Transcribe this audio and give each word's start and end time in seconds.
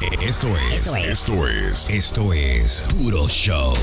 Esto 0.00 0.48
es, 0.56 0.94
esto 0.96 1.46
es, 1.46 1.88
esto 1.90 2.32
es 2.32 2.82
Puro 2.96 3.28
Show. 3.28 3.74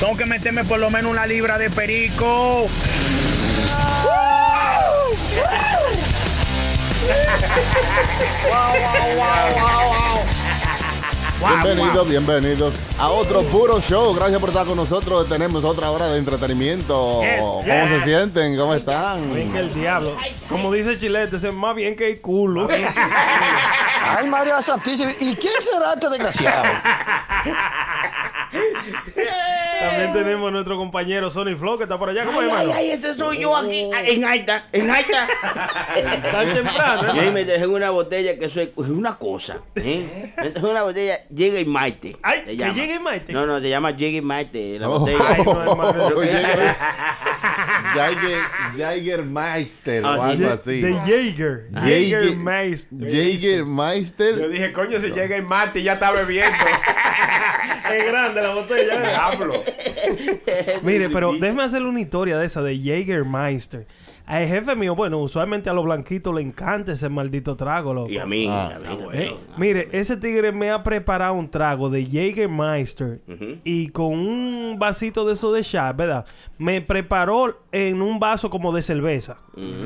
Tengo 0.00 0.16
que 0.16 0.24
meterme 0.24 0.64
por 0.64 0.80
lo 0.80 0.90
menos 0.90 1.12
una 1.12 1.26
libra 1.26 1.58
de 1.58 1.68
perico. 1.68 2.68
Bienvenidos, 11.46 12.08
bienvenidos 12.08 12.74
a 12.98 13.10
otro 13.10 13.42
puro 13.42 13.80
show. 13.80 14.14
Gracias 14.14 14.40
por 14.40 14.48
estar 14.48 14.66
con 14.66 14.76
nosotros. 14.76 15.28
Tenemos 15.28 15.62
otra 15.64 15.90
hora 15.90 16.06
de 16.08 16.18
entretenimiento. 16.18 17.20
Yes, 17.20 17.40
¿Cómo 17.40 17.62
yes. 17.62 17.90
se 17.90 18.04
sienten? 18.04 18.56
¿Cómo 18.56 18.72
están? 18.74 19.34
Bien 19.34 19.52
que 19.52 19.58
el 19.58 19.74
diablo. 19.74 20.16
Como 20.48 20.72
dice 20.72 20.96
Chilete, 20.98 21.36
es 21.36 21.52
más 21.52 21.74
bien 21.74 21.96
que 21.96 22.12
el 22.12 22.20
culo. 22.20 22.68
Ay, 24.16 24.28
María 24.28 24.62
Santísima. 24.62 25.10
¿Y 25.10 25.36
quién 25.36 25.52
será 25.60 25.92
este 25.94 26.08
desgraciado? 26.08 26.64
También 29.94 30.12
tenemos 30.12 30.48
a 30.48 30.50
nuestro 30.52 30.76
compañero 30.76 31.30
Sony 31.30 31.56
Flow 31.58 31.76
que 31.76 31.84
está 31.84 31.98
por 31.98 32.08
allá. 32.10 32.24
¿Cómo 32.24 32.40
es, 32.42 32.48
Ay, 32.48 32.52
hermano? 32.60 32.72
ay, 32.76 32.90
ese 32.90 33.14
soy 33.14 33.38
yo 33.38 33.56
aquí 33.56 33.88
en 34.06 34.24
Aita, 34.24 34.66
en 34.72 34.90
Aita. 34.90 35.26
Tan 36.32 36.52
temprano, 36.54 37.24
Y 37.26 37.30
me 37.30 37.44
dejé 37.44 37.66
una 37.66 37.90
botella 37.90 38.38
que 38.38 38.46
eso 38.46 38.60
es 38.60 38.70
una 38.76 39.16
cosa. 39.16 39.58
¿eh? 39.76 40.32
Me 40.36 40.50
dejé 40.50 40.66
una 40.66 40.82
botella 40.82 41.16
Llega 41.34 41.60
y 41.60 41.64
Maite. 41.64 42.16
Ay, 42.22 42.40
se 42.40 42.46
que 42.46 42.56
llama. 42.56 42.74
llegue 42.74 42.98
Maite. 43.00 43.32
No, 43.32 43.46
no, 43.46 43.60
se 43.60 43.68
llama 43.68 43.90
Llega 43.92 44.18
y 44.18 44.22
Maite. 44.22 44.78
La 44.78 44.88
Oh. 44.88 44.98
botella. 45.00 45.18
Ay, 45.28 45.42
no, 45.44 45.62
hermano. 45.62 46.08
O 47.94 48.00
Ah, 50.06 50.18
sí, 50.18 50.22
algo 50.24 50.36
sí. 50.36 50.44
así. 50.46 50.80
De 50.80 50.92
Jaeger. 51.06 51.68
Jaegermeister. 51.72 53.10
Jaegermeister. 53.10 54.38
Yo 54.38 54.48
dije, 54.48 54.72
coño, 54.72 54.98
si 55.00 55.08
llega 55.10 55.36
el 55.36 55.42
martes 55.44 55.82
y 55.82 55.84
ya 55.84 55.94
está 55.94 56.10
bebiendo. 56.10 56.56
Es 57.94 58.06
grande 58.06 58.40
la 58.42 58.54
botella. 58.54 58.94
¿eh? 58.94 59.08
Diablo. 59.10 59.62
Mire, 60.82 61.08
pero 61.10 61.32
déjeme 61.34 61.62
hacerle 61.62 61.88
una 61.88 62.00
historia 62.00 62.38
de 62.38 62.46
esa 62.46 62.62
de 62.62 62.78
Jaegermeister. 62.80 63.86
Al 64.26 64.46
jefe 64.48 64.74
mío, 64.74 64.96
bueno, 64.96 65.18
usualmente 65.18 65.68
a 65.68 65.74
los 65.74 65.84
blanquitos 65.84 66.34
le 66.34 66.40
encanta 66.40 66.92
ese 66.92 67.10
maldito 67.10 67.56
trago, 67.56 67.92
loco. 67.92 68.08
Y 68.10 68.16
a 68.16 68.24
mí, 68.24 68.46
Ah, 68.48 68.72
a 68.74 68.78
mí 68.78 68.86
Eh, 68.86 68.98
también. 69.02 69.34
mire, 69.58 69.88
ese 69.92 70.16
tigre 70.16 70.50
me 70.50 70.70
ha 70.70 70.82
preparado 70.82 71.34
un 71.34 71.50
trago 71.50 71.90
de 71.90 72.06
Jägermeister 72.06 73.20
y 73.64 73.88
con 73.88 74.14
un 74.18 74.78
vasito 74.78 75.26
de 75.26 75.34
eso 75.34 75.52
de 75.52 75.62
chat, 75.62 75.94
¿verdad? 75.94 76.24
Me 76.56 76.80
preparó 76.80 77.60
en 77.70 78.00
un 78.00 78.18
vaso 78.18 78.48
como 78.48 78.72
de 78.72 78.80
cerveza 78.80 79.36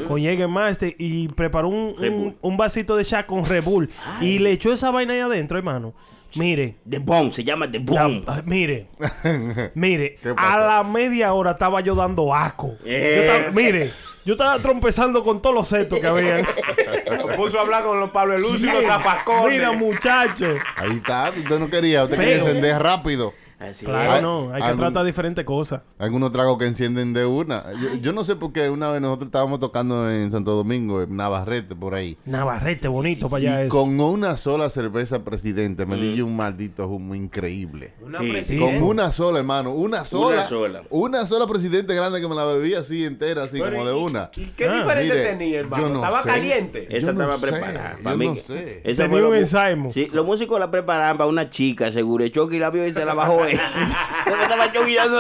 con 0.07 0.21
Jägermeister 0.21 0.95
y 0.99 1.27
preparó 1.29 1.69
un, 1.69 2.37
un 2.41 2.57
vasito 2.57 2.95
de 2.97 3.05
chat 3.05 3.27
con 3.27 3.45
Red 3.45 3.65
Bull 3.65 3.91
y 4.21 4.39
le 4.39 4.53
echó 4.53 4.73
esa 4.73 4.93
vaina 4.93 5.15
ahí 5.15 5.21
adentro, 5.21 5.59
hermano. 5.59 5.95
Mire, 6.37 6.77
The 6.89 6.99
Bomb, 6.99 7.33
se 7.33 7.43
llama 7.43 7.71
The 7.71 7.79
la- 7.81 8.03
Bomb. 8.03 8.25
ah, 8.29 8.43
mire, 8.45 8.89
mire, 9.75 10.17
¿Qué 10.23 10.35
a 10.37 10.59
la 10.61 10.85
media 10.85 11.33
hora 11.33 11.53
estaba 11.53 11.81
yo 11.81 11.95
dando 11.95 12.35
asco. 12.35 12.77
Yo 12.85 12.91
Eh. 12.91 13.27
estaba- 13.27 13.51
mire, 13.53 13.91
yo 14.27 14.35
estaba 14.35 14.59
trompezando 14.61 15.25
con 15.25 15.41
todos 15.41 15.55
los 15.55 15.69
setos 15.69 15.99
que 16.01 16.07
había. 16.07 16.39
Lo 17.17 17.35
puso 17.37 17.59
a 17.59 17.63
hablar 17.63 17.83
con 17.85 17.99
los 17.99 18.11
Pablo 18.11 18.39
Lucio 18.39 18.69
y 18.69 18.73
los 18.73 18.85
zafacones. 18.85 19.53
Mira, 19.59 19.73
muchacho. 19.73 20.55
Ahí 20.77 20.97
está. 20.97 21.31
Usted 21.31 21.59
no 21.59 21.71
quería. 21.71 22.05
Usted 22.05 22.17
Feo. 22.17 22.27
quería 22.27 22.43
encender 22.45 22.83
rápido. 22.83 23.33
Así 23.61 23.85
Claro, 23.87 24.23
no, 24.23 24.55
hay 24.55 24.61
que 24.63 24.69
algún- 24.69 24.81
tratar 24.85 25.05
diferentes 25.05 25.45
cosas. 25.45 25.81
Algunos 25.99 26.31
tragos 26.31 26.59
que 26.59 26.67
encienden 26.67 27.13
de 27.13 27.27
una. 27.27 27.65
Yo, 27.73 27.95
yo 28.01 28.13
no 28.13 28.23
sé 28.23 28.37
por 28.37 28.53
qué 28.53 28.71
una 28.71 28.89
vez 28.91 29.01
nosotros 29.01 29.27
estábamos 29.27 29.59
tocando 29.59 30.09
en 30.09 30.31
Santo 30.31 30.53
Domingo, 30.55 31.03
en 31.03 31.17
Navarrete, 31.17 31.75
por 31.75 31.95
ahí. 31.95 32.17
Navarrete, 32.25 32.87
bonito 32.87 33.29
para 33.29 33.41
allá 33.41 33.63
Y 33.63 33.67
eso. 33.67 33.71
con 33.75 33.99
una 33.99 34.37
sola 34.37 34.71
cerveza, 34.71 35.25
presidente, 35.25 35.87
me 35.87 35.97
di 35.97 36.15
yo 36.15 36.27
un 36.27 36.37
maldito 36.37 36.87
humo 36.87 37.17
increíble. 37.17 37.95
Una 38.01 38.19
Sí, 38.21 38.31
presidenta. 38.31 38.79
Con 38.79 38.83
una 38.89 39.11
sola, 39.13 39.39
hermano. 39.41 39.73
Una 39.73 40.05
sola. 40.05 40.47
sola. 40.49 40.83
Una 40.91 41.27
sola 41.27 41.47
presidente 41.49 41.95
grande 41.97 42.21
que 42.21 42.29
me 42.29 42.37
la 42.37 42.45
bebí 42.45 42.75
así 42.75 43.05
entera, 43.05 43.43
así 43.45 43.59
Pero, 43.59 43.73
como 43.73 43.83
¿y- 43.83 43.87
de 43.87 43.93
una. 43.93 44.31
¿Y 44.37 44.45
qué 44.51 44.67
Ah, 44.67 44.77
diferente 44.77 45.15
mire, 45.15 45.27
tenía, 45.27 45.59
hermano? 45.61 45.89
no 45.89 45.95
Estaba 45.97 46.23
sé. 46.23 46.29
caliente. 46.29 46.87
Esa 46.97 47.13
no 47.13 47.23
estaba 47.23 47.39
sé, 47.41 47.47
preparada. 47.49 47.97
yo 47.99 48.05
para 48.05 48.17
mí 48.17 48.27
no 48.29 48.35
que- 48.35 48.41
sé. 48.41 48.81
esa 48.85 49.03
Tenía 49.09 49.25
un 49.27 49.33
que- 49.33 49.39
ensaimo. 49.41 49.93
Sí, 49.93 50.09
los 50.13 50.25
músicos 50.25 50.61
la 50.61 50.71
preparaban 50.71 51.17
para 51.19 51.29
una 51.29 51.51
chica, 51.51 51.91
seguro. 51.91 52.23
El 52.23 52.31
Chucky 52.31 52.61
la 52.61 52.71
vio 52.71 52.87
y 52.87 52.93
se 52.93 53.05
la 53.05 53.15
bajó. 53.15 53.48
estaba 54.43 54.67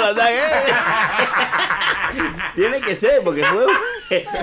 la 0.00 0.14
daga, 0.14 0.30
eh. 0.30 0.72
Tiene 2.54 2.80
que 2.80 2.96
ser, 2.96 3.20
porque 3.22 3.44
fue, 3.44 3.66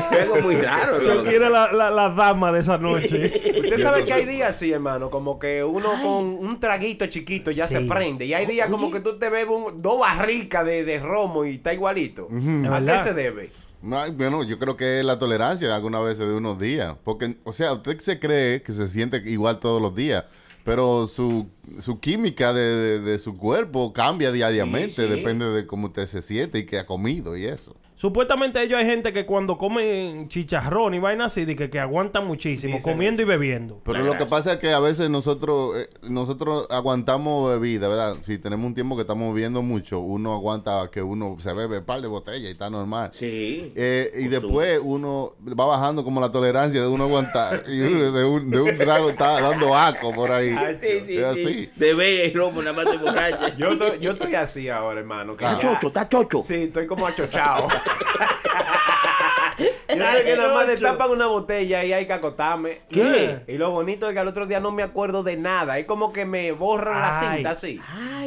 fue 0.10 0.22
algo 0.22 0.36
muy 0.38 0.56
raro. 0.56 1.02
Yo 1.02 1.24
quiero 1.24 1.50
la, 1.50 1.72
la, 1.72 1.90
la 1.90 2.10
dama 2.10 2.52
de 2.52 2.60
esa 2.60 2.78
noche. 2.78 3.32
Usted 3.60 3.82
sabe 3.82 4.06
que 4.06 4.14
hay 4.14 4.26
días 4.26 4.50
así, 4.50 4.72
hermano, 4.72 5.10
como 5.10 5.38
que 5.40 5.64
uno 5.64 5.92
con 6.02 6.24
un 6.26 6.60
traguito 6.60 7.06
chiquito 7.08 7.52
ya 7.52 7.68
se 7.68 7.82
prende. 7.82 8.26
Y 8.26 8.34
hay 8.34 8.46
días 8.46 8.70
como 8.70 8.92
que 8.92 9.00
tú 9.00 9.18
te 9.18 9.30
bebes 9.30 9.56
un- 9.56 9.82
dos 9.82 10.00
barricas 10.00 10.66
de, 10.66 10.84
de 10.86 11.00
romo 11.00 11.46
y 11.46 11.56
está 11.56 11.74
igualito. 11.74 12.28
¿A 12.72 12.82
qué 12.84 13.00
se 13.00 13.14
debe? 13.14 13.52
Ay, 13.92 14.12
bueno, 14.12 14.44
yo 14.44 14.58
creo 14.58 14.76
que 14.78 15.00
es 15.00 15.06
la 15.06 15.20
tolerancia 15.20 15.76
algunas 15.76 16.04
veces 16.04 16.26
de 16.28 16.34
unos 16.34 16.58
días. 16.60 16.96
Porque, 17.04 17.38
o 17.44 17.54
sea, 17.54 17.74
usted 17.74 18.00
se 18.00 18.20
cree 18.20 18.62
que 18.64 18.74
se 18.74 18.88
siente 18.88 19.18
igual 19.26 19.60
todos 19.60 19.82
los 19.82 19.94
días. 19.94 20.24
Pero 20.66 21.08
su, 21.08 21.46
su 21.80 22.00
química 22.00 22.52
de, 22.52 22.62
de- 22.62 23.00
de 23.00 23.20
su 23.20 23.38
cuerpo 23.38 23.94
cambia 23.94 24.32
diariamente. 24.32 24.96
Sí, 24.96 25.02
sí. 25.04 25.08
Depende 25.08 25.46
de 25.46 25.66
cómo 25.68 25.88
usted 25.88 26.08
se 26.08 26.22
siente 26.24 26.58
y 26.60 26.66
qué 26.66 26.80
ha 26.80 26.86
comido 26.88 27.38
y 27.38 27.46
eso. 27.46 27.76
Supuestamente 27.98 28.62
ellos 28.62 28.78
hay 28.78 28.86
gente 28.86 29.14
que 29.14 29.26
cuando 29.26 29.58
comen 29.58 30.28
chicharrón 30.28 30.94
y 30.94 31.00
vaina 31.00 31.26
así, 31.26 31.46
de 31.46 31.56
que, 31.56 31.70
que 31.70 31.80
aguantan 31.80 32.28
muchísimo, 32.28 32.76
Dicen 32.76 32.94
comiendo 32.94 33.22
y 33.22 33.26
bebiendo. 33.26 33.80
Pero 33.86 34.00
La 34.00 34.06
lo 34.06 34.18
que 34.18 34.26
pasa 34.26 34.54
es 34.54 34.60
que 34.60 34.74
a 34.74 34.80
veces 34.80 35.10
nosotros 35.10 35.78
eh, 35.78 35.90
nosotros 36.04 36.68
aguantamos 36.70 37.50
bebida, 37.52 37.88
¿verdad? 37.88 38.16
Si 38.26 38.38
tenemos 38.38 38.66
un 38.66 38.74
tiempo 38.74 38.96
que 38.96 39.04
estamos 39.04 39.34
bebiendo 39.34 39.62
mucho, 39.62 40.00
uno 40.02 40.34
aguanta 40.34 40.90
que 40.92 41.02
uno 41.02 41.38
se 41.40 41.54
bebe 41.54 41.80
un 41.80 41.86
par 41.86 42.02
de 42.02 42.08
botellas 42.10 42.42
y 42.50 42.52
está 42.52 42.70
normal. 42.70 43.12
Sí. 43.14 43.72
Eh, 43.76 44.12
y 44.20 44.28
después 44.28 44.80
uno 44.84 45.34
va 45.58 45.66
bajando 45.66 46.04
como 46.04 46.20
la 46.20 46.32
tolerancia 46.32 46.82
de 46.82 46.88
uno 46.88 47.06
aguantar. 47.06 47.64
Y 47.70 47.82
uno 47.82 48.12
de, 48.12 48.24
un, 48.26 48.50
de 48.50 48.60
un 48.62 48.78
trago 48.78 49.10
está 49.10 49.40
dando 49.42 49.76
asco 49.76 50.12
por 50.14 50.32
ahí. 50.32 50.54
Sí, 50.82 50.88
sí, 51.08 51.18
Es 51.18 51.34
sí. 51.36 51.44
así. 51.44 51.70
Bebé 51.78 52.28
y 52.28 52.34
romo, 52.34 52.62
nada 52.62 52.74
más 52.76 52.92
te 52.92 52.98
borracha. 53.04 53.56
Yo 53.58 53.72
estoy, 53.72 54.00
yo 54.00 54.12
estoy 54.12 54.36
así 54.36 54.70
ahora, 54.70 55.00
hermano. 55.00 55.36
que 55.38 55.46
Está 55.46 55.60
ya- 55.60 55.74
chocho, 55.74 55.88
está 55.88 56.10
chocho. 56.10 56.42
Sí, 56.44 56.56
estoy 56.56 56.86
como 56.88 57.08
achochado. 57.08 57.68
Yo 59.58 60.24
que 60.26 60.36
nada 60.36 60.54
más 60.54 60.68
destapan 60.68 61.10
una 61.12 61.28
botella 61.28 61.84
y 61.86 61.94
hay 61.94 62.06
que 62.06 62.14
acotarme. 62.14 62.82
¿Qué? 62.90 63.42
Y 63.48 63.54
lo 63.58 63.72
bonito 63.72 64.08
es 64.08 64.14
que 64.14 64.20
al 64.20 64.28
otro 64.28 64.46
día 64.46 64.60
no 64.60 64.72
me 64.72 64.84
acuerdo 64.84 65.24
de 65.24 65.38
nada. 65.38 65.80
Es 65.80 65.86
como 65.86 66.12
que 66.12 66.26
me 66.26 66.52
borran 66.52 67.00
la 67.00 67.18
Ay. 67.20 67.36
cinta 67.38 67.52
así. 67.52 67.80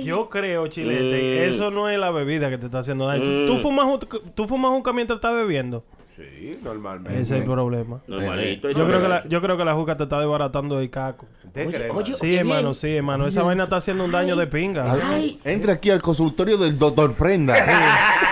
Yo 0.02 0.30
creo, 0.30 0.66
Chilete, 0.68 1.40
Mm. 1.46 1.48
eso 1.50 1.70
no 1.70 1.88
es 1.90 1.98
la 1.98 2.10
bebida 2.10 2.48
que 2.48 2.56
te 2.58 2.66
está 2.66 2.78
haciendo 2.78 3.06
daño. 3.06 3.24
¿Tú- 3.24 3.46
¿Tú, 3.46 3.54
Mm. 3.54 3.60
fumas, 3.60 3.84
un- 3.86 3.98
¿Tú 4.34 4.48
fumas 4.48 4.70
un 4.70 4.82
mientras 4.94 5.18
estás 5.18 5.34
bebiendo? 5.34 5.84
Sí, 6.16 6.58
normalmente. 6.62 7.20
Ese 7.20 7.34
es 7.36 7.40
el 7.42 7.44
problema. 7.46 8.00
Normalito. 8.08 8.70
Yo 8.70 8.86
creo, 8.86 9.00
que 9.00 9.08
la, 9.08 9.28
yo 9.28 9.40
creo 9.40 9.56
que 9.56 9.64
la 9.64 9.74
juca 9.74 9.96
te 9.96 10.02
está 10.04 10.18
desbaratando 10.18 10.80
el 10.80 10.90
caco. 10.90 11.26
Sí, 12.20 12.34
hermano, 12.36 12.74
sí, 12.74 12.96
hermano. 12.96 13.26
Esa 13.26 13.42
vaina 13.42 13.64
está 13.64 13.76
haciendo 13.76 14.04
un 14.04 14.10
daño 14.12 14.34
de 14.36 14.46
pinga. 14.46 14.96
Ay. 15.10 15.40
Entra 15.44 15.74
aquí 15.74 15.90
al 15.90 16.02
consultorio 16.02 16.56
del 16.58 16.78
doctor 16.78 17.12
Prenda. 17.14 17.54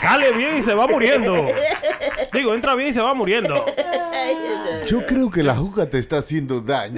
Sale 0.00 0.32
bien 0.32 0.58
y 0.58 0.62
se 0.62 0.74
va 0.74 0.86
muriendo. 0.86 1.48
Digo, 2.32 2.54
entra 2.54 2.74
bien 2.74 2.90
y 2.90 2.92
se 2.92 3.00
va 3.00 3.14
muriendo. 3.14 3.66
Yo 4.88 5.06
creo 5.06 5.30
que 5.30 5.42
la 5.42 5.54
juca 5.56 5.88
te 5.88 5.98
está 5.98 6.18
haciendo 6.18 6.60
daño. 6.60 6.94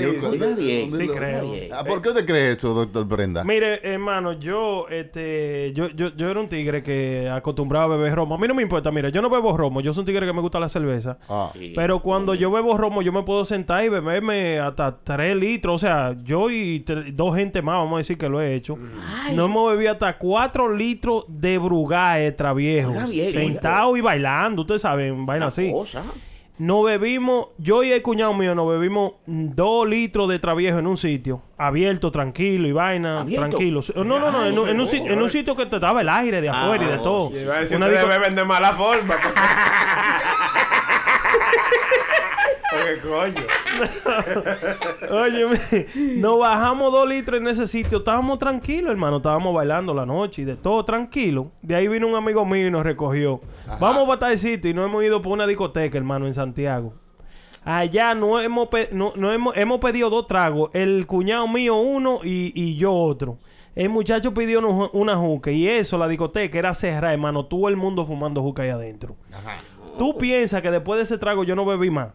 Bien. 0.57 0.91
Sí, 0.91 1.07
lo- 1.07 1.15
creo. 1.15 1.53
Ah, 1.73 1.85
¿Por 1.85 2.01
qué 2.03 2.09
usted 2.11 2.27
cree 2.27 2.53
eso, 2.53 2.73
doctor 2.75 3.07
Prenda? 3.09 3.45
Mire, 3.45 3.81
hermano, 3.83 4.33
yo, 4.35 4.87
este, 4.89 5.73
yo, 5.75 5.89
yo, 5.89 6.15
yo 6.17 6.29
era 6.31 6.41
un 6.41 6.49
tigre 6.49 6.83
que 6.83 7.29
acostumbraba 7.29 7.85
a 7.95 7.97
beber 7.97 8.15
romo. 8.15 8.35
A 8.35 8.39
mí 8.39 8.47
no 8.49 8.55
me 8.55 8.63
importa, 8.63 8.91
mire, 8.91 9.11
yo 9.13 9.21
no 9.23 9.31
bebo 9.31 9.57
romo, 9.57 9.81
yo 9.81 9.93
soy 9.93 10.03
un 10.03 10.07
tigre 10.07 10.27
que 10.27 10.33
me 10.33 10.41
gusta 10.41 10.61
la 10.61 10.69
cerveza. 10.69 11.19
Ah. 11.29 11.51
Sí. 11.55 11.73
Pero 11.75 12.01
cuando 12.03 12.35
yo 12.35 12.51
bebo 12.51 12.77
romo, 12.77 13.03
yo 13.03 13.13
me 13.13 13.23
puedo 13.23 13.45
sentar 13.45 13.85
y 13.85 13.89
beberme 13.89 14.59
hasta 14.61 14.97
3 15.03 15.37
litros. 15.37 15.77
O 15.77 15.79
sea, 15.79 16.17
yo 16.23 16.51
y 16.51 16.85
dos 17.13 17.35
gente 17.37 17.63
más, 17.63 17.77
vamos 17.77 17.95
a 17.95 17.99
decir 17.99 18.19
que 18.19 18.29
lo 18.29 18.41
he 18.41 18.55
hecho. 18.55 18.79
No 19.35 19.45
hemos 19.47 19.71
bebido 19.73 19.93
hasta 19.93 20.17
4 20.19 20.75
litros 20.75 21.25
de 21.29 21.59
brugá 21.59 22.25
extra 22.25 22.53
viejo. 22.53 22.93
Bien, 23.09 23.33
Sentado 23.33 23.97
y 23.97 24.01
bailando, 24.01 24.63
ustedes 24.63 24.83
saben, 24.83 25.27
vaina 25.27 25.47
así. 25.47 25.71
Cosa. 25.73 26.03
Nos 26.61 26.85
bebimos, 26.85 27.47
yo 27.57 27.83
y 27.83 27.91
el 27.91 28.03
cuñado 28.03 28.35
mío 28.35 28.55
nos 28.55 28.69
bebimos 28.69 29.13
dos 29.25 29.89
litros 29.89 30.29
de 30.29 30.39
traviejo 30.39 30.79
en 30.79 30.87
un 30.87 30.99
sitio, 30.99 31.41
abierto, 31.57 32.13
tranquilo 32.13 32.69
y 32.69 32.73
vaina, 32.73 33.21
¿Abierto? 33.23 33.49
tranquilo. 33.49 33.81
No, 33.97 34.05
no, 34.19 34.31
no, 34.31 34.45
en, 34.45 34.59
un- 34.59 34.69
en 34.69 34.79
un, 34.79 34.87
si- 34.87 34.99
en 34.99 35.23
un 35.23 35.31
sitio 35.31 35.57
que 35.57 35.65
te 35.65 35.79
daba 35.79 36.03
el 36.03 36.09
aire 36.11 36.43
de 36.43 36.51
afuera 36.51 36.85
y 36.85 36.89
de 36.89 36.99
todo. 36.99 37.33
Iba 37.35 37.55
a 37.57 37.61
decir, 37.61 37.79
Una 37.79 37.87
beben 37.89 38.35
de 38.35 38.45
mala 38.45 38.75
forma. 38.75 39.15
Oye, 42.73 43.01
coño. 43.01 43.47
Oye, 45.11 45.87
nos 46.17 46.39
bajamos 46.39 46.93
dos 46.93 47.09
litros 47.09 47.41
en 47.41 47.49
ese 47.49 47.67
sitio. 47.67 47.99
Estábamos 47.99 48.39
tranquilos, 48.39 48.91
hermano. 48.91 49.17
Estábamos 49.17 49.55
bailando 49.55 49.93
la 49.93 50.07
noche 50.07 50.43
y 50.43 50.45
de 50.45 50.57
todo 50.57 50.85
tranquilo. 50.85 51.51
De 51.63 51.75
ahí 51.75 51.89
vino 51.89 52.07
un 52.07 52.15
amigo 52.15 52.45
mío 52.45 52.69
y 52.69 52.71
nos 52.71 52.85
recogió. 52.85 53.41
Vamos 53.81 54.07
para 54.07 54.21
tal 54.21 54.39
sitio 54.39 54.71
y 54.71 54.75
nos 54.75 54.87
hemos 54.87 55.03
ido 55.05 55.21
por 55.21 55.33
una 55.33 55.47
discoteca, 55.47 55.99
hermano, 55.99 56.27
en 56.27 56.35
Santiago. 56.35 56.95
Allá 57.65 58.15
no 58.15 58.41
hemos, 58.41 58.69
no, 58.93 59.13
no 59.17 59.33
hemos, 59.33 59.57
hemos 59.57 59.81
pedido 59.81 60.09
dos 60.09 60.27
tragos. 60.27 60.71
El 60.73 61.07
cuñado 61.07 61.47
mío 61.49 61.77
uno 61.77 62.21
y, 62.23 62.53
y 62.55 62.77
yo 62.77 62.93
otro. 62.95 63.39
El 63.75 63.89
muchacho 63.89 64.35
pidió 64.35 64.59
una, 64.59 64.91
una 64.93 65.17
juca 65.17 65.51
y 65.51 65.69
eso, 65.69 65.97
la 65.97 66.09
discoteca 66.09 66.59
era 66.59 66.75
cerrada, 66.75 67.13
hermano. 67.13 67.47
Todo 67.47 67.69
el 67.69 67.77
mundo 67.77 68.05
fumando 68.05 68.43
juca 68.43 68.63
ahí 68.63 68.71
adentro. 68.71 69.17
Tú 69.99 70.17
piensas 70.17 70.63
que 70.63 70.71
después 70.71 70.99
de 70.99 71.05
ese 71.05 71.19
trago 71.19 71.45
yo 71.45 71.55
no 71.57 71.65
bebí 71.65 71.91
más. 71.91 72.09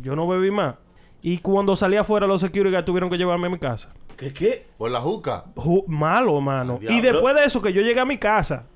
Yo 0.00 0.14
no 0.16 0.26
bebí 0.28 0.50
más. 0.50 0.76
Y 1.22 1.38
cuando 1.38 1.76
salí 1.76 1.96
afuera, 1.96 2.26
los 2.26 2.40
security 2.40 2.70
guards 2.70 2.84
tuvieron 2.86 3.08
que 3.10 3.16
llevarme 3.16 3.46
a 3.46 3.50
mi 3.50 3.58
casa. 3.58 3.92
¿Qué 4.16 4.32
qué? 4.32 4.66
Por 4.76 4.90
la 4.90 5.00
juca. 5.00 5.44
Ju- 5.54 5.84
malo, 5.86 6.36
hermano. 6.36 6.78
Diablo. 6.78 6.98
Y 6.98 7.00
después 7.00 7.34
de 7.34 7.44
eso, 7.44 7.62
que 7.62 7.72
yo 7.72 7.80
llegué 7.82 8.00
a 8.00 8.04
mi 8.04 8.18
casa, 8.18 8.66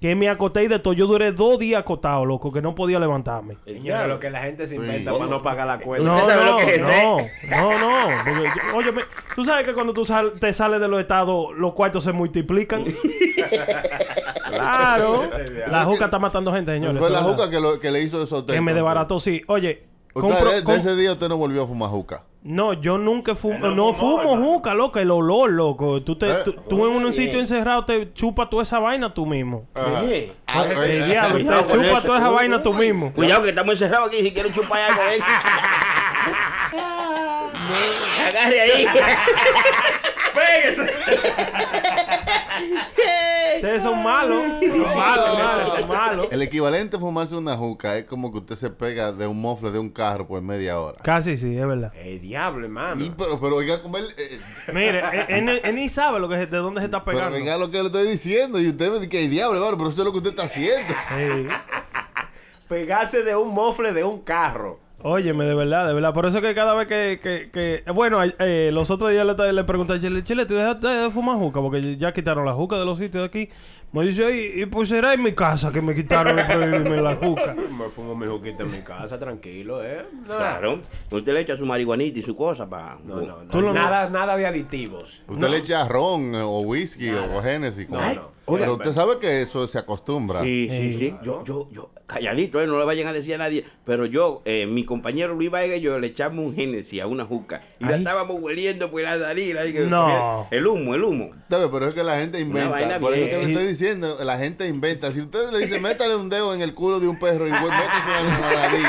que 0.00 0.14
me 0.14 0.28
acosté 0.28 0.62
y 0.64 0.68
de 0.68 0.78
todo, 0.78 0.94
yo 0.94 1.06
duré 1.08 1.32
dos 1.32 1.58
días 1.58 1.80
acostado, 1.80 2.24
loco, 2.24 2.52
que 2.52 2.62
no 2.62 2.74
podía 2.74 3.00
levantarme. 3.00 3.58
Señora, 3.64 4.06
lo 4.06 4.20
que 4.20 4.30
la 4.30 4.40
gente 4.42 4.66
se 4.68 4.76
inventa 4.76 5.10
Sí. 5.12 5.18
para 5.18 5.30
no 5.30 5.42
pagar 5.42 5.66
la 5.66 5.80
cuenta. 5.80 6.06
No, 6.08 6.14
¿Usted 6.16 6.28
sabe 6.28 6.44
no, 6.44 6.50
lo 6.52 6.58
que 6.66 6.74
es, 6.76 6.80
no, 6.80 6.88
eh? 7.18 7.30
no, 7.50 7.78
no. 7.78 8.08
Porque 8.24 8.42
yo- 8.44 8.76
óyeme, 8.76 9.02
tú 9.34 9.44
sabes 9.44 9.66
que 9.66 9.74
cuando 9.74 9.92
tú 9.92 10.06
sal- 10.06 10.34
te 10.38 10.52
sales 10.52 10.80
de 10.80 10.86
los 10.88 11.00
estados, 11.00 11.48
los 11.56 11.72
cuartos 11.74 12.04
se 12.04 12.12
multiplican. 12.12 12.84
claro. 14.50 15.28
La 15.70 15.84
juca 15.84 16.06
está 16.06 16.18
matando 16.18 16.52
gente, 16.52 16.72
señores. 16.72 16.98
Fue 16.98 17.10
la 17.10 17.22
juca 17.22 17.50
que, 17.50 17.60
lo, 17.60 17.80
que 17.80 17.90
le 17.90 18.02
hizo 18.02 18.22
eso. 18.22 18.44
Que 18.46 18.60
me 18.60 18.74
desbarató, 18.74 19.20
sí. 19.20 19.42
Oye, 19.48 19.84
Usted, 20.14 20.30
compro- 20.30 20.62
de, 20.64 20.76
ese 20.76 20.96
día 20.96 21.12
usted 21.12 21.28
no 21.28 21.36
volvió 21.36 21.64
a 21.64 21.66
fumar 21.66 21.90
juca. 21.90 22.24
No, 22.42 22.72
yo 22.72 22.98
nunca 22.98 23.34
fumo, 23.34 23.68
no, 23.70 23.92
fumo 23.92 24.36
juca, 24.36 24.72
loco, 24.72 25.00
el 25.00 25.10
olor, 25.10 25.50
loco. 25.50 26.00
Tú, 26.02 26.16
te, 26.16 26.30
Eh, 26.30 26.34
tú, 26.44 26.52
tú 26.68 26.86
en 26.86 27.04
un 27.04 27.12
sitio 27.12 27.40
encerrado 27.40 27.84
te 27.84 28.12
chupas 28.14 28.48
toda 28.48 28.62
esa 28.62 28.78
vaina 28.78 29.12
tú 29.12 29.26
mismo. 29.26 29.66
¿Qué? 29.74 30.32
Ah, 30.46 30.64
El 30.64 30.78
eh, 30.90 31.04
diablo, 31.04 31.38
eh, 31.38 31.64
te 31.66 31.74
chupas 31.74 32.04
toda 32.04 32.18
esa 32.18 32.30
vaina 32.30 32.62
tú 32.62 32.72
mismo. 32.72 33.12
Cuidado 33.12 33.42
que 33.42 33.48
estamos 33.50 33.72
encerrados 33.72 34.08
aquí 34.08 34.22
si 34.22 34.32
quieren 34.32 34.52
chupar 34.52 34.80
algo, 34.82 35.02
¿eh? 35.02 35.18
Agarre 38.28 38.60
ahí. 38.60 38.86
Ustedes 43.58 43.82
son 43.82 44.02
malos. 44.02 44.42
Son 44.60 44.80
malos, 44.96 45.38
malos, 45.38 45.88
malos. 45.88 46.28
El 46.30 46.42
equivalente 46.42 46.96
a 46.96 47.00
fumarse 47.00 47.34
una 47.36 47.56
juca 47.56 47.96
es 47.98 48.04
como 48.06 48.30
que 48.32 48.38
usted 48.38 48.56
se 48.56 48.70
pega 48.70 49.12
de 49.12 49.26
un 49.26 49.40
mofle 49.40 49.70
de 49.70 49.78
un 49.78 49.90
carro 49.90 50.26
por 50.26 50.40
media 50.42 50.78
hora. 50.80 50.98
Casi 51.02 51.36
sí, 51.36 51.56
es 51.58 51.66
verdad. 51.66 51.92
El 51.96 52.20
diablo, 52.20 52.64
hermano. 52.64 53.04
Y, 53.04 53.10
pero, 53.10 53.40
pero 53.40 53.56
oiga, 53.56 53.82
como 53.82 53.98
él, 53.98 54.06
eh, 54.16 54.40
Mire, 54.72 55.00
él, 55.28 55.48
él- 55.48 55.60
él 55.64 55.74
ni 55.74 55.88
sabe 55.88 56.20
lo 56.20 56.28
que, 56.28 56.36
de 56.36 56.56
dónde 56.58 56.80
se 56.80 56.86
está 56.86 57.04
pero 57.04 57.18
pegando. 57.18 57.36
oiga 57.38 57.56
lo 57.58 57.70
que 57.70 57.78
le 57.80 57.86
estoy 57.86 58.08
diciendo. 58.08 58.60
Y 58.60 58.68
usted 58.68 58.88
me 58.90 58.94
dice 58.98 59.08
que 59.08 59.28
diablo, 59.28 59.58
hermano, 59.58 59.76
pero 59.76 59.90
eso 59.90 60.00
es 60.00 60.04
lo 60.06 60.12
que 60.12 60.18
usted 60.18 60.30
está 60.30 60.44
haciendo. 60.44 60.94
Sí. 60.94 61.48
Pegarse 62.68 63.22
de 63.22 63.34
un 63.34 63.54
mofle 63.54 63.92
de 63.92 64.04
un 64.04 64.20
carro. 64.20 64.78
Óyeme, 65.00 65.44
de 65.44 65.54
verdad, 65.54 65.86
de 65.86 65.94
verdad. 65.94 66.12
Por 66.12 66.26
eso 66.26 66.40
que 66.40 66.54
cada 66.56 66.74
vez 66.74 66.88
que... 66.88 67.20
que, 67.22 67.50
que- 67.52 67.90
bueno, 67.92 68.18
eh, 68.40 68.70
los 68.72 68.90
otros 68.90 69.12
días 69.12 69.24
le, 69.24 69.52
le 69.52 69.64
pregunté 69.64 69.92
a 69.92 70.00
Chile, 70.00 70.24
Chile, 70.24 70.44
¿te 70.44 70.54
dejaste 70.54 70.88
de 70.88 71.10
fumar 71.12 71.36
juca? 71.38 71.60
Porque 71.60 71.96
ya 71.96 72.12
quitaron 72.12 72.44
la 72.44 72.50
juca 72.52 72.76
de 72.76 72.84
los 72.84 72.98
sitios 72.98 73.22
de 73.22 73.26
aquí. 73.26 73.48
Me 73.92 74.02
dice, 74.04 74.24
y, 74.56 74.62
y 74.62 74.66
pues 74.66 74.88
será 74.88 75.14
en 75.14 75.22
mi 75.22 75.32
casa 75.34 75.70
que 75.70 75.80
me 75.80 75.94
quitaron 75.94 76.36
prohibirme 76.46 77.00
la 77.00 77.14
juca. 77.14 77.54
Me 77.78 77.88
fumo 77.90 78.14
mi 78.16 78.26
juquita 78.26 78.64
en 78.64 78.72
mi 78.72 78.78
casa, 78.82 79.18
tranquilo, 79.20 79.82
¿eh? 79.84 80.04
No, 80.26 80.36
Claro. 80.36 80.80
Usted 81.10 81.32
le 81.32 81.40
echa 81.40 81.56
su 81.56 81.64
marihuanita 81.64 82.18
y 82.18 82.22
su 82.22 82.34
cosa 82.36 82.68
para. 82.68 82.98
No, 83.04 83.20
no, 83.22 83.34
Tú 83.50 83.62
no. 83.62 83.72
Nada, 83.72 84.10
nada 84.10 84.36
de 84.36 84.46
aditivos. 84.46 85.22
Usted 85.28 85.48
le 85.48 85.58
echa 85.58 85.86
ron 85.88 86.34
eh, 86.34 86.40
o 86.42 86.60
whisky 86.62 87.10
o 87.10 87.40
Genesis. 87.40 87.86
con- 87.86 87.98
No, 87.98 88.37
no. 88.52 88.58
Pero 88.58 88.72
usted 88.74 88.92
sabe 88.92 89.18
que 89.18 89.42
eso 89.42 89.66
se 89.68 89.78
acostumbra. 89.78 90.40
Sí, 90.40 90.68
sí, 90.70 90.92
sí. 90.92 91.14
Yo, 91.22 91.44
yo, 91.44 91.68
yo, 91.70 91.90
calladito, 92.06 92.60
¿eh? 92.60 92.66
no 92.66 92.78
le 92.78 92.84
vayan 92.84 93.06
a 93.08 93.12
decir 93.12 93.34
a 93.34 93.38
nadie. 93.38 93.64
Pero 93.84 94.06
yo, 94.06 94.42
eh, 94.44 94.66
mi 94.66 94.84
compañero 94.84 95.34
Luis 95.34 95.50
Vega 95.50 95.76
y 95.76 95.80
yo 95.80 95.98
le 95.98 96.08
echamos 96.08 96.44
un 96.44 96.54
Genesis 96.54 97.00
a 97.02 97.06
una 97.06 97.24
juca. 97.24 97.62
Y 97.78 97.84
la 97.84 97.96
estábamos 97.96 98.36
hueliendo 98.40 98.90
por 98.90 99.02
la 99.02 99.16
nariz. 99.16 99.54
No. 99.88 100.46
El 100.50 100.66
humo, 100.66 100.94
el 100.94 101.04
humo. 101.04 101.30
Pero 101.48 101.88
es 101.88 101.94
que 101.94 102.02
la 102.02 102.18
gente 102.18 102.40
inventa. 102.40 102.70
vaina 102.70 102.98
Por 102.98 103.14
eso 103.14 103.26
que 103.26 103.38
le 103.38 103.44
estoy 103.52 103.66
diciendo, 103.66 104.16
la 104.24 104.38
gente 104.38 104.66
inventa. 104.66 105.12
Si 105.12 105.20
usted 105.20 105.50
le 105.52 105.58
dice, 105.58 105.78
métale 105.78 106.16
un 106.16 106.28
dedo 106.28 106.54
en 106.54 106.62
el 106.62 106.74
culo 106.74 107.00
de 107.00 107.08
un 107.08 107.18
perro 107.18 107.46
y 107.46 107.50
pues, 107.50 107.62
métese 107.62 108.18
en 108.20 108.26
la 108.26 108.68
nariz, 108.68 108.86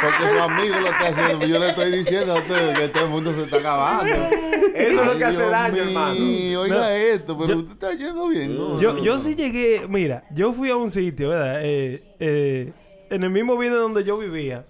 porque 0.00 0.32
su 0.32 0.38
amigo 0.42 0.80
lo 0.80 0.86
está 0.88 1.08
haciendo. 1.08 1.46
Yo 1.46 1.58
le 1.58 1.68
estoy 1.68 1.90
diciendo 1.92 2.32
a 2.34 2.38
usted 2.38 2.78
que 2.78 2.88
todo 2.88 3.04
el 3.04 3.10
mundo 3.10 3.34
se 3.34 3.42
está 3.42 3.56
acabando. 3.58 4.14
Eso 4.74 5.00
es 5.00 5.06
lo 5.06 5.18
que 5.18 5.24
hace 5.24 5.38
Dios 5.42 5.50
daño, 5.50 5.74
mío, 5.74 5.84
hermano. 5.84 6.60
Oiga 6.62 6.76
No. 6.76 6.88
esto, 6.88 7.38
pero 7.38 7.50
Yo- 7.50 7.56
usted 7.58 7.72
está 7.72 7.92
yendo 7.94 8.28
bien. 8.28 8.56
¿no? 8.56 8.80
Yo, 8.80 8.91
yo 9.00 9.18
sí 9.18 9.34
llegué, 9.34 9.86
mira, 9.88 10.24
yo 10.34 10.52
fui 10.52 10.70
a 10.70 10.76
un 10.76 10.90
sitio, 10.90 11.30
¿verdad? 11.30 11.60
Eh, 11.62 12.02
eh, 12.20 12.72
en 13.10 13.22
el 13.22 13.30
mismo 13.30 13.56
video 13.56 13.80
donde 13.80 14.04
yo 14.04 14.18
vivía, 14.18 14.64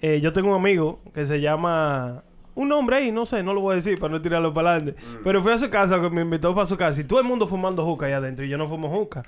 eh, 0.00 0.20
yo 0.20 0.32
tengo 0.32 0.50
un 0.50 0.56
amigo 0.56 1.00
que 1.14 1.24
se 1.26 1.40
llama... 1.40 2.24
Un 2.54 2.68
nombre 2.68 2.96
ahí, 2.96 3.10
no 3.10 3.24
sé, 3.24 3.42
no 3.42 3.54
lo 3.54 3.62
voy 3.62 3.72
a 3.72 3.76
decir 3.76 3.98
para 3.98 4.12
no 4.12 4.20
tirarlo 4.20 4.52
para 4.52 4.72
adelante. 4.72 5.00
Pero 5.24 5.42
fui 5.42 5.52
a 5.52 5.58
su 5.58 5.70
casa, 5.70 5.96
me 6.10 6.20
invitó 6.20 6.54
para 6.54 6.66
su 6.66 6.76
casa 6.76 7.00
y 7.00 7.04
todo 7.04 7.18
el 7.18 7.24
mundo 7.24 7.46
fumando 7.46 7.82
juca 7.82 8.04
ahí 8.04 8.12
adentro 8.12 8.44
y 8.44 8.50
yo 8.50 8.58
no 8.58 8.68
fumo 8.68 8.90
juca. 8.90 9.22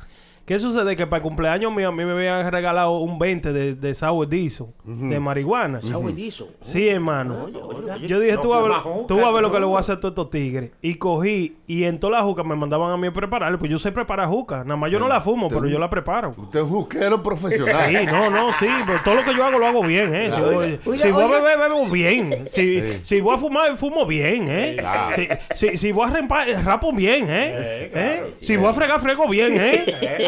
¿Qué 0.47 0.59
sucede? 0.59 0.95
Que 0.97 1.07
para 1.07 1.19
el 1.19 1.23
cumpleaños 1.23 1.73
mío 1.73 1.89
a 1.89 1.93
mí 1.93 2.05
me 2.05 2.13
habían 2.13 2.51
regalado 2.53 2.99
un 2.99 3.19
20 3.19 3.53
de, 3.53 3.75
de 3.77 3.95
sour 3.95 4.29
diesel, 4.29 4.67
de 4.85 5.19
marihuana. 5.19 5.81
Sabuedizo. 5.81 6.49
Sí, 6.61 6.87
hermano. 6.89 7.45
Oye, 7.45 7.59
oye, 7.63 7.91
oye. 7.93 8.07
Yo 8.09 8.21
dije, 8.21 8.35
No 8.35 8.41
tú, 8.43 8.49
vas 8.51 8.59
a 8.61 8.63
ver, 8.63 8.73
juca, 8.73 9.07
tú 9.09 9.17
vas 9.17 9.27
a 9.27 9.31
ver 9.31 9.43
lo 9.43 9.49
que 9.49 9.55
no. 9.55 9.61
le 9.61 9.67
voy 9.67 9.77
a 9.77 9.81
hacer 9.81 9.97
a 9.97 10.01
todos 10.01 10.13
estos 10.13 10.31
tigres. 10.31 10.71
Y 10.83 10.97
cogí, 10.97 11.57
y 11.67 11.85
en 11.85 11.99
toda 11.99 12.19
la 12.19 12.25
juca 12.25 12.45
me 12.45 12.55
mandaban 12.57 12.91
a 12.93 12.97
mí 12.99 13.07
a 13.07 13.13
prepararle. 13.13 13.57
Pues 13.57 13.71
yo 13.71 13.79
sé 13.79 13.91
preparar 13.91 14.29
juca. 14.29 14.65
Nada 14.65 14.77
más 14.77 14.91
yo 14.91 14.99
no 14.99 15.09
la 15.09 15.21
fumo, 15.23 15.49
pero 15.49 15.67
yo 15.67 15.79
la 15.79 15.89
preparo. 15.89 16.35
Usted 16.37 16.61
es 16.61 16.67
juquero 16.67 17.23
profesional. 17.23 17.91
Sí, 17.91 18.07
no, 18.07 18.29
no, 18.29 18.53
sí. 18.53 18.67
Pero 18.87 19.01
todo 19.03 19.15
lo 19.15 19.25
que 19.25 19.35
yo 19.35 19.45
hago, 19.45 19.59
lo 19.59 19.67
hago 19.67 19.83
bien, 19.83 20.15
¿eh? 20.15 20.31
Si, 20.31 20.41
voy, 20.43 20.79
oiga, 20.85 21.05
si 21.07 21.11
voy 21.11 21.23
a 21.23 21.27
beber, 21.29 21.59
bebo 21.59 21.87
bien. 21.89 22.49
Si, 22.51 22.81
Sí. 22.81 23.01
si 23.05 23.21
voy 23.23 23.35
a 23.35 23.39
fumar, 23.39 23.77
fumo 23.79 24.05
bien, 24.05 24.45
¿eh? 24.49 24.77
Claro. 24.79 25.17
Si, 25.55 25.69
si, 25.71 25.77
si 25.79 25.93
voy 25.93 26.07
a 26.07 26.11
rampar, 26.13 26.47
rapo 26.65 26.93
bien, 26.93 27.31
¿eh? 27.31 27.55
Eh, 27.57 27.89
claro, 27.91 28.27
¿Eh? 28.27 28.35
Si 28.43 28.57
voy 28.59 28.69
a 28.69 28.73
fregar, 28.75 29.01
frego 29.01 29.27
bien, 29.29 29.55
¿eh? 29.59 29.85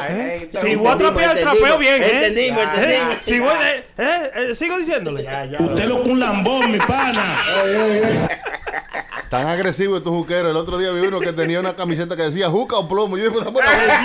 Eh, 0.09 0.13
¿Eh? 0.13 0.37
eh, 0.43 0.51
eh, 0.53 0.59
Si 0.61 0.75
voy 0.75 0.89
a 0.89 0.97
trapear, 0.97 1.39
trapeo 1.39 1.79
bien, 1.79 2.03
¿eh? 2.03 2.11
Entendimos, 2.15 2.63
¿Eh? 2.63 2.67
entendimos. 2.75 3.17
Si 3.23 3.41
voy, 3.41 3.53
eh, 3.65 3.83
eh, 3.99 4.31
eh, 4.35 4.55
sigo 4.55 4.79
diciéndole. 4.79 5.27
Usted 5.59 5.85
lo 5.87 5.97
un 6.03 6.21
lambón, 6.21 6.71
mi 6.71 6.79
pana. 6.79 7.37
Tan 9.31 9.47
agresivo 9.49 9.97
estos 9.97 10.13
juqueros. 10.13 10.51
El 10.51 10.57
otro 10.57 10.79
día 10.79 10.91
vi 10.93 11.01
uno 11.07 11.19
que 11.21 11.33
tenía 11.33 11.59
una 11.61 11.75
camiseta 11.75 12.15
que 12.17 12.23
decía 12.23 12.49
juca 12.49 12.77
o 12.77 12.89
plomo. 12.89 13.17
Yo 13.19 13.31
dije, 13.31 13.45
dame 13.45 13.59
una 13.59 13.67
juca. 13.67 14.01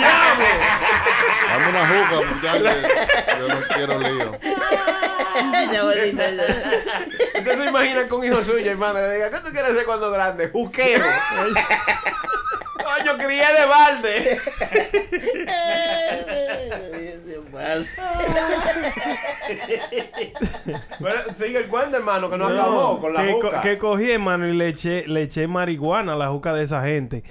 Dame 1.48 1.70
una 1.70 1.88
juca, 1.88 2.22
muchachos. 2.34 2.76
Yo 3.40 3.48
no 3.48 3.60
quiero 3.76 4.00
lío. 4.00 4.32
Usted 7.38 7.58
se 7.58 7.66
imagina 7.70 8.08
con 8.08 8.24
hijo 8.24 8.44
suyo, 8.44 8.72
hermano. 8.72 9.00
Le 9.00 9.14
diga, 9.16 9.30
¿qué 9.30 9.38
tú 9.38 9.52
quieres 9.52 9.74
ser 9.76 9.86
cuando 9.86 10.10
grande? 10.12 10.50
Juquero. 10.50 11.06
Coño, 12.84 13.18
crié 13.18 13.46
de 13.54 13.66
balde. 13.66 14.40
Pero 21.00 21.34
sigue 21.36 21.58
el 21.60 21.68
cuento, 21.68 21.98
hermano, 21.98 22.30
que 22.30 22.38
no, 22.38 22.48
acabó 22.48 23.00
con 23.02 23.14
la 23.14 23.24
que, 23.26 23.32
co- 23.32 23.42
juca. 23.42 23.62
que 23.62 23.78
cogí, 23.78 24.12
hermano, 24.12 24.48
y 24.48 24.54
le 24.62 24.70
eché, 24.70 25.08
le 25.08 25.24
eché 25.24 25.48
marihuana 25.48 26.14
a 26.14 26.16
la 26.16 26.28
juca 26.30 26.54
de 26.54 26.64
esa 26.64 26.84
gente. 26.84 27.24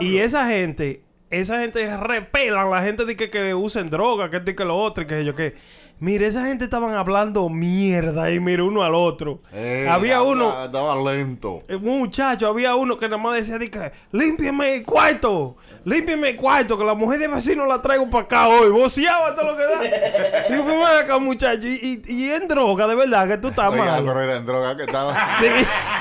Y 0.00 0.18
esa 0.18 0.46
gente, 0.48 1.02
esa 1.30 1.60
gente 1.60 1.96
repelan 1.96 2.70
la 2.70 2.82
gente 2.82 3.04
de 3.04 3.16
que, 3.16 3.30
que 3.30 3.54
usen 3.54 3.90
droga, 3.90 4.30
que 4.30 4.50
y 4.50 4.54
que 4.54 4.64
lo 4.64 4.76
otro, 4.76 5.04
y 5.04 5.06
que 5.06 5.24
yo 5.24 5.34
que. 5.34 5.54
Mire, 6.00 6.28
esa 6.28 6.44
gente 6.44 6.62
estaban 6.62 6.94
hablando 6.94 7.48
mierda 7.48 8.30
y 8.30 8.38
mire 8.38 8.62
uno 8.62 8.84
al 8.84 8.94
otro. 8.94 9.42
Eh, 9.52 9.84
había 9.90 10.22
uno, 10.22 10.66
Estaba 10.66 10.94
lento. 10.94 11.58
eh, 11.66 11.74
un 11.74 11.98
muchacho, 11.98 12.46
había 12.46 12.76
uno 12.76 12.96
que 12.96 13.08
nada 13.08 13.20
más 13.20 13.34
decía 13.34 13.58
de 13.58 13.68
que 13.68 13.90
límpiame 14.12 14.76
el 14.76 14.84
cuarto, 14.84 15.56
límpiame 15.84 16.28
el 16.30 16.36
cuarto, 16.36 16.78
que 16.78 16.84
la 16.84 16.94
mujer 16.94 17.18
de 17.18 17.26
vecino 17.26 17.66
la 17.66 17.82
traigo 17.82 18.08
para 18.08 18.22
acá 18.26 18.46
hoy. 18.46 18.70
Voceaba 18.70 19.34
todo 19.34 19.50
lo 19.50 19.56
que 19.56 19.64
da. 19.64 20.48
Digo, 20.50 20.62
pues 20.66 21.00
acá, 21.02 21.18
muchacho, 21.18 21.66
y, 21.66 22.00
y, 22.06 22.12
y 22.14 22.30
en 22.30 22.46
droga, 22.46 22.86
de 22.86 22.94
verdad, 22.94 23.26
que 23.26 23.38
tú 23.38 23.48
estás 23.48 23.74
mal. 23.74 24.04
pero 24.04 24.20
era 24.22 24.36
en 24.36 24.46
droga 24.46 24.76
que 24.76 24.84
estaba. 24.84 25.12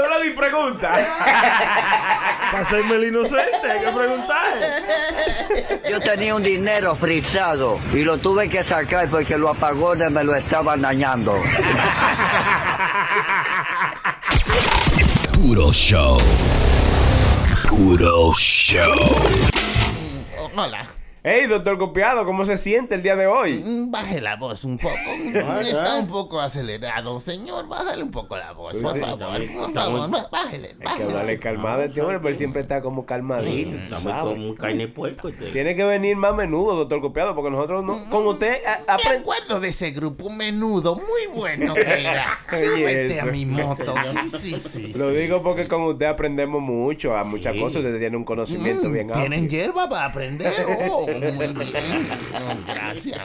Droga 0.00 0.26
y 0.26 0.30
pregunta. 0.30 0.92
Para 2.50 2.62
hacerme 2.62 2.96
el 2.96 3.04
inocente, 3.04 3.70
hay 3.70 3.80
que 3.80 3.92
preguntar. 3.92 4.44
Yo 5.90 6.00
tenía 6.00 6.34
un 6.34 6.42
dinero 6.42 6.94
frisado 6.94 7.78
y 7.92 8.02
lo 8.04 8.18
tuve 8.18 8.48
que 8.48 8.64
sacar 8.64 9.08
porque 9.08 9.36
los 9.36 9.56
apagones 9.56 10.10
me 10.10 10.24
lo 10.24 10.34
estaban 10.34 10.82
dañando. 10.82 11.34
Puro 15.34 15.72
show. 15.72 16.18
Puro 17.68 18.32
show. 18.34 18.94
Hey, 21.26 21.46
doctor 21.48 21.78
Copiado, 21.78 22.26
¿cómo 22.26 22.44
se 22.44 22.58
siente 22.58 22.94
el 22.96 23.02
día 23.02 23.16
de 23.16 23.26
hoy? 23.26 23.54
Mm, 23.64 23.90
Baje 23.90 24.20
la 24.20 24.36
voz 24.36 24.62
un 24.64 24.76
poco. 24.76 24.94
Mm, 25.24 25.60
Está 25.60 25.96
un 25.98 26.06
poco 26.06 26.38
acelerado. 26.40 27.18
Señor, 27.20 27.66
bájale 27.66 28.02
un 28.02 28.10
poco 28.10 28.36
la 28.36 28.52
voz, 28.52 28.76
por 28.76 28.98
favor. 28.98 29.18
Por 29.18 29.72
favor, 29.72 30.10
bájele. 30.30 30.76
Hay 30.84 30.96
que 30.98 31.02
hablarle 31.04 31.38
calmado 31.38 31.80
a 31.82 31.84
este 31.86 32.00
hombre, 32.02 32.18
pero 32.18 32.28
él 32.28 32.36
siempre 32.36 32.60
está 32.62 32.82
como 32.82 33.06
calmadito, 33.06 33.78
sabes. 33.88 34.04
como 34.22 34.32
un 34.50 34.54
carne 34.54 34.86
puerco. 34.88 35.28
este. 35.28 35.46
Tiene 35.50 35.74
que 35.74 35.84
venir 35.84 36.16
más 36.16 36.34
menudo, 36.34 36.76
doctor 36.76 37.00
Copiado, 37.00 37.34
porque 37.34 37.50
nosotros 37.50 37.82
no, 37.84 38.10
con 38.10 38.26
usted 38.26 38.58
a- 38.66 38.80
Me 38.96 39.02
aprend- 39.02 39.20
acuerdo 39.20 39.60
de 39.60 39.68
ese 39.68 39.90
grupo 39.92 40.28
menudo, 40.30 40.94
muy 40.96 41.34
bueno 41.34 41.72
que 41.74 41.80
era. 41.80 42.38
Súbete 42.50 43.20
a 43.20 43.24
mi 43.26 43.46
moto. 43.46 43.94
Sí, 44.40 44.56
sí, 44.58 44.58
sí. 44.58 44.92
Lo 44.94 45.10
digo 45.10 45.42
porque 45.42 45.66
con 45.68 45.82
usted 45.84 46.06
aprendemos 46.06 46.60
mucho, 46.60 47.16
a 47.16 47.24
muchas 47.24 47.56
cosas, 47.56 47.76
usted 47.82 47.98
tiene 47.98 48.16
un 48.16 48.24
conocimiento 48.24 48.88
Mm, 48.88 48.92
bien 48.92 49.10
¿Tienen 49.10 49.40
amplio. 49.44 49.60
hierba 49.62 49.88
para 49.88 50.04
aprender? 50.06 50.52
Oh, 50.90 51.06
gracias. 52.66 53.20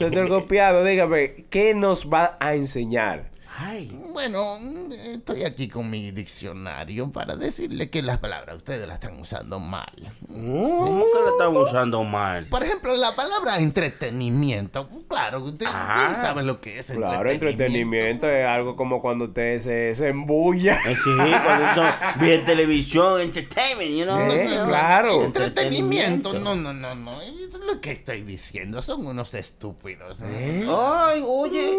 Doctor 0.00 0.28
Copiado, 0.28 0.84
dígame, 0.84 1.46
¿qué 1.50 1.74
nos 1.74 2.08
va 2.08 2.36
a 2.40 2.54
enseñar? 2.54 3.30
Ay, 3.58 3.99
Bueno, 4.12 4.58
estoy 5.06 5.44
aquí 5.44 5.68
con 5.68 5.88
mi 5.88 6.10
diccionario 6.10 7.10
para 7.12 7.36
decirle 7.36 7.90
que 7.90 8.02
las 8.02 8.18
palabras 8.18 8.56
ustedes 8.56 8.86
las 8.88 8.94
están 8.94 9.18
usando 9.20 9.58
mal. 9.60 9.90
¿cómo 10.28 11.04
que 11.04 11.24
la 11.24 11.30
están 11.30 11.56
usando 11.56 12.02
mal? 12.04 12.46
Por 12.46 12.62
ejemplo, 12.64 12.94
la 12.96 13.14
palabra 13.14 13.58
entretenimiento. 13.58 14.88
Claro, 15.08 15.42
ustedes 15.44 15.70
Ah. 15.74 16.14
saben 16.20 16.46
lo 16.46 16.60
que 16.60 16.78
es 16.78 16.90
Claro, 16.90 17.30
entretenimiento 17.30 18.28
es 18.28 18.44
algo 18.46 18.76
como 18.76 19.00
cuando 19.00 19.26
usted 19.26 19.58
se, 19.58 19.94
se 19.94 20.08
embulla. 20.08 20.74
Eh, 20.86 20.94
Sí, 21.02 21.10
cuando 21.16 21.82
bien 22.20 22.44
televisión, 22.44 23.20
entertainment, 23.20 23.90
you 23.90 24.04
know. 24.04 24.18
Eh, 24.30 24.46
claro. 24.66 25.24
Entretenimiento. 25.24 26.32
No, 26.34 26.54
no, 26.54 26.72
no, 26.72 26.94
no. 26.94 27.20
Eso 27.22 27.58
es 27.58 27.64
lo 27.66 27.80
que 27.80 27.92
estoy 27.92 28.22
diciendo. 28.22 28.82
Son 28.82 29.06
unos 29.06 29.32
estúpidos. 29.34 30.18
¿eh? 30.22 30.66
Ay, 30.68 31.22
oye, 31.26 31.72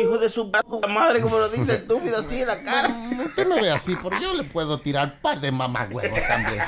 hijo 0.00 0.18
de 0.18 0.28
su 0.28 0.50
madre, 0.88 1.20
como 1.20 1.38
lo 1.38 1.48
dice 1.48 1.71
estúpido 1.74 2.18
así 2.18 2.40
en 2.42 2.46
la 2.48 2.58
cara. 2.62 2.88
Mm, 2.88 3.20
Usted 3.20 3.46
me 3.46 3.60
ve 3.60 3.70
así, 3.70 3.96
pero 4.02 4.18
yo 4.20 4.34
le 4.34 4.44
puedo 4.44 4.78
tirar 4.78 5.20
par 5.20 5.40
de 5.40 5.50
mamagüevos 5.52 6.18
también. 6.26 6.62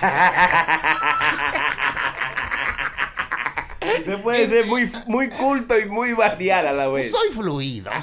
Usted 3.98 4.22
puede 4.22 4.46
ser 4.46 4.66
muy, 4.66 4.90
muy 5.06 5.28
culto 5.30 5.78
y 5.78 5.86
muy 5.86 6.12
variar 6.12 6.66
a 6.66 6.72
la 6.72 6.88
vez. 6.88 7.10
Soy 7.10 7.30
fluido. 7.32 7.90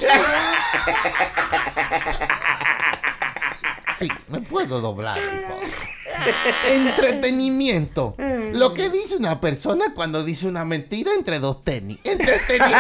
Sí, 4.00 4.08
me 4.30 4.40
puedo 4.40 4.82
doblar 4.82 5.20
un 6.74 6.92
Lo 8.54 8.74
que 8.74 8.90
dice 8.90 9.16
una 9.16 9.40
persona 9.40 9.94
cuando 9.94 10.24
dice 10.24 10.48
una 10.48 10.66
mentira 10.66 11.14
entre 11.14 11.40
dos 11.40 11.64
tenis. 11.64 12.00
Entretenimiento. 12.04 12.78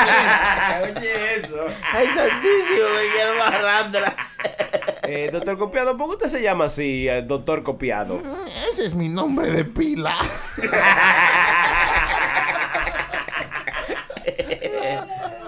Oye, 0.83 1.35
eso. 1.35 1.57
Ay, 1.91 2.07
santísimo, 2.07 2.87
me 2.95 3.15
quiero 3.15 3.37
barrándola. 3.37 4.15
Eh, 5.07 5.29
doctor 5.31 5.57
Copiado, 5.57 5.97
¿por 5.97 6.07
qué 6.07 6.13
usted 6.13 6.27
se 6.27 6.41
llama 6.41 6.65
así, 6.65 7.07
eh, 7.07 7.21
doctor 7.23 7.63
Copiado? 7.63 8.21
Ese 8.69 8.85
es 8.85 8.93
mi 8.93 9.09
nombre 9.09 9.51
de 9.51 9.65
pila. 9.65 10.15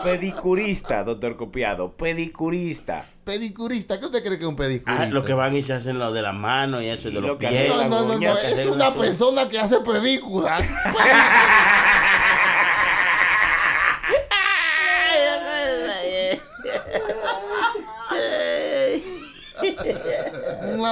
Pedicurista, 0.03 1.03
doctor 1.03 1.37
Copiado, 1.37 1.93
pedicurista. 1.93 3.05
Pedicurista. 3.23 3.99
¿Qué 3.99 4.05
usted 4.05 4.23
cree 4.23 4.37
que 4.37 4.43
es 4.43 4.49
un 4.49 4.55
pedicurista? 4.55 5.03
Ah, 5.03 5.05
lo 5.07 5.23
que 5.23 5.33
van 5.33 5.55
y 5.55 5.63
se 5.63 5.73
hacen 5.73 5.97
lo 5.97 6.11
de 6.11 6.21
la 6.21 6.33
mano 6.33 6.81
y 6.81 6.87
eso 6.87 7.07
Y 7.09 7.13
de 7.13 7.21
lo 7.21 7.27
los 7.29 7.37
que 7.37 7.47
pies. 7.47 7.71
hacen 7.71 7.89
No, 7.89 8.01
no, 8.01 8.07
no, 8.13 8.19
no, 8.19 8.37
es 8.37 8.65
una 8.65 8.93
persona 8.93 9.47
que 9.49 9.59
hace 9.59 9.79
películas. 9.79 10.63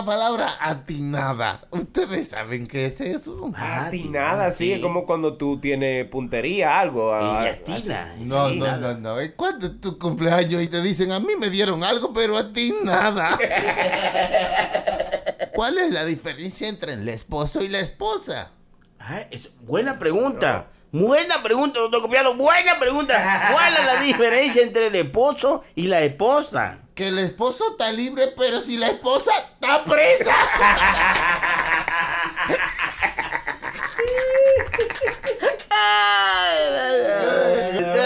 Una 0.02 0.14
palabra 0.14 0.56
atinada. 0.60 1.62
¿Ustedes 1.70 2.30
saben 2.30 2.66
qué 2.66 2.88
es 2.88 3.00
eso? 3.02 3.52
Ah, 3.54 3.86
Atinada, 3.86 4.50
sí, 4.50 4.72
es 4.72 4.80
como 4.80 5.06
cuando 5.06 5.38
tú 5.38 5.60
tienes 5.60 6.08
puntería, 6.08 6.80
algo. 6.80 7.12
Y 7.12 7.24
ah, 7.24 7.52
atina. 7.52 8.16
No, 8.18 8.50
sí, 8.50 8.58
no, 8.58 8.78
no, 8.78 8.94
no. 8.96 9.20
Es 9.20 9.34
cuando 9.34 9.68
es 9.68 9.80
tu 9.80 10.00
cumpleaños 10.00 10.64
y 10.64 10.70
te 10.70 10.82
dicen, 10.82 11.12
a 11.12 11.20
mí 11.20 11.34
me 11.40 11.52
dieron 11.52 11.84
algo, 11.84 12.12
pero 12.14 12.36
a 12.36 12.52
ti 12.52 12.74
nada. 12.84 13.38
¿Cuál 15.54 15.78
es 15.78 15.94
la 15.94 16.04
diferencia 16.04 16.68
entre 16.68 16.94
el 16.94 17.08
esposo 17.08 17.64
y 17.64 17.68
la 17.68 17.82
esposa? 17.82 18.54
Ay, 18.98 19.28
es 19.30 19.52
buena 19.62 20.00
pregunta. 20.00 20.70
Buena 20.92 21.42
pregunta, 21.42 21.80
doctor 21.80 22.02
Copiado. 22.02 22.36
Buena 22.36 22.78
pregunta. 22.78 23.50
¿Cuál 23.54 23.74
es 23.78 23.86
la 23.86 24.02
diferencia 24.02 24.62
entre 24.62 24.88
el 24.88 24.96
esposo 24.96 25.64
y 25.74 25.88
la 25.88 26.02
esposa? 26.02 26.80
Que 26.94 27.08
el 27.08 27.20
esposo 27.20 27.72
está 27.72 27.92
libre, 27.94 28.28
pero 28.38 28.62
si 28.62 28.78
la 28.78 28.88
esposa 28.90 29.32
está 29.54 29.86
presa. 29.86 30.36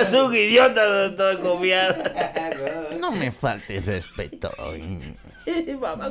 Es 0.02 0.14
un 0.14 0.36
idiota, 0.36 0.86
doctor 0.86 1.42
Copiado. 1.42 2.04
No 3.00 3.12
me 3.12 3.32
faltes 3.32 3.84
respeto. 3.84 4.52
Mamá. 5.82 6.10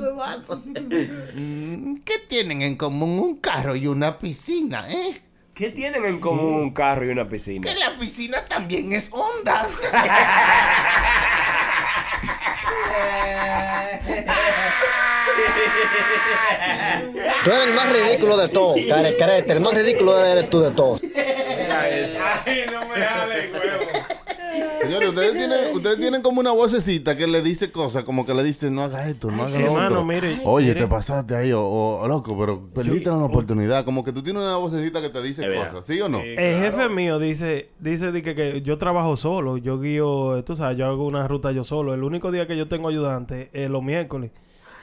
Mm, 1.34 1.96
¿Qué 2.04 2.18
tienen 2.28 2.62
en 2.62 2.76
común 2.76 3.20
un 3.20 3.36
carro 3.36 3.76
y 3.76 3.86
una 3.86 4.18
piscina, 4.18 4.90
eh? 4.92 5.22
¿Qué 5.54 5.70
tienen 5.70 6.04
en 6.04 6.18
común 6.18 6.52
un 6.54 6.72
carro 6.72 7.06
y 7.06 7.10
una 7.10 7.28
piscina? 7.28 7.72
Que 7.72 7.78
la 7.78 7.96
piscina 7.96 8.44
también 8.46 8.92
es 8.92 9.08
honda. 9.12 9.68
Tú 17.44 17.50
eres 17.52 17.68
el 17.68 17.74
más 17.74 17.92
ridículo 17.92 18.36
de 18.36 18.48
todos, 18.48 18.76
carecrete. 18.88 19.52
El 19.52 19.60
más 19.60 19.74
ridículo 19.74 20.24
eres 20.24 20.50
tú 20.50 20.60
de 20.60 20.70
todos. 20.72 21.00
Ay, 21.04 22.66
no 22.72 22.88
me 22.88 22.96
jale, 22.96 23.52
huevo. 23.52 23.83
Señores, 24.98 25.08
ustedes 25.10 25.32
tienen, 25.38 25.76
ustedes 25.76 25.98
tienen 25.98 26.22
como 26.22 26.40
una 26.40 26.52
vocecita 26.52 27.16
que 27.16 27.26
le 27.26 27.42
dice 27.42 27.70
cosas, 27.72 28.04
como 28.04 28.24
que 28.24 28.34
le 28.34 28.42
dice, 28.42 28.70
no 28.70 28.82
hagas 28.82 29.08
esto, 29.08 29.30
no 29.30 29.42
hagas 29.42 29.52
sí, 29.52 29.62
otro. 29.62 30.04
mire, 30.04 30.40
Oye, 30.44 30.68
mire. 30.68 30.80
te 30.80 30.86
pasaste 30.86 31.36
ahí, 31.36 31.52
o, 31.52 31.62
o- 31.62 32.08
loco, 32.08 32.36
pero 32.38 32.68
perdiste 32.72 33.10
una 33.10 33.24
oportunidad. 33.24 33.84
Como 33.84 34.04
que 34.04 34.12
tú 34.12 34.22
tienes 34.22 34.42
una 34.42 34.56
vocecita 34.56 35.00
que 35.02 35.10
te 35.10 35.22
dice 35.22 35.44
Es 35.44 35.70
cosas, 35.70 35.86
¿sí 35.86 36.00
o 36.00 36.08
no? 36.08 36.20
El 36.20 36.36
jefe 36.62 36.88
mío 36.88 37.18
dice, 37.18 37.70
dice 37.78 38.12
de 38.12 38.22
que, 38.22 38.34
que 38.34 38.62
yo 38.62 38.78
trabajo 38.78 39.16
solo, 39.16 39.56
yo 39.56 39.80
guío, 39.80 40.42
tú 40.44 40.56
sabes, 40.56 40.76
yo 40.78 40.86
hago 40.86 41.06
una 41.06 41.26
ruta 41.28 41.52
yo 41.52 41.64
solo. 41.64 41.94
El 41.94 42.02
único 42.04 42.30
día 42.32 42.46
que 42.46 42.56
yo 42.56 42.68
tengo 42.68 42.88
ayudante 42.88 43.50
es 43.52 43.70
los 43.70 43.82
miércoles, 43.82 44.30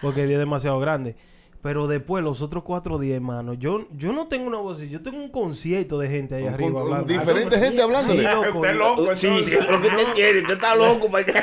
porque 0.02 0.22
el 0.24 0.28
día 0.28 0.38
es 0.38 0.42
demasiado 0.42 0.80
grande. 0.80 1.16
Pero 1.62 1.86
después, 1.88 2.24
los 2.24 2.42
otros 2.42 2.64
cuatro 2.64 2.98
días, 2.98 3.18
hermano, 3.18 3.54
yo, 3.54 3.86
yo 3.96 4.12
no 4.14 4.28
tengo 4.28 4.48
una 4.48 4.58
voz, 4.58 4.80
yo 4.82 5.02
tengo 5.04 5.18
un 5.20 5.30
concierto 5.30 6.00
de 6.00 6.10
gente 6.10 6.34
ahí 6.36 6.48
arriba 6.48 6.82
hablando. 6.82 7.06
diferente 7.06 7.56
gente 7.60 7.76
Sí, 7.76 7.82
hablándole. 7.82 8.24
loco. 8.24 8.58
Usted 8.58 8.70
es 8.72 8.76
loco, 8.76 9.18
Sí, 9.18 9.44
sí, 9.44 9.52
lo 9.70 9.82
que 9.82 9.88
usted 9.88 10.14
quiere. 10.16 10.42
Usted 10.42 10.54
está 10.56 10.76
loco. 10.76 11.12
para 11.12 11.26
que- 11.26 11.34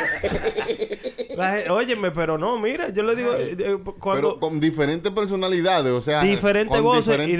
La 1.37 1.73
óyeme, 1.73 2.11
pero 2.11 2.37
no, 2.37 2.59
mira, 2.59 2.89
yo 2.89 3.05
le 3.05 3.15
digo, 3.15 3.33
eh, 3.35 3.57
eh, 3.59 3.79
cuando... 4.01 4.31
Pero 4.31 4.41
con 4.41 4.59
diferentes 4.59 5.13
personalidades, 5.13 5.93
o 5.93 6.01
sea. 6.01 6.21
diferentes 6.23 6.81
voces 6.83 7.29
y, 7.29 7.33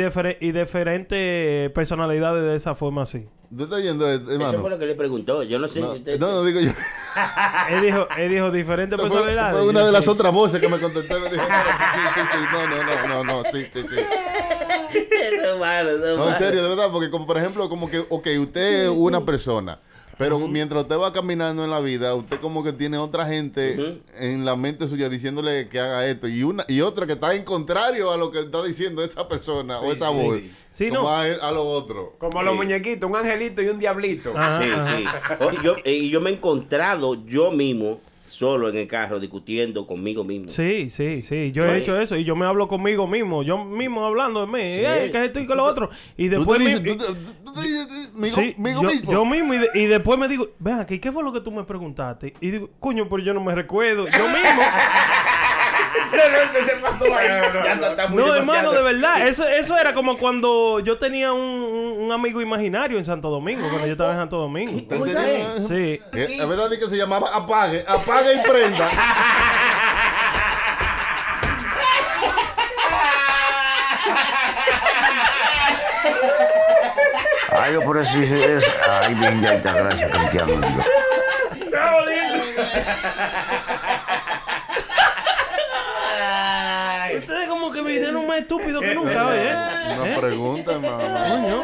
y 0.47 0.53
diferentes 0.53 1.71
personalidades 1.73 2.45
de 2.45 2.55
esa 2.57 2.77
forma 2.77 3.03
así. 3.03 3.27
¿Tú 3.57 3.65
estás 3.65 3.79
oyendo, 3.79 4.07
eh, 4.11 4.17
Eso 4.17 4.25
fue 4.27 4.35
hermano? 4.35 4.69
lo 4.69 4.79
que 4.79 4.87
le 4.87 4.95
preguntó. 4.95 5.43
Yo 5.43 5.59
no 5.59 5.69
sé. 5.69 5.81
No, 5.81 5.93
si 5.93 5.99
usted- 6.01 6.21
no, 6.21 6.31
no 6.33 6.45
digo 6.45 6.61
yo. 6.61 6.73
Él 7.71 7.81
dijo, 7.83 8.07
él 8.17 8.31
dijo 8.31 8.51
diferentes 8.51 8.99
Esa 8.99 9.09
fue, 9.09 9.17
personalidades. 9.17 9.59
fue 9.59 9.69
una 9.71 9.85
de 9.85 9.93
las 9.93 10.07
otras 10.07 10.33
voces 10.33 10.61
que 10.61 10.69
me 10.69 10.79
contestó. 10.79 11.19
Me 11.19 11.31
dijo, 11.31 11.43
no, 11.43 11.49
sí, 11.95 12.01
sí, 12.15 12.21
sí, 12.33 12.39
no, 12.53 12.67
no, 12.69 12.85
no, 12.85 13.09
no, 13.09 13.25
no, 13.43 13.51
sí, 13.51 13.67
sí, 13.73 13.81
sí. 13.89 13.97
Eso 15.33 15.55
es 15.55 15.59
malo, 15.61 15.91
eso 15.91 16.05
es 16.11 16.17
No, 16.17 16.25
en 16.25 16.31
malo. 16.31 16.39
serio, 16.39 16.63
de 16.63 16.69
verdad, 16.69 16.91
porque 16.93 17.11
como 17.11 17.27
por 17.27 17.37
ejemplo, 17.39 17.69
como 17.69 17.91
que, 17.91 18.01
ok, 18.09 18.27
usted 18.41 18.85
es 18.85 18.89
una 18.91 19.25
persona, 19.25 19.79
pero 20.17 20.39
mientras 20.49 20.83
usted 20.83 20.99
va 20.99 21.13
caminando 21.13 21.65
en 21.65 21.71
la 21.71 21.81
vida, 21.81 22.15
usted 22.15 22.39
como 22.41 22.63
que 22.65 22.73
tiene 22.73 22.97
otra 22.99 23.27
gente 23.27 24.01
en 24.19 24.45
la 24.45 24.57
mente 24.57 24.87
suya 24.89 25.09
diciéndole 25.09 25.69
que 25.69 25.79
haga 25.81 26.07
esto 26.07 26.27
y 26.29 26.43
una 26.43 26.65
y 26.69 26.81
otra 26.81 27.07
que 27.07 27.13
está 27.15 27.35
en 27.35 27.45
contrario 27.45 28.11
a 28.13 28.17
lo 28.17 28.31
que 28.31 28.41
está 28.41 28.63
diciendo 28.63 29.03
esa 29.03 29.29
persona 29.29 29.79
o 29.81 29.93
esa 29.93 30.09
voz, 30.11 30.37
Sí, 30.37 30.53
como 30.89 31.03
no. 31.03 31.09
a, 31.09 31.27
él- 31.29 31.39
a 31.43 31.51
lo 31.51 31.63
otro. 31.65 32.15
Como 32.19 32.43
los 32.43 32.55
muñequitos, 32.55 33.09
un 33.11 33.17
angelito 33.17 33.63
y 33.63 33.69
un 33.69 33.79
diablito. 33.79 34.33
Ajá, 34.37 34.63
Sí, 34.63 34.71
ajá. 34.71 35.39
sí. 35.51 35.57
Yo, 35.63 35.77
eh, 35.85 35.93
y 35.95 36.11
yo 36.11 36.21
me 36.21 36.31
he 36.31 36.35
encontrado 36.35 37.25
yo 37.27 37.51
mismo, 37.51 38.01
solo 38.29 38.69
en 38.69 38.77
el 38.77 38.87
carro, 38.87 39.19
discutiendo 39.19 39.85
conmigo 39.87 40.23
mismo. 40.23 40.51
Sí, 40.51 40.91
sí, 40.91 41.23
sí. 41.23 41.51
Yo 41.51 41.65
he 41.65 41.71
Oye. 41.71 41.79
hecho 41.79 42.01
eso 42.01 42.15
y 42.17 42.23
yo 42.25 42.37
me 42.37 42.45
hablo 42.47 42.69
conmigo 42.69 43.09
mismo. 43.09 43.43
Yo 43.43 43.65
mismo 43.65 44.05
hablando 44.07 44.47
de 44.47 44.53
mí. 44.53 44.61
"Ey, 44.61 45.11
que 45.11 45.25
esto 45.25 45.41
y 45.41 45.47
que 45.49 45.55
lo 45.57 45.65
otro. 45.65 45.91
Y 46.17 46.29
después... 46.29 46.61
dices, 46.61 46.81
mi- 46.83 46.91
tú 46.93 46.99
te- 46.99 47.15
tú 47.45 47.53
te 47.55 47.61
dices, 47.63 48.13
"Migo- 48.15 48.35
Sí, 48.37 48.55
yo, 48.57 48.83
mismo". 48.83 49.13
yo 49.13 49.25
mismo 49.25 49.55
y, 49.55 49.59
de- 49.59 49.71
y 49.75 49.87
después 49.87 50.19
me 50.21 50.29
digo, 50.29 50.47
ven 50.61 50.79
aquí, 50.79 51.01
¿qué 51.01 51.11
fue 51.11 51.25
lo 51.25 51.33
que 51.33 51.41
tú 51.41 51.51
me 51.51 51.65
preguntaste? 51.65 52.35
Y 52.41 52.51
digo, 52.53 52.71
coño, 52.79 53.09
pero 53.09 53.23
yo 53.25 53.35
no 53.35 53.41
me 53.43 53.55
recuerdo. 53.57 54.07
Yo 54.07 54.25
mismo. 54.29 54.63
se 56.67 56.77
pasó 56.77 57.05
No, 58.11 58.35
hermano, 58.35 58.73
de 58.73 58.83
verdad. 58.83 59.27
Eso, 59.27 59.47
eso 59.47 59.77
era 59.77 59.93
como 59.95 60.17
cuando 60.17 60.81
yo 60.81 60.99
tenía 60.99 61.33
un, 61.33 61.41
un- 61.41 62.09
amigo 62.13 62.41
imaginario 62.41 62.97
en 62.99 63.05
Santo 63.05 63.29
Domingo, 63.29 63.69
cuando 63.69 63.87
yo 63.87 63.93
estaba 63.93 64.13
en 64.13 64.19
Santo 64.19 64.39
Domingo. 64.39 64.77
¿Usted 64.79 64.99
tenía- 65.15 65.61
Sí. 65.61 66.01
Eh, 66.15 66.37
Es 66.41 66.49
verdad 66.49 66.71
que 66.71 66.89
se 66.89 66.97
llamaba 66.97 67.29
apague, 67.35 67.85
apague 67.87 68.35
y 68.35 68.39
prenda. 68.49 68.91
Ay, 77.51 77.73
yo 77.75 77.83
por 77.83 77.99
eso 77.99 78.19
hice 78.21 78.57
eso. 78.59 78.71
Ay, 78.89 79.15
bien, 79.15 79.41
ya 79.41 79.55
está, 79.55 79.73
gracias, 79.73 80.11
Cristiano. 80.11 80.61
Ustedes 87.19 87.49
como 87.49 87.71
que 87.71 87.83
vinieron 87.83 88.27
más 88.27 88.39
estúpidos 88.41 88.83
que 88.83 88.95
nunca, 88.95 89.37
¿eh? 89.37 89.95
Una 89.97 90.09
¿Eh? 90.09 90.17
pregunta, 90.19 90.73
hermano. 90.73 90.99
Coño. 90.99 91.63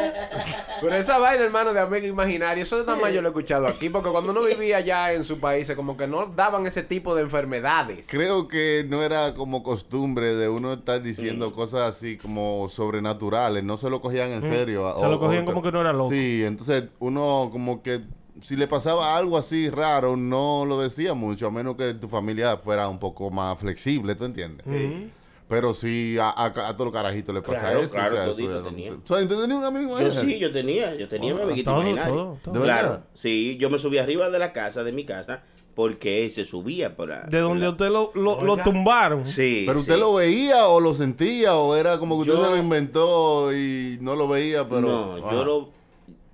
Pero 0.81 0.95
esa 0.95 1.17
vaina, 1.17 1.43
hermano, 1.43 1.73
de 1.73 1.79
amigo 1.79 2.05
imaginario, 2.07 2.63
eso 2.63 2.79
nada 2.79 2.95
más 2.95 3.13
yo 3.13 3.21
lo 3.21 3.29
he 3.29 3.31
escuchado 3.31 3.67
aquí, 3.67 3.89
porque 3.89 4.09
cuando 4.09 4.31
uno 4.31 4.43
vivía 4.43 4.77
allá 4.77 5.13
en 5.13 5.23
su 5.23 5.39
país, 5.39 5.71
como 5.75 5.97
que 5.97 6.07
no 6.07 6.25
daban 6.27 6.65
ese 6.65 6.83
tipo 6.83 7.15
de 7.15 7.23
enfermedades. 7.23 8.07
Creo 8.09 8.47
que 8.47 8.85
no 8.87 9.03
era 9.03 9.33
como 9.33 9.63
costumbre 9.63 10.35
de 10.35 10.49
uno 10.49 10.73
estar 10.73 11.01
diciendo 11.01 11.53
cosas 11.53 11.95
así 11.95 12.17
como 12.17 12.67
sobrenaturales. 12.69 13.63
No 13.63 13.77
se 13.77 13.89
lo 13.89 14.01
cogían 14.01 14.31
en 14.31 14.41
serio. 14.41 14.95
Se 14.99 15.07
lo 15.07 15.19
cogían 15.19 15.45
como 15.45 15.61
que 15.61 15.71
no 15.71 15.81
era 15.81 15.93
loco. 15.93 16.09
Sí, 16.09 16.43
entonces 16.43 16.85
uno 16.99 17.49
como 17.51 17.81
que 17.81 18.01
si 18.41 18.55
le 18.55 18.67
pasaba 18.67 19.17
algo 19.17 19.37
así 19.37 19.69
raro, 19.69 20.17
no 20.17 20.65
lo 20.65 20.79
decía 20.79 21.13
mucho, 21.13 21.47
a 21.47 21.51
menos 21.51 21.75
que 21.75 21.93
tu 21.93 22.07
familia 22.07 22.57
fuera 22.57 22.87
un 22.89 22.99
poco 22.99 23.29
más 23.31 23.57
flexible, 23.59 24.15
¿tú 24.15 24.25
entiendes? 24.25 24.67
Sí. 24.67 25.11
Pero 25.47 25.73
sí, 25.75 26.17
a, 26.19 26.29
a, 26.29 26.45
a 26.45 26.51
todos 26.73 26.85
los 26.85 26.93
carajitos 26.93 27.35
le 27.35 27.41
pasa 27.41 27.59
Claro, 27.59 27.79
eso. 27.81 27.91
claro, 27.93 28.13
o 28.13 28.17
sea, 28.17 28.25
todito 28.25 28.51
eso 28.51 28.61
tenía. 28.63 28.91
O 28.93 29.07
sea, 29.07 29.27
¿tú 29.27 29.41
tenías 29.41 29.59
un 29.59 29.63
amigo 29.63 29.99
Yo 29.99 30.11
sí, 30.11 30.39
yo 30.39 30.51
tenía, 30.51 30.95
yo 30.95 31.07
tenía 31.07 31.35
mi 31.35 31.41
amiguito 31.41 31.69
todo, 31.71 31.81
imaginario. 31.81 32.13
todo, 32.15 32.37
todo. 32.43 32.53
¿De 32.55 32.61
Claro, 32.61 32.89
verdad? 32.89 33.05
sí, 33.13 33.57
yo 33.59 33.69
me 33.69 33.77
subí 33.77 33.99
arriba 33.99 34.29
de 34.31 34.39
la 34.39 34.51
casa, 34.53 34.83
de 34.83 34.91
mi 34.91 35.05
casa, 35.05 35.43
porque 35.75 36.25
él 36.25 36.31
se 36.31 36.45
subía 36.45 36.95
por 36.95 37.09
la- 37.09 37.23
De 37.25 37.39
donde 37.41 37.65
la- 37.65 37.71
usted 37.71 37.89
lo, 37.89 38.11
lo, 38.15 38.41
lo 38.43 38.57
tumbaron. 38.57 39.27
Sí. 39.27 39.65
¿Pero 39.67 39.81
usted 39.81 39.93
sí. 39.93 39.99
lo 39.99 40.15
veía 40.15 40.67
o 40.67 40.79
lo 40.79 40.95
sentía 40.95 41.55
o 41.57 41.75
era 41.75 41.99
como 41.99 42.15
que 42.15 42.21
usted 42.21 42.33
Yo- 42.41 42.45
se 42.45 42.51
lo 42.51 42.57
inventó 42.57 43.53
y 43.53 43.97
no 44.01 44.15
lo 44.15 44.27
veía, 44.27 44.67
pero... 44.67 44.81
No, 44.81 45.15
Ah. 45.17 45.29
yo 45.31 45.45
lo... 45.45 45.69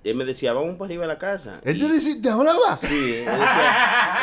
Él 0.04 0.16
me 0.16 0.24
decía, 0.24 0.52
vamos 0.52 0.74
para 0.76 0.86
arriba 0.86 1.02
de 1.02 1.08
la 1.08 1.18
casa. 1.18 1.60
¿Él 1.64 1.78
te, 1.78 1.88
decía- 1.88 2.16
te 2.20 2.28
hablaba? 2.28 2.76
Sí, 2.78 3.14
él 3.18 3.24
decía, 3.24 4.16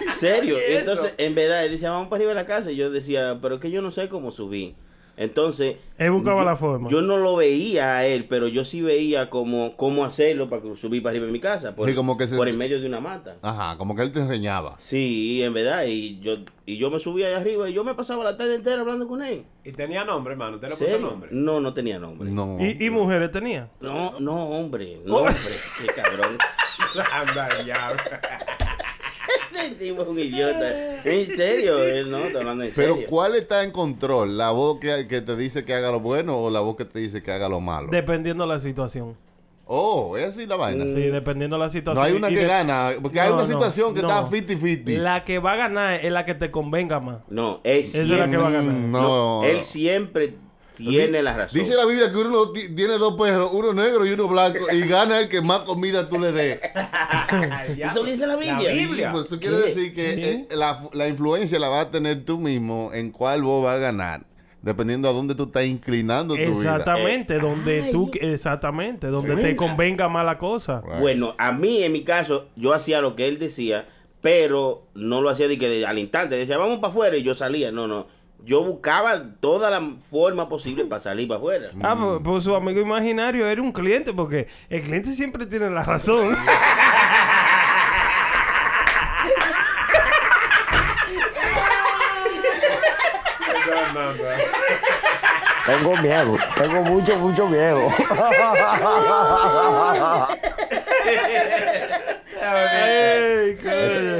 ¿En 0.06 0.12
serio? 0.12 0.56
¿Qué 0.56 0.74
es 0.74 0.80
Entonces, 0.80 1.14
en 1.18 1.34
verdad, 1.34 1.64
él 1.64 1.70
decía, 1.72 1.90
vamos 1.90 2.08
para 2.08 2.16
arriba 2.18 2.30
de 2.30 2.34
la 2.34 2.46
casa. 2.46 2.70
Y 2.70 2.76
yo 2.76 2.90
decía, 2.90 3.38
pero 3.40 3.54
es 3.56 3.60
que 3.60 3.70
yo 3.70 3.80
no 3.82 3.90
sé 3.90 4.08
cómo 4.08 4.30
subir. 4.30 4.74
Entonces... 5.16 5.76
Él 5.98 6.10
buscaba 6.10 6.40
yo- 6.40 6.44
la 6.44 6.56
forma. 6.56 6.90
Yo 6.90 7.00
no 7.00 7.16
lo 7.16 7.36
veía 7.36 7.96
a 7.96 8.06
él, 8.06 8.26
pero 8.28 8.48
yo 8.48 8.64
sí 8.66 8.82
veía 8.82 9.30
cómo, 9.30 9.74
cómo 9.76 10.04
hacerlo 10.04 10.50
para 10.50 10.60
que 10.60 10.76
subir 10.76 11.02
para 11.02 11.12
arriba 11.12 11.26
de 11.26 11.32
mi 11.32 11.40
casa. 11.40 11.74
Por, 11.74 11.88
Sí, 11.88 11.94
como 11.94 12.16
que 12.18 12.26
se- 12.26 12.36
por 12.36 12.48
en 12.48 12.58
medio 12.58 12.80
de 12.80 12.86
una 12.86 13.00
mata. 13.00 13.36
Ajá, 13.40 13.78
como 13.78 13.96
que 13.96 14.02
él 14.02 14.12
te 14.12 14.20
enseñaba. 14.20 14.76
Sí, 14.78 15.42
en 15.42 15.54
verdad. 15.54 15.84
Y 15.86 16.20
yo, 16.20 16.36
y 16.66 16.76
yo 16.76 16.90
me 16.90 16.98
subía 16.98 17.28
allá 17.28 17.38
arriba 17.38 17.70
y 17.70 17.72
yo 17.72 17.82
me 17.82 17.94
pasaba 17.94 18.24
la 18.24 18.36
tarde 18.36 18.56
entera 18.56 18.80
hablando 18.82 19.08
con 19.08 19.22
él. 19.22 19.44
Y 19.64 19.72
tenía 19.72 20.04
nombre, 20.04 20.32
hermano. 20.34 20.56
¿Usted 20.56 20.68
le 20.68 20.76
puso 20.76 20.98
nombre? 20.98 21.30
No, 21.32 21.60
no 21.60 21.72
tenía 21.72 21.98
nombre. 21.98 22.30
No. 22.30 22.58
¿Y, 22.60 22.84
y 22.84 22.90
mujeres 22.90 23.30
tenía? 23.32 23.70
No, 23.80 24.20
no, 24.20 24.50
hombre. 24.50 25.00
No, 25.06 25.16
hombre. 25.16 25.34
Qué 25.80 25.86
cabrón. 26.02 26.36
Anda, 27.12 27.62
ya. 27.64 27.96
Este 29.62 29.86
tipo 29.86 30.02
es 30.02 30.08
un 30.08 30.18
idiota. 30.18 31.02
En 31.04 31.26
serio, 31.36 31.82
él 31.82 32.10
no, 32.10 32.18
está 32.18 32.38
hablando 32.40 32.64
en 32.64 32.72
Pero 32.74 32.94
serio. 32.94 33.08
¿cuál 33.08 33.34
está 33.36 33.64
en 33.64 33.70
control? 33.70 34.36
¿La 34.36 34.50
voz 34.50 34.78
que, 34.80 35.06
que 35.08 35.20
te 35.20 35.36
dice 35.36 35.64
que 35.64 35.74
haga 35.74 35.90
lo 35.90 36.00
bueno 36.00 36.38
o 36.38 36.50
la 36.50 36.60
voz 36.60 36.76
que 36.76 36.84
te 36.84 36.98
dice 36.98 37.22
que 37.22 37.32
haga 37.32 37.48
lo 37.48 37.60
malo? 37.60 37.88
Dependiendo 37.90 38.44
de 38.46 38.54
la 38.54 38.60
situación. 38.60 39.16
Oh, 39.68 40.16
es 40.16 40.26
así 40.28 40.46
la 40.46 40.54
vaina. 40.54 40.84
Mm. 40.84 40.90
Sí, 40.90 41.00
dependiendo 41.08 41.56
de 41.56 41.62
la 41.64 41.70
situación. 41.70 42.00
No 42.00 42.06
hay 42.08 42.16
una 42.16 42.28
que 42.28 42.36
de- 42.36 42.46
gana, 42.46 42.90
porque 43.02 43.18
hay 43.20 43.32
una 43.32 43.42
no, 43.42 43.46
situación 43.48 43.94
que 43.94 44.02
no. 44.02 44.08
está 44.08 44.30
50-50. 44.30 44.98
La 44.98 45.24
que 45.24 45.40
va 45.40 45.52
a 45.54 45.56
ganar 45.56 45.94
es 46.04 46.12
la 46.12 46.24
que 46.24 46.34
te 46.36 46.52
convenga 46.52 47.00
más. 47.00 47.18
No, 47.28 47.60
él 47.64 47.80
Esa 47.80 48.02
es 48.02 48.06
siempre, 48.06 48.18
la 48.18 48.30
que 48.30 48.36
va 48.36 48.46
a 48.48 48.50
ganar. 48.52 48.72
Mm, 48.72 48.90
no, 48.92 49.00
No, 49.42 49.44
él 49.44 49.62
siempre 49.62 50.34
tiene 50.76 51.22
la 51.22 51.36
razón. 51.36 51.58
Dice 51.60 51.74
la 51.74 51.84
Biblia 51.84 52.10
que 52.10 52.16
uno 52.18 52.50
ti- 52.52 52.68
tiene 52.74 52.94
dos 52.98 53.14
perros, 53.16 53.50
uno 53.52 53.72
negro 53.72 54.06
y 54.06 54.10
uno 54.12 54.28
blanco, 54.28 54.58
y 54.72 54.80
gana 54.82 55.20
el 55.20 55.28
que 55.28 55.40
más 55.40 55.60
comida 55.60 56.08
tú 56.08 56.18
le 56.18 56.32
des. 56.32 56.60
Eso 57.78 58.04
dice 58.04 58.26
la 58.26 58.36
Biblia. 58.36 58.60
La 58.62 58.72
Biblia. 58.72 59.12
Pues 59.12 59.26
eso 59.26 59.38
quiere 59.40 59.56
¿Qué? 59.58 59.62
decir 59.64 59.94
que 59.94 60.30
eh, 60.32 60.48
la, 60.50 60.88
la 60.92 61.08
influencia 61.08 61.58
la 61.58 61.68
vas 61.68 61.86
a 61.86 61.90
tener 61.90 62.24
tú 62.24 62.38
mismo 62.38 62.90
en 62.92 63.10
cuál 63.10 63.42
vos 63.42 63.64
vas 63.64 63.76
a 63.76 63.78
ganar, 63.78 64.22
dependiendo 64.62 65.08
a 65.08 65.12
dónde 65.12 65.34
tú 65.34 65.44
estás 65.44 65.64
inclinando 65.64 66.34
tu 66.34 66.40
vida. 66.40 66.50
Exactamente, 66.52 67.38
donde 67.38 67.88
tú, 67.92 68.10
exactamente, 68.20 69.08
donde 69.08 69.36
te 69.36 69.56
convenga 69.56 70.08
más 70.08 70.24
la 70.26 70.38
cosa. 70.38 70.82
Right. 70.84 71.00
Bueno, 71.00 71.34
a 71.38 71.52
mí 71.52 71.82
en 71.82 71.92
mi 71.92 72.04
caso, 72.04 72.48
yo 72.56 72.72
hacía 72.74 73.00
lo 73.00 73.16
que 73.16 73.28
él 73.28 73.38
decía, 73.38 73.86
pero 74.20 74.86
no 74.94 75.20
lo 75.20 75.28
hacía 75.30 75.46
de 75.48 75.58
que 75.58 75.68
de- 75.68 75.86
al 75.86 75.98
instante. 75.98 76.36
Decía, 76.36 76.58
vamos 76.58 76.78
para 76.78 76.90
afuera 76.90 77.16
y 77.16 77.22
yo 77.22 77.34
salía. 77.34 77.70
No, 77.70 77.86
no. 77.86 78.06
Yo 78.46 78.62
buscaba 78.62 79.20
toda 79.40 79.70
la 79.70 79.82
forma 80.08 80.48
posible 80.48 80.84
para 80.84 81.02
salir 81.02 81.26
para 81.26 81.38
afuera. 81.38 81.70
Ah, 81.82 81.96
pues, 82.00 82.20
pues 82.22 82.44
su 82.44 82.54
amigo 82.54 82.80
imaginario 82.80 83.44
era 83.44 83.60
un 83.60 83.72
cliente, 83.72 84.12
porque 84.12 84.46
el 84.68 84.82
cliente 84.82 85.12
siempre 85.14 85.46
tiene 85.46 85.68
la 85.68 85.82
razón. 85.82 86.36
Tengo 95.66 95.96
miedo, 95.96 96.36
tengo 96.54 96.82
mucho, 96.82 97.18
mucho 97.18 97.48
miedo. 97.48 97.88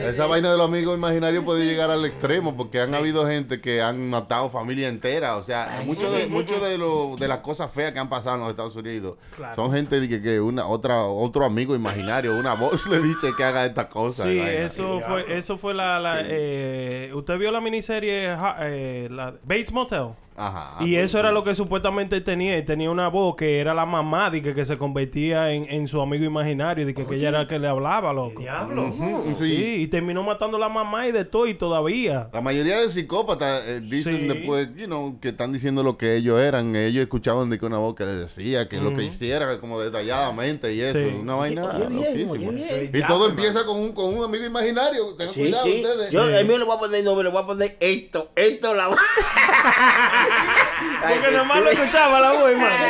Esa 0.09 0.27
vaina 0.27 0.51
de 0.51 0.57
los 0.57 0.69
amigos 0.69 0.97
imaginarios 0.97 1.45
puede 1.45 1.67
llegar 1.67 1.91
al 1.91 2.05
extremo 2.05 2.57
porque 2.57 2.81
han 2.81 2.95
habido 2.95 3.27
gente 3.27 3.61
que 3.61 3.83
han 3.83 4.09
matado 4.09 4.51
familia 4.51 4.89
entera. 4.89 5.37
O 5.37 5.45
sea, 5.45 5.83
mucho 5.85 6.11
de, 6.11 6.27
mucho 6.27 6.61
de, 6.61 6.79
lo, 6.79 7.17
de 7.17 7.29
las 7.29 7.41
cosas 7.41 7.71
feas 7.71 7.93
que 7.93 7.99
han 7.99 8.09
pasado 8.09 8.37
en 8.37 8.43
los 8.43 8.51
Estados 8.51 8.77
Unidos 8.77 9.17
son 9.55 9.73
gente 9.73 10.01
de 10.01 10.09
que, 10.09 10.23
que 10.23 10.41
una, 10.41 10.67
otra, 10.67 11.05
otro 11.05 11.45
amigo 11.45 11.75
imaginario, 11.75 12.39
una 12.39 12.55
voz 12.55 12.87
le 12.87 13.01
dice 13.01 13.35
que 13.37 13.45
haga 13.45 13.65
esta 13.67 13.89
cosa. 13.89 14.25
Sí, 14.25 14.39
eso 14.39 15.01
fue, 15.01 15.37
eso 15.37 15.59
fue 15.59 15.75
la, 15.75 15.99
la 15.99 16.21
eh, 16.23 17.11
usted 17.15 17.39
vio 17.39 17.51
la 17.51 17.61
miniserie 17.61 18.37
eh, 18.61 19.09
la 19.11 19.35
Bates 19.45 19.73
Motel. 19.73 20.09
Ajá. 20.37 20.77
Y 20.85 20.97
eso 20.97 21.19
era 21.19 21.33
lo 21.33 21.45
que 21.45 21.55
supuestamente 21.55 22.21
tenía. 22.21 22.57
Y 22.59 22.65
tenía 22.65 22.91
una 22.91 23.09
voz 23.09 23.37
que 23.37 23.59
era 23.61 23.75
la 23.75 23.87
mamá 23.87 24.31
de 24.31 24.43
que, 24.43 24.55
que 24.55 24.65
se 24.65 24.77
convertía 24.79 25.53
en, 25.53 25.67
en 25.71 25.89
su 25.89 26.01
amigo 26.01 26.25
imaginario. 26.25 26.85
De 26.87 26.95
que, 26.95 27.05
que 27.07 27.15
ella 27.17 27.29
era 27.31 27.39
la 27.41 27.47
que 27.47 27.59
le 27.59 27.69
hablaba, 27.69 28.13
loco. 28.13 28.41
Diablo. 28.41 28.93
Sí. 29.37 29.45
sí. 29.47 29.75
y 29.79 29.87
terminó 29.89 30.23
matando 30.23 30.57
a 30.57 30.61
la 30.61 30.69
mamá 30.69 31.07
y 31.07 31.13
de 31.13 31.25
todo 31.25 31.47
y 31.47 31.55
todavía. 31.55 32.29
La 32.33 32.41
mayoría 32.41 32.79
de 32.81 32.91
psicópatas 32.91 33.63
eh, 33.67 33.81
dicen 33.81 34.17
Sí. 34.19 34.29
después, 34.29 34.69
you 34.77 34.87
know, 34.87 35.19
que 35.21 35.29
están 35.31 35.53
diciendo 35.53 35.83
lo 35.83 35.97
que 35.99 36.17
ellos 36.17 36.41
eran. 36.41 36.75
Ellos 36.77 37.03
escuchaban 37.03 37.51
de 37.51 37.59
que 37.59 37.67
una 37.67 37.79
voz 37.79 37.95
que 37.95 38.05
les 38.05 38.19
decía 38.19 38.69
que 38.69 38.81
lo 38.81 38.95
que 38.95 39.05
hiciera 39.05 39.59
como 39.61 39.81
detalladamente 39.81 40.73
y 40.75 40.81
eso. 40.81 40.99
Sí. 40.99 41.17
Una 41.21 41.35
vaina 41.37 41.79
loquísima. 41.79 42.37
Y 42.93 43.03
todo 43.07 43.29
empieza 43.29 43.65
con 43.65 43.79
un, 43.81 43.93
con 43.93 44.15
un 44.17 44.25
amigo 44.25 44.45
imaginario. 44.45 45.15
Tengan 45.17 45.35
Sí, 45.35 45.41
cuidado 45.41 45.65
sí. 45.65 45.83
ustedes. 45.83 46.11
Yo, 46.11 46.23
a 46.23 46.27
mí 46.27 46.59
le 46.59 46.65
voy 46.65 46.77
a 46.77 46.79
poner 46.79 47.05
nombre, 47.05 47.25
le 47.25 47.31
voy 47.31 47.43
a 47.43 47.47
poner 47.47 47.77
esto, 47.81 48.31
esto 48.37 48.75
la 48.75 48.89
Porque 51.09 51.31
nomás 51.31 51.63
lo 51.63 51.71
escuchaba 51.71 52.21
la 52.21 52.33
voz, 52.33 52.51
hermano. 52.51 52.85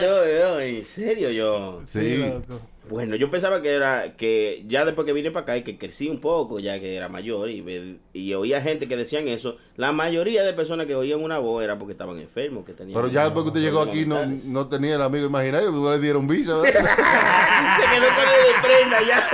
no, 0.00 0.54
no, 0.54 0.60
en 0.60 0.84
serio 0.84 1.30
yo. 1.30 1.82
Sí. 1.84 2.18
loco. 2.18 2.60
Bueno, 2.88 3.16
yo 3.16 3.30
pensaba 3.30 3.62
que 3.62 3.72
era 3.72 4.14
que 4.14 4.62
ya 4.66 4.84
después 4.84 5.06
que 5.06 5.14
vine 5.14 5.30
para 5.30 5.44
acá 5.44 5.56
y 5.56 5.62
que 5.62 5.78
crecí 5.78 6.08
un 6.08 6.20
poco, 6.20 6.58
ya 6.60 6.78
que 6.78 6.96
era 6.96 7.08
mayor 7.08 7.48
y, 7.48 7.98
y 8.12 8.34
oía 8.34 8.60
gente 8.60 8.86
que 8.88 8.96
decían 8.96 9.26
eso, 9.26 9.56
la 9.76 9.92
mayoría 9.92 10.42
de 10.44 10.52
personas 10.52 10.86
que 10.86 10.94
oían 10.94 11.22
una 11.22 11.38
voz 11.38 11.64
era 11.64 11.78
porque 11.78 11.92
estaban 11.92 12.18
enfermos, 12.18 12.66
que 12.66 12.74
tenían 12.74 12.94
Pero 12.94 13.10
ya 13.10 13.24
después 13.24 13.44
que 13.44 13.48
usted 13.48 13.60
llegó 13.62 13.80
aquí 13.80 14.04
no, 14.04 14.26
no 14.26 14.68
tenía 14.68 14.96
el 14.96 15.02
amigo 15.02 15.26
imaginario, 15.26 15.70
no 15.70 15.90
le 15.90 15.98
dieron 15.98 16.28
visa. 16.28 16.60
Se 16.62 16.72
quedó 16.72 16.82
con 16.82 18.24
el 18.28 18.44
de 18.44 18.62
prenda 18.62 19.02
ya. 19.02 19.30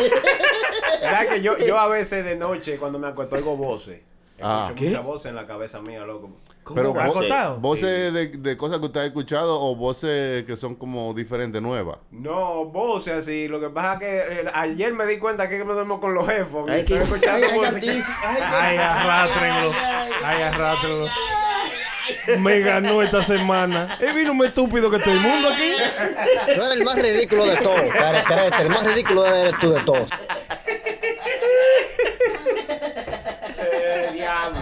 ¿Verdad 1.00 1.28
que 1.28 1.42
yo, 1.42 1.58
yo 1.58 1.76
a 1.76 1.88
veces 1.88 2.24
de 2.24 2.36
noche 2.36 2.76
cuando 2.76 3.00
me 3.00 3.08
acuesto 3.08 3.34
oigo 3.34 3.56
voces? 3.56 4.00
Ah. 4.42 4.66
Escucho 4.68 4.88
muchas 4.90 5.04
voces 5.04 5.26
en 5.30 5.36
la 5.36 5.46
cabeza 5.46 5.80
mía, 5.80 6.00
loco. 6.04 6.30
Pero 6.74 6.92
voces 7.58 8.12
de, 8.12 8.28
de 8.28 8.56
cosas 8.56 8.78
que 8.78 8.86
usted 8.86 9.00
ha 9.00 9.06
escuchado 9.06 9.60
o 9.60 9.74
voces 9.74 10.44
que 10.44 10.56
son 10.56 10.76
como 10.76 11.12
diferentes, 11.14 11.60
nuevas. 11.60 11.98
No, 12.12 12.66
voces 12.66 13.14
así. 13.14 13.48
Lo 13.48 13.58
que 13.60 13.70
pasa 13.70 13.94
es 13.94 13.98
que 13.98 14.18
eh, 14.42 14.50
ayer 14.54 14.92
me 14.92 15.04
di 15.06 15.18
cuenta 15.18 15.48
que 15.48 15.64
me 15.64 15.72
duermo 15.72 16.00
con 16.00 16.14
los 16.14 16.26
jefos. 16.28 16.70
Ay, 16.70 16.80
Estoy 16.80 16.98
que- 16.98 17.02
escuchando 17.04 17.46
ay, 17.46 18.02
ay, 18.52 18.76
arrátrenlo. 18.76 19.72
Ay, 20.24 20.42
arrátrenlo. 20.42 21.06
Me 22.38 22.60
ganó 22.60 23.02
esta 23.02 23.22
semana. 23.22 23.96
Él 24.00 24.14
vino 24.14 24.32
un 24.32 24.44
estúpido 24.44 24.90
que 24.90 24.98
todo 24.98 25.14
el 25.14 25.20
mundo 25.20 25.48
aquí. 25.48 25.72
Tú 26.54 26.60
eres 26.62 26.72
el 26.78 26.84
más 26.84 26.96
ridículo 26.96 27.46
de 27.46 27.56
todos. 27.56 27.80
El 28.60 28.68
más 28.68 28.84
ridículo 28.84 29.26
eres 29.26 29.54
tú 29.60 29.72
de 29.72 29.80
todos. 29.82 30.10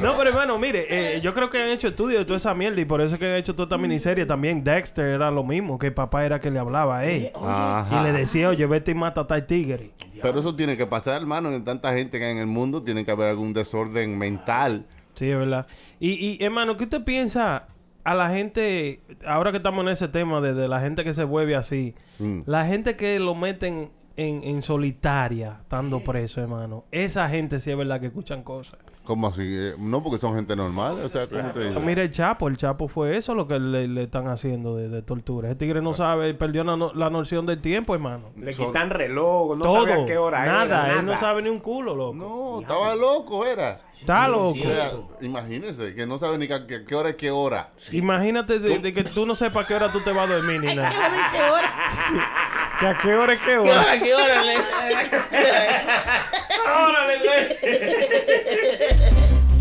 No, 0.02 0.16
pero 0.16 0.30
hermano, 0.30 0.58
mire, 0.58 0.86
eh, 1.16 1.20
yo 1.20 1.32
creo 1.34 1.50
que 1.50 1.62
han 1.62 1.68
hecho 1.70 1.88
estudios 1.88 2.18
de 2.20 2.24
toda 2.24 2.36
esa 2.36 2.54
mierda 2.54 2.80
y 2.80 2.84
por 2.84 3.00
eso 3.00 3.14
es 3.14 3.20
que 3.20 3.26
han 3.26 3.36
hecho 3.36 3.54
toda 3.54 3.64
esta 3.66 3.78
miniserie. 3.78 4.26
También 4.26 4.62
Dexter 4.64 5.06
era 5.06 5.30
lo 5.30 5.42
mismo, 5.44 5.78
que 5.78 5.88
el 5.88 5.94
papá 5.94 6.24
era 6.24 6.40
que 6.40 6.50
le 6.50 6.58
hablaba 6.58 6.98
a 6.98 7.04
él. 7.06 7.30
Ajá. 7.34 8.00
Y 8.00 8.04
le 8.04 8.12
decía, 8.12 8.48
oye, 8.48 8.66
vete 8.66 8.90
y 8.92 8.94
mata 8.94 9.22
a 9.22 9.26
tal 9.26 9.46
tigre. 9.46 9.90
Pero 10.22 10.40
eso 10.40 10.54
tiene 10.54 10.76
que 10.76 10.86
pasar, 10.86 11.20
hermano. 11.20 11.52
En 11.52 11.64
tanta 11.64 11.92
gente 11.94 12.18
que 12.18 12.24
hay 12.24 12.32
en 12.32 12.38
el 12.38 12.46
mundo, 12.46 12.82
tiene 12.82 13.04
que 13.04 13.10
haber 13.10 13.28
algún 13.28 13.52
desorden 13.54 14.18
mental. 14.18 14.86
Sí, 15.14 15.30
es 15.30 15.36
verdad. 15.38 15.66
Y, 16.00 16.10
y 16.12 16.44
hermano, 16.44 16.76
¿qué 16.76 16.84
usted 16.84 17.02
piensa 17.04 17.66
a 18.04 18.14
la 18.14 18.30
gente, 18.30 19.00
ahora 19.26 19.50
que 19.50 19.58
estamos 19.58 19.82
en 19.82 19.90
ese 19.90 20.08
tema 20.08 20.40
de, 20.40 20.54
de 20.54 20.66
la 20.68 20.80
gente 20.80 21.04
que 21.04 21.12
se 21.12 21.24
vuelve 21.24 21.56
así, 21.56 21.94
Mm. 22.20 22.40
la 22.46 22.66
gente 22.66 22.96
que 22.96 23.20
lo 23.20 23.36
meten 23.36 23.90
en, 24.18 24.42
en 24.44 24.62
solitaria, 24.62 25.58
estando 25.62 26.00
preso, 26.00 26.40
hermano, 26.40 26.84
esa 26.90 27.28
gente 27.28 27.60
sí 27.60 27.70
es 27.70 27.76
verdad 27.76 28.00
que 28.00 28.06
escuchan 28.08 28.42
cosas. 28.42 28.78
¿Cómo 29.04 29.28
así? 29.28 29.40
Eh, 29.42 29.74
No, 29.78 30.02
porque 30.02 30.18
son 30.18 30.34
gente 30.34 30.54
normal. 30.54 31.00
O 31.00 31.08
sea, 31.08 31.26
¿cómo 31.26 31.50
te 31.52 31.68
digo? 31.68 31.80
Mira 31.80 32.02
el 32.02 32.10
Chapo, 32.10 32.46
el 32.48 32.58
Chapo 32.58 32.88
fue 32.88 33.16
eso 33.16 33.34
lo 33.34 33.48
que 33.48 33.58
le, 33.58 33.88
le 33.88 34.02
están 34.02 34.28
haciendo 34.28 34.76
de, 34.76 34.88
de 34.90 35.00
tortura. 35.00 35.48
Ese 35.48 35.56
tigre 35.56 35.80
no 35.80 35.94
sabe, 35.94 36.34
perdió 36.34 36.62
la, 36.62 36.76
no- 36.76 36.92
la 36.92 37.08
noción 37.08 37.46
del 37.46 37.58
tiempo, 37.62 37.94
hermano. 37.94 38.30
Le 38.36 38.52
quitan 38.52 38.90
reloj, 38.90 39.56
no 39.56 39.64
Todo, 39.64 39.86
sabe 39.86 40.02
a 40.02 40.04
qué 40.04 40.18
hora 40.18 40.44
nada, 40.44 40.88
era. 40.90 40.98
él 41.00 41.06
no 41.06 41.16
sabe 41.18 41.40
ni 41.40 41.48
un 41.48 41.60
culo, 41.60 41.94
loco. 41.94 42.14
No, 42.16 42.60
estaba 42.60 42.94
loco, 42.96 43.46
era. 43.46 43.80
Está 43.98 44.28
loco. 44.28 44.50
O 44.50 44.54
sea, 44.62 44.92
imagínese 45.22 45.94
que 45.94 46.06
no 46.06 46.18
sabe 46.18 46.36
ni 46.36 46.44
a 46.52 46.66
qué, 46.66 46.84
qué 46.84 46.94
hora 46.94 47.08
es 47.08 47.16
qué 47.16 47.30
hora. 47.30 47.70
Imagínate 47.92 48.58
de, 48.58 48.78
de 48.78 48.92
que 48.92 49.04
tú 49.04 49.24
no 49.24 49.34
sepas 49.34 49.64
a 49.64 49.66
qué 49.68 49.74
hora 49.74 49.90
tú 49.90 50.00
te 50.00 50.12
vas 50.12 50.28
a 50.28 50.34
dormir 50.34 50.60
ni 50.60 50.74
nada. 50.74 50.92
que 52.78 52.86
a 52.86 52.96
qué 52.96 53.14
hora 53.14 53.32
es 53.32 53.40
qué 53.40 53.58
hora. 53.58 53.98
¿Qué 53.98 54.14
hora? 54.14 54.42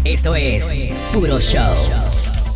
Esto 0.03 0.35
es 0.35 0.93
Puro 1.11 1.39
Show. 1.39 1.75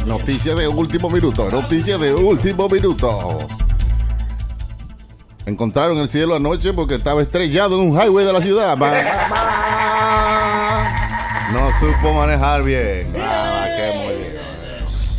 Noticia 0.06 0.56
de 0.56 0.68
último 0.68 1.10
minuto, 1.10 1.50
noticia 1.50 1.98
de 1.98 2.14
último 2.14 2.70
minuto. 2.70 3.38
Encontraron 5.46 5.98
el 5.98 6.10
cielo 6.10 6.36
anoche 6.36 6.74
porque 6.74 6.96
estaba 6.96 7.22
estrellado 7.22 7.82
en 7.82 7.90
un 7.90 8.02
highway 8.02 8.26
de 8.26 8.34
la 8.34 8.42
ciudad. 8.42 8.78
No 11.52 11.72
supo 11.80 12.14
manejar 12.14 12.64
bien. 12.64 13.08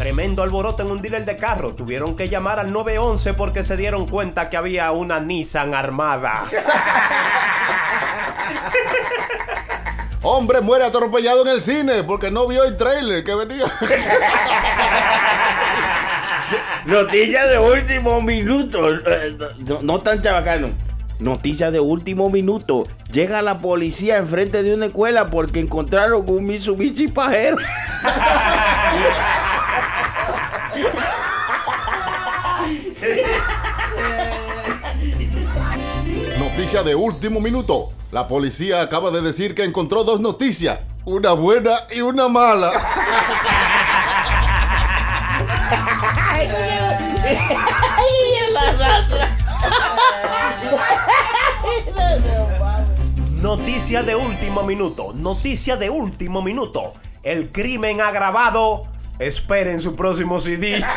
Tremendo 0.02 0.42
alboroto 0.42 0.82
en 0.82 0.90
un 0.90 1.00
dealer 1.00 1.24
de 1.24 1.36
carro. 1.36 1.76
Tuvieron 1.76 2.16
que 2.16 2.28
llamar 2.28 2.58
al 2.58 2.72
911 2.72 3.34
porque 3.34 3.62
se 3.62 3.76
dieron 3.76 4.08
cuenta 4.08 4.50
que 4.50 4.56
había 4.56 4.90
una 4.90 5.20
Nissan 5.20 5.74
armada. 5.74 6.42
Hombre 10.22 10.60
muere 10.60 10.86
atropellado 10.86 11.42
en 11.42 11.48
el 11.54 11.62
cine 11.62 12.02
porque 12.02 12.32
no 12.32 12.48
vio 12.48 12.64
el 12.64 12.76
trailer 12.76 13.22
que 13.22 13.32
venía. 13.32 13.66
Noticias 16.84 17.48
de 17.48 17.58
último 17.60 18.20
minuto. 18.22 18.90
Eh, 18.90 19.36
No, 19.68 19.82
no 19.82 20.00
tan 20.00 20.20
chabacano. 20.20 20.70
Noticias 21.20 21.70
de 21.72 21.78
último 21.78 22.28
minuto. 22.28 22.88
Llega 23.12 23.40
la 23.40 23.58
policía 23.58 24.16
enfrente 24.16 24.64
de 24.64 24.74
una 24.74 24.86
escuela 24.86 25.30
porque 25.30 25.60
encontraron 25.60 26.24
un 26.26 26.44
Mitsubishi 26.44 27.06
pajero. 27.06 27.58
Noticia 36.38 36.82
de 36.82 36.94
último 36.94 37.40
minuto. 37.40 37.92
La 38.10 38.28
policía 38.28 38.82
acaba 38.82 39.10
de 39.10 39.22
decir 39.22 39.54
que 39.54 39.64
encontró 39.64 40.04
dos 40.04 40.20
noticias. 40.20 40.80
Una 41.04 41.32
buena 41.32 41.72
y 41.90 42.02
una 42.02 42.28
mala. 42.28 42.70
Noticia 53.42 54.02
de 54.02 54.14
último 54.14 54.62
minuto. 54.62 55.12
Noticia 55.14 55.76
de 55.76 55.90
último 55.90 56.42
minuto. 56.42 56.94
El 57.22 57.50
crimen 57.50 58.00
agravado. 58.00 58.84
Esperen 59.22 59.80
su 59.80 59.94
próximo 59.94 60.40
CD. 60.40 60.84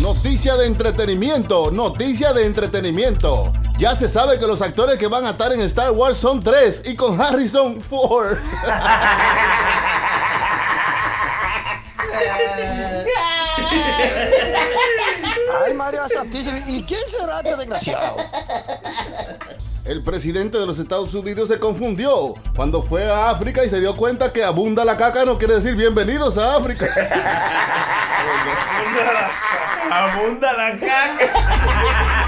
Noticia 0.00 0.56
de 0.56 0.66
entretenimiento, 0.66 1.70
noticia 1.70 2.32
de 2.32 2.44
entretenimiento. 2.44 3.52
Ya 3.78 3.96
se 3.96 4.08
sabe 4.08 4.38
que 4.38 4.46
los 4.46 4.60
actores 4.60 4.98
que 4.98 5.06
van 5.06 5.24
a 5.24 5.30
estar 5.30 5.52
en 5.52 5.60
Star 5.60 5.92
Wars 5.92 6.18
son 6.18 6.40
tres 6.40 6.82
y 6.84 6.96
con 6.96 7.20
Harrison 7.20 7.80
Ford. 7.80 8.38
Ay, 15.62 15.74
María 15.74 16.08
Santísima. 16.08 16.58
¿Y 16.66 16.82
quién 16.82 17.00
será 17.06 17.38
este 17.40 17.56
desgraciado? 17.56 18.16
El 19.84 20.02
presidente 20.02 20.58
de 20.58 20.66
los 20.66 20.78
Estados 20.78 21.12
Unidos 21.14 21.48
se 21.48 21.58
confundió 21.58 22.34
cuando 22.56 22.82
fue 22.82 23.10
a 23.10 23.28
África 23.28 23.64
y 23.64 23.70
se 23.70 23.80
dio 23.80 23.94
cuenta 23.94 24.32
que 24.32 24.42
abunda 24.42 24.82
la 24.84 24.96
caca 24.96 25.26
no 25.26 25.36
quiere 25.36 25.56
decir 25.56 25.76
bienvenidos 25.76 26.38
a 26.38 26.56
África. 26.56 26.86
Abunda 29.90 30.52
la 30.54 30.70
caca. 30.76 32.23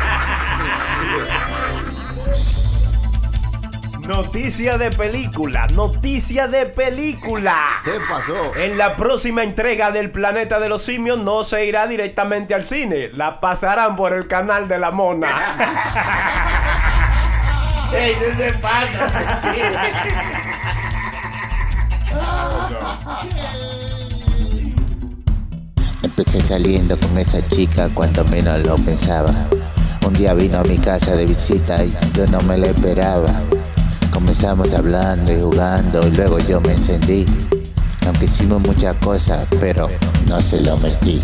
Noticia 4.07 4.79
de 4.79 4.90
película, 4.92 5.66
noticia 5.75 6.47
de 6.47 6.66
película. 6.66 7.57
¿Qué 7.85 7.99
pasó? 8.09 8.55
En 8.55 8.79
la 8.79 8.95
próxima 8.95 9.42
entrega 9.42 9.90
del 9.90 10.12
Planeta 10.12 10.61
de 10.61 10.69
los 10.69 10.83
Simios 10.83 11.19
no 11.19 11.42
se 11.42 11.66
irá 11.66 11.88
directamente 11.88 12.55
al 12.55 12.62
cine, 12.62 13.11
la 13.12 13.40
pasarán 13.40 13.97
por 13.97 14.12
el 14.12 14.29
canal 14.29 14.69
de 14.69 14.79
la 14.79 14.92
Mona. 14.92 15.57
¡Ey, 17.92 18.14
no 18.14 18.37
se 18.37 18.53
pasa! 18.59 19.40
Empecé 26.03 26.40
saliendo 26.42 26.97
con 26.99 27.19
esa 27.19 27.47
chica 27.49 27.88
cuando 27.92 28.25
menos 28.25 28.64
lo 28.64 28.77
pensaba. 28.77 29.35
Un 30.07 30.12
día 30.12 30.33
vino 30.35 30.59
a 30.59 30.62
mi 30.62 30.79
casa 30.79 31.16
de 31.16 31.27
visita 31.27 31.83
y 31.85 31.92
yo 32.14 32.29
no 32.29 32.40
me 32.42 32.57
lo 32.57 32.66
esperaba. 32.66 33.40
Comenzamos 34.17 34.73
hablando 34.73 35.31
y 35.31 35.39
jugando 35.39 36.07
y 36.07 36.11
luego 36.13 36.39
yo 36.39 36.59
me 36.63 36.73
encendí. 36.73 37.27
Aunque 38.07 38.25
hicimos 38.25 38.63
muchas 38.63 38.97
cosas, 38.97 39.45
pero 39.61 39.89
no 40.27 40.41
se 40.41 40.63
lo 40.63 40.79
metí. 40.79 41.23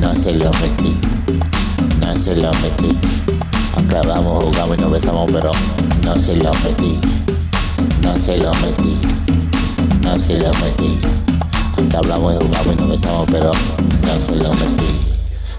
No 0.00 0.14
se 0.14 0.34
lo 0.34 0.50
metí. 0.52 0.98
No 2.00 2.16
se 2.16 2.34
lo 2.36 2.50
metí. 2.50 2.98
Aunque 3.76 3.98
hablamos, 3.98 4.42
jugamos 4.42 4.78
y 4.78 4.80
nos 4.80 4.90
besamos, 4.90 5.30
pero 5.30 5.50
no 6.02 6.18
se 6.18 6.36
lo 6.38 6.50
metí. 6.64 6.98
No 8.00 8.18
se 8.18 8.38
lo 8.38 8.54
metí. 8.54 8.98
No 10.00 10.18
se 10.18 10.38
lo 10.38 10.48
metí. 10.48 10.98
Y 11.76 11.94
jugamos 11.94 12.72
y 12.72 12.80
nos 12.80 12.88
besamos, 12.88 13.28
pero 13.30 13.50
no 14.00 14.18
se 14.18 14.34
lo 14.36 14.48
metí. 14.48 14.98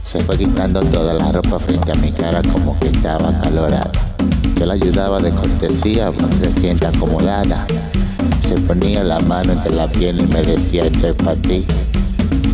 Se 0.03 0.23
fue 0.23 0.35
quitando 0.39 0.81
toda 0.81 1.13
la 1.13 1.31
ropa 1.31 1.59
frente 1.59 1.91
a 1.91 1.95
mi 1.95 2.11
cara 2.11 2.41
como 2.41 2.79
que 2.79 2.87
estaba 2.87 3.39
calorada. 3.39 3.91
Yo 4.55 4.65
la 4.65 4.73
ayudaba 4.73 5.19
de 5.19 5.31
cortesía 5.31 6.11
que 6.11 6.51
se 6.51 6.59
sienta 6.59 6.89
acomodada. 6.89 7.65
Se 8.47 8.55
ponía 8.59 9.03
la 9.03 9.19
mano 9.19 9.53
entre 9.53 9.73
la 9.73 9.87
piel 9.87 10.19
y 10.19 10.27
me 10.27 10.41
decía 10.43 10.85
esto 10.85 11.07
es 11.07 11.13
para 11.13 11.35
ti. 11.35 11.65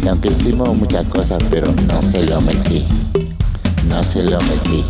Y 0.03 0.07
aunque 0.07 0.29
hicimos 0.29 0.75
muchas 0.75 1.05
cosas, 1.07 1.39
pero 1.49 1.73
no 1.87 2.01
se 2.01 2.25
lo 2.25 2.41
metí. 2.41 2.85
No 3.87 4.03
se 4.03 4.23
lo 4.23 4.39
metí. 4.41 4.85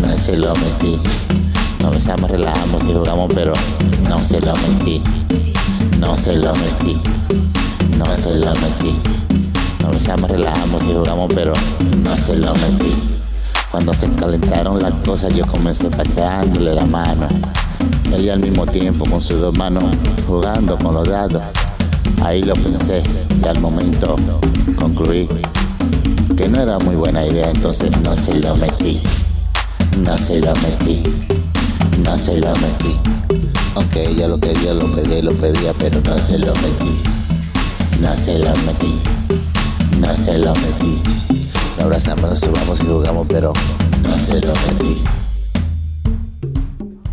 No 0.00 0.16
se 0.16 0.36
lo 0.36 0.54
metí. 0.54 0.98
Nos 1.80 1.92
besamos, 1.92 2.30
relajamos 2.30 2.84
y 2.84 2.92
jugamos, 2.94 3.30
pero 3.34 3.52
no 4.08 4.20
se 4.20 4.40
lo 4.40 4.54
metí. 4.56 5.02
No 5.98 6.16
se 6.16 6.36
lo 6.36 6.54
metí. 6.54 7.00
No 7.98 8.14
se 8.14 8.34
lo 8.36 8.52
metí. 8.54 8.94
Nos 9.82 9.92
besamos, 9.92 10.30
relajamos 10.30 10.82
y 10.84 10.94
jugamos, 10.94 11.30
pero 11.34 11.52
no 12.02 12.16
se 12.16 12.36
lo 12.36 12.52
metí. 12.54 12.94
Cuando 13.74 13.92
se 13.92 14.08
calentaron 14.08 14.80
las 14.80 14.94
cosas, 15.04 15.34
yo 15.34 15.44
comencé 15.48 15.90
paseándole 15.90 16.76
la 16.76 16.86
mano. 16.86 17.26
Ella 18.16 18.34
al 18.34 18.38
mismo 18.38 18.64
tiempo 18.66 19.04
con 19.04 19.20
sus 19.20 19.40
dos 19.40 19.58
manos 19.58 19.82
jugando 20.28 20.78
con 20.78 20.94
los 20.94 21.08
dados. 21.08 21.42
Ahí 22.22 22.40
lo 22.44 22.54
pensé 22.54 23.02
y 23.42 23.48
al 23.48 23.58
momento 23.58 24.14
concluí 24.78 25.28
que 26.36 26.48
no 26.48 26.60
era 26.60 26.78
muy 26.78 26.94
buena 26.94 27.26
idea, 27.26 27.50
entonces 27.50 27.90
no 28.02 28.14
se 28.14 28.38
lo 28.38 28.54
metí. 28.54 29.02
No 29.98 30.16
se 30.18 30.38
lo 30.38 30.54
metí. 30.54 31.02
No 31.98 32.16
se 32.16 32.38
lo 32.38 32.52
metí. 32.52 32.96
Aunque 33.74 34.08
ella 34.08 34.28
lo 34.28 34.38
quería, 34.38 34.72
lo 34.72 34.88
pedía, 34.92 35.20
lo 35.20 35.32
pedía, 35.32 35.72
pero 35.76 36.00
no 36.00 36.16
se 36.18 36.38
lo 36.38 36.54
metí. 36.54 37.02
No 38.00 38.16
se 38.16 38.38
lo 38.38 38.54
metí. 38.54 39.00
No 39.98 40.16
se 40.16 40.38
lo 40.38 40.54
metí. 40.54 41.23
Nos 41.84 42.08
abrazamos, 42.08 42.30
nos 42.30 42.40
subamos 42.40 42.80
y 42.80 42.86
jugamos, 42.86 43.26
pero 43.28 43.52
no 44.04 44.08
se 44.18 44.40
lo 44.40 44.54
metí. 44.54 45.04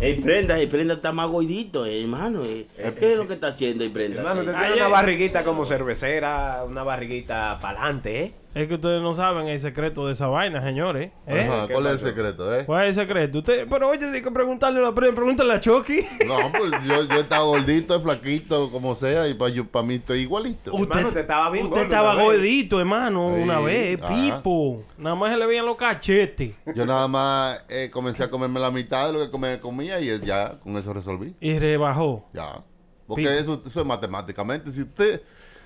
Ey, 0.00 0.18
Prenda, 0.18 0.58
el 0.58 0.68
Prenda 0.70 0.94
está 0.94 1.12
más 1.12 1.28
gordito, 1.28 1.84
eh, 1.84 2.00
hermano. 2.00 2.42
eh. 2.46 2.66
¿Qué 2.98 3.12
es 3.12 3.18
lo 3.18 3.28
que 3.28 3.34
está 3.34 3.48
haciendo 3.48 3.84
el 3.84 3.92
Prenda? 3.92 4.20
Hermano, 4.22 4.40
usted 4.40 4.54
tiene 4.56 4.74
una 4.76 4.88
barriguita 4.88 5.44
como 5.44 5.66
cervecera, 5.66 6.64
una 6.66 6.84
barriguita 6.84 7.58
para 7.60 7.80
adelante, 7.82 8.22
¿eh? 8.24 8.34
Es 8.54 8.68
que 8.68 8.74
ustedes 8.74 9.00
no 9.00 9.14
saben 9.14 9.48
el 9.48 9.58
secreto 9.58 10.06
de 10.06 10.12
esa 10.12 10.26
vaina, 10.26 10.62
señores. 10.62 11.10
¿eh? 11.26 11.48
Ajá, 11.48 11.68
¿Cuál 11.72 11.86
es 11.86 11.92
el 11.92 11.98
secreto, 12.00 12.54
eh? 12.54 12.64
¿Cuál 12.66 12.86
es 12.86 12.98
el 12.98 13.06
secreto? 13.06 13.38
Usted, 13.38 13.66
pero 13.70 13.88
oye, 13.88 14.04
hay 14.04 14.20
que 14.20 14.30
preguntarle 14.30 14.80
a 14.80 14.82
la 14.82 14.92
pre- 14.94 15.12
pregúntale 15.12 15.54
a 15.54 15.60
Chucky. 15.60 16.00
No, 16.26 16.36
pues 16.52 16.70
yo, 16.86 17.02
yo 17.04 17.20
estaba 17.20 17.44
gordito, 17.44 17.98
flaquito, 18.02 18.70
como 18.70 18.94
sea, 18.94 19.26
y 19.26 19.34
para 19.34 19.54
pa 19.70 19.82
mí 19.82 19.94
estoy 19.94 20.20
igualito. 20.20 20.72
Hermano, 20.78 21.08
usted 21.08 21.20
estaba 21.22 21.50
bien 21.50 21.64
Usted 21.64 21.76
gordo 21.80 21.94
estaba 21.94 22.22
gordito, 22.22 22.78
hermano, 22.78 23.32
Sí, 23.34 23.42
una 23.42 23.60
vez, 23.60 23.98
ajá. 24.02 24.14
pipo. 24.14 24.84
Nada 24.98 25.16
más 25.16 25.30
se 25.32 25.38
le 25.38 25.46
veían 25.46 25.64
los 25.64 25.76
cachetes. 25.76 26.52
Yo 26.74 26.84
nada 26.84 27.08
más 27.08 27.58
eh, 27.70 27.88
comencé 27.90 28.22
a 28.24 28.28
comerme 28.30 28.60
la 28.60 28.70
mitad 28.70 29.06
de 29.06 29.14
lo 29.14 29.30
que 29.30 29.60
comía 29.60 29.98
y 30.00 30.20
ya 30.20 30.58
con 30.62 30.76
eso 30.76 30.92
resolví. 30.92 31.34
Y 31.40 31.58
rebajó. 31.58 32.28
Ya. 32.34 32.62
Porque 33.06 33.38
eso, 33.38 33.62
eso 33.66 33.80
es 33.80 33.86
matemáticamente. 33.86 34.70
Si 34.70 34.82
usted 34.82 35.22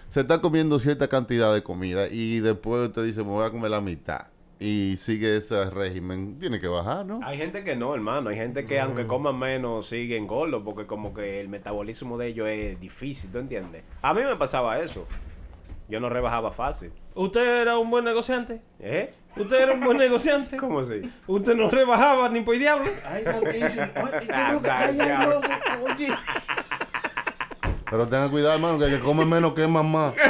se 0.09 0.21
está 0.21 0.41
comiendo 0.41 0.79
cierta 0.79 1.09
cantidad 1.09 1.53
de 1.53 1.63
comida 1.63 2.09
y 2.09 2.41
después 2.41 2.89
usted 2.89 3.05
dice, 3.05 3.23
me 3.23 3.31
voy 3.31 3.47
a 3.47 3.51
comer 3.51 3.71
la 3.71 3.81
mitad 3.81 4.27
y 4.59 4.97
sigue 4.97 5.37
ese 5.37 5.69
régimen, 5.71 6.39
tiene 6.39 6.61
que 6.61 6.69
bajar, 6.69 7.05
¿no? 7.05 7.21
Hay 7.23 7.37
gente 7.37 7.63
que 7.63 7.77
no, 7.77 7.95
hermano. 7.95 8.31
Hay 8.31 8.37
gente 8.37 8.65
que 8.65 8.81
aunque 8.81 9.07
coman 9.07 9.39
menos 9.39 9.87
siguen 9.87 10.27
gordos 10.27 10.63
porque 10.65 10.87
como 10.87 11.13
que 11.13 11.41
el 11.41 11.49
metabolismo 11.49 12.17
de 12.17 12.29
ellos 12.29 12.49
es 12.49 12.81
difícil, 12.81 13.31
¿tú 13.31 13.39
entiendes? 13.39 13.83
A 14.01 14.15
mí 14.15 14.23
me 14.23 14.37
pasaba 14.37 14.79
eso. 14.81 15.07
Yo 15.89 16.01
no 16.01 16.09
rebajaba 16.09 16.51
fácil. 16.51 16.91
¿Usted 17.15 17.63
era 17.63 17.79
un 17.79 17.91
buen 17.91 18.05
negociante? 18.05 18.61
¿Eh? 18.81 19.11
¿Usted 19.37 19.57
era 19.57 19.73
un 19.73 19.81
buen 19.81 19.99
negociante? 19.99 20.57
¿Cómo 20.59 20.81
así? 20.81 21.03
¿Usted 21.27 21.55
no 21.55 21.71
rebajaba 21.71 22.29
ni 22.29 22.41
por 22.41 22.59
diablo? 22.59 22.91
Pero 27.97 28.09
tenga 28.09 28.29
cuidado, 28.29 28.55
hermano, 28.57 28.79
que 28.79 28.85
el 28.85 28.99
que 28.99 29.01
come 29.01 29.25
menos 29.25 29.55
quema 29.55 29.83
más. 29.83 30.13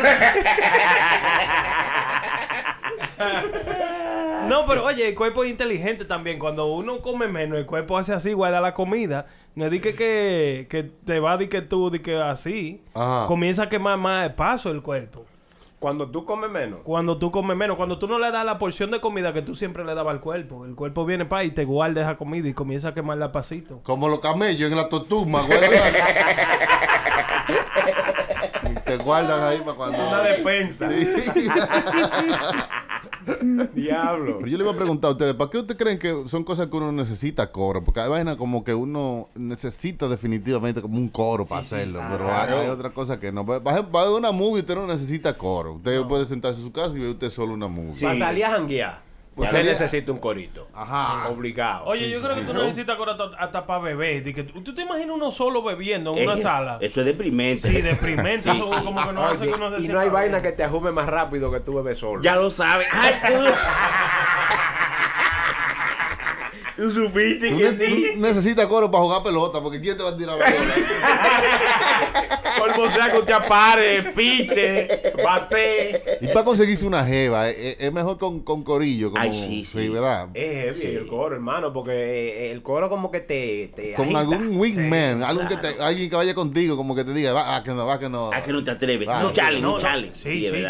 No, 4.48 4.64
pero 4.64 4.84
oye, 4.84 5.08
el 5.08 5.14
cuerpo 5.16 5.42
es 5.42 5.50
inteligente 5.50 6.04
también. 6.04 6.38
Cuando 6.38 6.66
uno 6.66 7.02
come 7.02 7.26
menos, 7.26 7.58
el 7.58 7.66
cuerpo 7.66 7.98
hace 7.98 8.12
así, 8.12 8.32
guarda 8.32 8.60
la 8.60 8.74
comida. 8.74 9.26
No 9.56 9.66
es 9.66 9.80
que, 9.80 9.96
que, 9.96 10.68
que 10.70 10.84
te 10.84 11.18
va 11.18 11.36
de 11.36 11.48
que 11.48 11.62
tú, 11.62 11.90
de 11.90 12.00
que 12.00 12.16
así. 12.16 12.80
Ajá. 12.94 13.26
Comienza 13.26 13.64
a 13.64 13.68
quemar 13.68 13.98
más 13.98 14.22
de 14.22 14.30
paso 14.30 14.70
el 14.70 14.82
cuerpo. 14.82 15.26
Cuando 15.86 16.10
tú 16.10 16.24
comes 16.24 16.50
menos. 16.50 16.80
Cuando 16.82 17.16
tú 17.16 17.30
comes 17.30 17.56
menos, 17.56 17.76
cuando 17.76 17.96
tú 17.96 18.08
no 18.08 18.18
le 18.18 18.32
das 18.32 18.44
la 18.44 18.58
porción 18.58 18.90
de 18.90 19.00
comida 19.00 19.32
que 19.32 19.40
tú 19.40 19.54
siempre 19.54 19.84
le 19.84 19.94
dabas 19.94 20.14
al 20.14 20.20
cuerpo. 20.20 20.64
El 20.64 20.74
cuerpo 20.74 21.06
viene 21.06 21.26
para 21.26 21.44
y 21.44 21.52
te 21.52 21.64
guarda 21.64 22.02
esa 22.02 22.16
comida 22.16 22.48
y 22.48 22.54
comienza 22.54 22.88
a 22.88 22.94
quemarla 22.94 23.26
a 23.26 23.30
pasito. 23.30 23.82
Como 23.84 24.08
los 24.08 24.18
camellos 24.18 24.68
en 24.68 24.76
la 24.76 24.88
Y 28.68 28.74
te 28.84 28.96
guardan 28.96 29.44
ahí 29.44 29.60
para 29.60 29.76
cuando... 29.76 30.08
Una 30.08 30.22
despensa. 30.22 30.90
Sí. 30.90 31.06
Diablo. 33.74 34.38
Pero 34.38 34.46
yo 34.46 34.56
le 34.56 34.64
iba 34.64 34.72
a 34.72 34.76
preguntar 34.76 35.08
a 35.08 35.12
ustedes, 35.12 35.34
¿para 35.34 35.50
qué 35.50 35.58
ustedes 35.58 35.78
creen 35.78 35.98
que 35.98 36.24
son 36.28 36.44
cosas 36.44 36.68
que 36.68 36.76
uno 36.76 36.92
necesita 36.92 37.50
coro? 37.50 37.82
Porque 37.84 38.00
hay 38.00 38.08
vainas 38.08 38.36
como 38.36 38.62
que 38.62 38.74
uno 38.74 39.28
necesita 39.34 40.08
definitivamente 40.08 40.80
como 40.80 40.96
un 40.96 41.08
coro 41.08 41.44
para 41.44 41.60
hacerlo. 41.60 42.00
pero 42.10 42.32
hay, 42.32 42.52
hay 42.52 42.68
otra 42.68 42.90
cosa 42.90 43.18
que 43.18 43.32
no. 43.32 43.44
Para 43.44 43.82
ver 43.82 44.10
una 44.10 44.32
movie 44.32 44.60
usted 44.60 44.74
no 44.74 44.86
necesita 44.86 45.36
coro. 45.36 45.74
Usted 45.74 46.02
puede 46.04 46.24
sentarse 46.26 46.60
en 46.60 46.66
su 46.66 46.72
casa 46.72 46.96
y 46.96 47.00
ver 47.00 47.10
usted 47.10 47.30
solo 47.30 47.54
una 47.54 47.68
movie. 47.68 48.00
Para 48.00 48.14
salir 48.14 48.44
a 48.44 48.50
janguear, 48.50 49.02
Pues 49.36 49.50
usted 49.50 49.58
salir- 49.60 49.68
necesita 49.70 50.12
un 50.12 50.18
corito. 50.18 50.66
Ajá. 50.72 51.28
Obligado. 51.28 51.84
Oye, 51.84 52.08
yo 52.08 52.22
creo 52.22 52.34
que 52.36 52.40
tú 52.40 52.54
¿no? 52.54 52.62
necesitas 52.62 52.96
coro 52.96 53.12
hasta, 53.12 53.24
hasta 53.38 53.66
para 53.66 53.80
beber. 53.80 54.24
¿Tú 54.64 54.74
te 54.74 54.80
imaginas 54.80 55.14
uno 55.14 55.30
solo 55.30 55.62
bebiendo 55.62 56.16
en 56.16 56.26
una 56.26 56.38
sala? 56.38 56.78
Eso 56.80 57.00
es 57.00 57.06
deprimente. 57.06 57.68
Sí, 57.70 57.82
deprimente. 57.82 58.50
Eso 58.54 58.66
como 58.82 59.06
que 59.06 59.12
no 59.12 59.26
hace 59.26 59.46
que 59.46 59.52
uno 59.52 59.70
se 59.78 59.84
y 59.84 59.88
no 59.88 59.98
hay 59.98 60.06
bien. 60.06 60.14
vaina 60.14 60.40
que 60.40 60.52
te 60.52 60.64
ajume 60.64 60.90
más 60.90 61.06
rápido 61.06 61.52
que 61.52 61.60
tú 61.60 61.74
bebes 61.74 61.98
solo. 61.98 62.22
Ya 62.22 62.34
lo 62.34 62.48
sabes. 62.48 62.86
Ay, 62.92 63.14
tú... 63.26 63.44
tú 66.82 66.90
supiste 66.90 67.48
que 67.48 67.54
ne- 67.70 67.74
sí. 67.74 68.12
necesitas 68.16 68.66
coro 68.66 68.90
para 68.90 69.04
jugar 69.04 69.22
pelota, 69.22 69.60
porque 69.60 69.80
¿quién 69.80 69.96
te 69.98 70.02
va 70.02 70.10
a 70.10 70.16
tirar 70.16 70.38
pelota? 70.38 70.62
Por 72.76 72.90
sea 72.90 73.10
que 73.10 73.18
usted 73.18 73.32
apare, 73.34 74.02
piche, 74.14 74.88
bate. 75.24 76.18
y 76.20 76.26
para 76.28 76.44
conseguirse 76.44 76.84
una 76.86 77.04
jeva, 77.04 77.48
es, 77.48 77.56
es- 77.58 77.76
es 77.80 77.92
mejor 77.92 78.18
con, 78.18 78.40
con 78.40 78.62
corillo. 78.62 79.10
Como, 79.10 79.22
Ay, 79.22 79.32
sí, 79.32 79.64
sí. 79.64 79.88
¿verdad? 79.88 80.28
Es 80.34 80.80
heavy 80.80 80.96
el 80.96 81.06
coro, 81.06 81.34
hermano, 81.34 81.72
porque 81.72 81.92
eh, 81.92 82.52
el 82.52 82.62
coro 82.62 82.88
como 82.88 83.10
que 83.10 83.20
te, 83.20 83.70
te 83.74 83.94
Con 83.94 84.04
agita. 84.06 84.20
algún 84.20 84.58
wingman, 84.58 85.22
algún 85.22 85.48
que 85.48 85.56
te- 85.56 85.82
alguien 85.82 86.08
que 86.10 86.16
vaya 86.16 86.34
contigo, 86.34 86.76
como 86.76 86.94
que 86.94 87.04
te 87.04 87.12
diga, 87.12 87.32
va, 87.32 87.56
ah, 87.56 87.62
que 87.62 87.70
no, 87.72 87.86
va, 87.86 87.98
que 87.98 88.08
no. 88.08 88.32
A 88.32 88.40
que 88.42 88.52
no 88.52 88.62
te 88.62 88.70
atreves. 88.70 89.08
Ah, 89.10 89.22
no 89.22 89.32
chale, 89.32 89.60
no, 89.60 89.72
no, 89.72 89.78
chale. 89.78 90.10
Sí, 90.12 90.48
sí, 90.50 90.64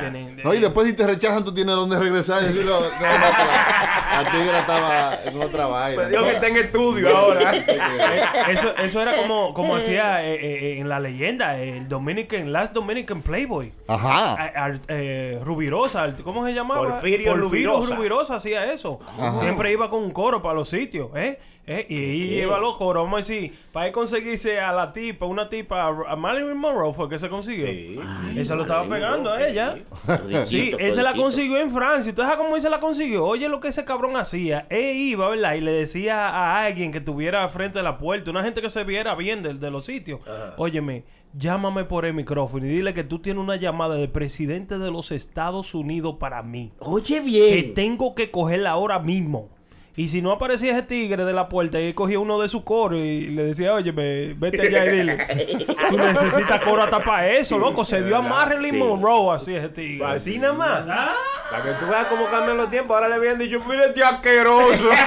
No, 0.45 0.55
y 0.55 0.59
después 0.59 0.89
si 0.89 0.95
te 0.97 1.07
rechazan, 1.07 1.45
tú 1.45 1.53
tienes 1.53 1.75
dónde 1.75 1.99
regresar 1.99 2.43
y 2.43 2.47
decirlo. 2.47 2.81
No, 2.81 2.87
no, 2.87 2.91
la, 3.01 4.23
la 4.23 4.31
tigra 4.31 4.61
estaba 4.61 5.19
en 5.25 5.43
otra 5.43 5.67
vaina. 5.67 6.09
Dijo 6.09 6.25
que 6.25 6.31
está 6.33 6.49
en 6.49 6.57
estudio 6.57 7.17
ahora. 7.17 7.55
Eh, 7.57 8.23
eso, 8.51 8.75
eso 8.77 9.03
era 9.03 9.17
como, 9.17 9.53
como 9.55 9.77
hacía 9.77 10.27
eh, 10.27 10.35
eh, 10.35 10.79
en 10.79 10.89
la 10.89 11.01
leyenda, 11.01 11.36
el 11.43 11.89
Dominican, 11.89 12.53
Last 12.53 12.75
Dominican 12.75 13.23
Playboy. 13.23 13.73
Ajá. 13.89 14.35
A- 14.35 14.67
a- 14.67 14.81
eh, 14.89 15.41
Rubirosa, 15.45 16.17
¿cómo 16.25 16.45
se 16.47 16.53
llamaba? 16.53 16.81
Porfirio 16.89 17.35
Rubirosa. 17.37 17.95
Rubirosa 17.97 18.35
hacía 18.37 18.73
eso. 18.73 18.99
Ajá. 19.19 19.41
Siempre 19.41 19.73
iba 19.73 19.89
con 19.91 20.03
un 20.03 20.11
coro 20.11 20.43
para 20.43 20.55
los 20.55 20.69
sitios, 20.69 21.11
¿eh? 21.15 21.39
¿Eh? 21.69 21.85
Y 21.89 22.43
los 22.43 22.77
coros, 22.77 23.03
vamos 23.05 23.17
a 23.29 23.33
decir, 23.33 23.53
para 23.73 23.91
conseguirse 23.91 24.61
a 24.61 24.73
la 24.73 24.93
tipa, 24.93 25.27
una 25.27 25.49
tipa, 25.49 25.87
a 26.07 26.15
Marilyn 26.15 26.57
Monroe 26.57 26.93
fue 26.93 27.09
que 27.09 27.19
se 27.19 27.29
consiguió. 27.29 27.67
Sí. 27.67 27.99
Esa 28.37 28.55
lo 28.55 28.63
estaba 28.63 28.89
pegando 28.89 29.31
a 29.31 29.49
ella. 29.49 29.75
Todiquito, 30.07 30.47
Sí, 30.47 30.73
él 30.79 30.95
se 30.95 31.03
la 31.03 31.13
consiguió 31.15 31.59
en 31.59 31.71
Francia. 31.73 32.11
¿Usted 32.11 32.23
sabe 32.23 32.37
cómo 32.37 32.59
se 32.61 32.71
la 32.71 32.79
consiguió? 32.79 33.25
Oye, 33.27 33.49
lo 33.49 33.59
que 33.59 33.69
ese 33.69 33.85
cabrón 33.85 34.17
hacía. 34.17 34.67
Él 34.71 34.95
iba, 34.97 35.29
¿verdad? 35.29 35.55
Y 35.55 35.61
le 35.61 35.73
decía 35.73 36.29
a 36.29 36.65
alguien 36.65 36.93
que 36.93 36.99
estuviera 36.99 37.49
frente 37.49 37.79
de 37.81 37.83
la 37.83 37.99
puerta, 37.99 38.31
una 38.31 38.45
gente 38.45 38.63
que 38.63 38.71
se 38.71 38.85
viera 38.85 39.17
bien 39.17 39.43
de, 39.43 39.55
de 39.55 39.71
los 39.73 39.85
sitios. 39.87 40.21
Óyeme, 40.57 41.05
llámame 41.35 41.85
por 41.85 42.07
el 42.07 42.15
micrófono 42.15 42.65
y 42.67 42.69
dile 42.69 42.95
que 42.95 43.03
tú 43.03 43.19
tienes 43.19 43.43
una 43.43 43.57
llamada 43.57 43.97
del 43.97 44.11
presidente 44.11 44.79
de 44.79 44.91
los 44.93 45.11
Estados 45.11 45.75
Unidos 45.75 46.15
para 46.21 46.43
mí. 46.45 46.73
Oye 46.79 47.17
Que 47.17 47.21
bien. 47.23 47.75
tengo 47.75 48.15
que 48.15 48.31
cogerla 48.31 48.71
ahora 48.71 49.01
mismo. 49.01 49.51
Y 49.99 50.09
si 50.09 50.21
no 50.21 50.31
aparecía 50.31 50.73
ese 50.73 50.83
tigre 50.83 51.25
de 51.25 51.33
la 51.33 51.49
puerta, 51.49 51.81
y 51.81 51.87
él 51.87 51.95
cogía 51.95 52.19
uno 52.19 52.39
de 52.39 52.51
sus 52.51 52.65
coros 52.65 53.01
y 53.01 53.29
le 53.31 53.45
decía, 53.45 53.73
oye, 53.73 53.93
vete 53.93 54.61
allá 54.61 54.85
y 54.85 54.91
dile, 54.91 55.67
tú 55.89 55.97
necesitas 55.97 56.61
coro 56.61 56.83
hasta 56.83 57.03
para 57.03 57.29
eso, 57.31 57.57
loco. 57.59 57.83
Se 57.83 58.03
dio 58.03 58.17
a 58.17 58.21
Marilyn 58.23 58.73
Sí. 58.73 58.77
Monroe 58.77 59.35
así 59.35 59.55
ese 59.55 59.71
tigre. 59.71 60.07
Así 60.07 60.39
nada 60.39 60.53
más. 60.53 60.85
Ah. 60.87 61.15
Para 61.51 61.63
que 61.63 61.71
tú 61.73 61.87
veas 61.87 62.07
cómo 62.09 62.27
cambian 62.27 62.59
los 62.59 62.69
tiempos. 62.69 62.95
Ahora 62.95 63.09
le 63.09 63.15
habían 63.15 63.39
dicho, 63.39 63.63
mire 63.67 63.87
este 63.87 64.03
asqueroso. 64.05 64.91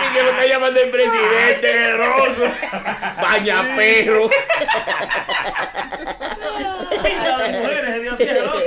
Y 0.00 0.14
que 0.14 0.22
lo 0.22 0.30
está 0.30 0.46
llamando 0.46 0.80
el 0.80 0.90
presidente, 0.90 1.72
guerroso. 1.72 2.44
Baña 3.20 3.62
perro. 3.76 4.30
De 7.02 7.58
mujeres 7.58 8.42
loco. 8.44 8.58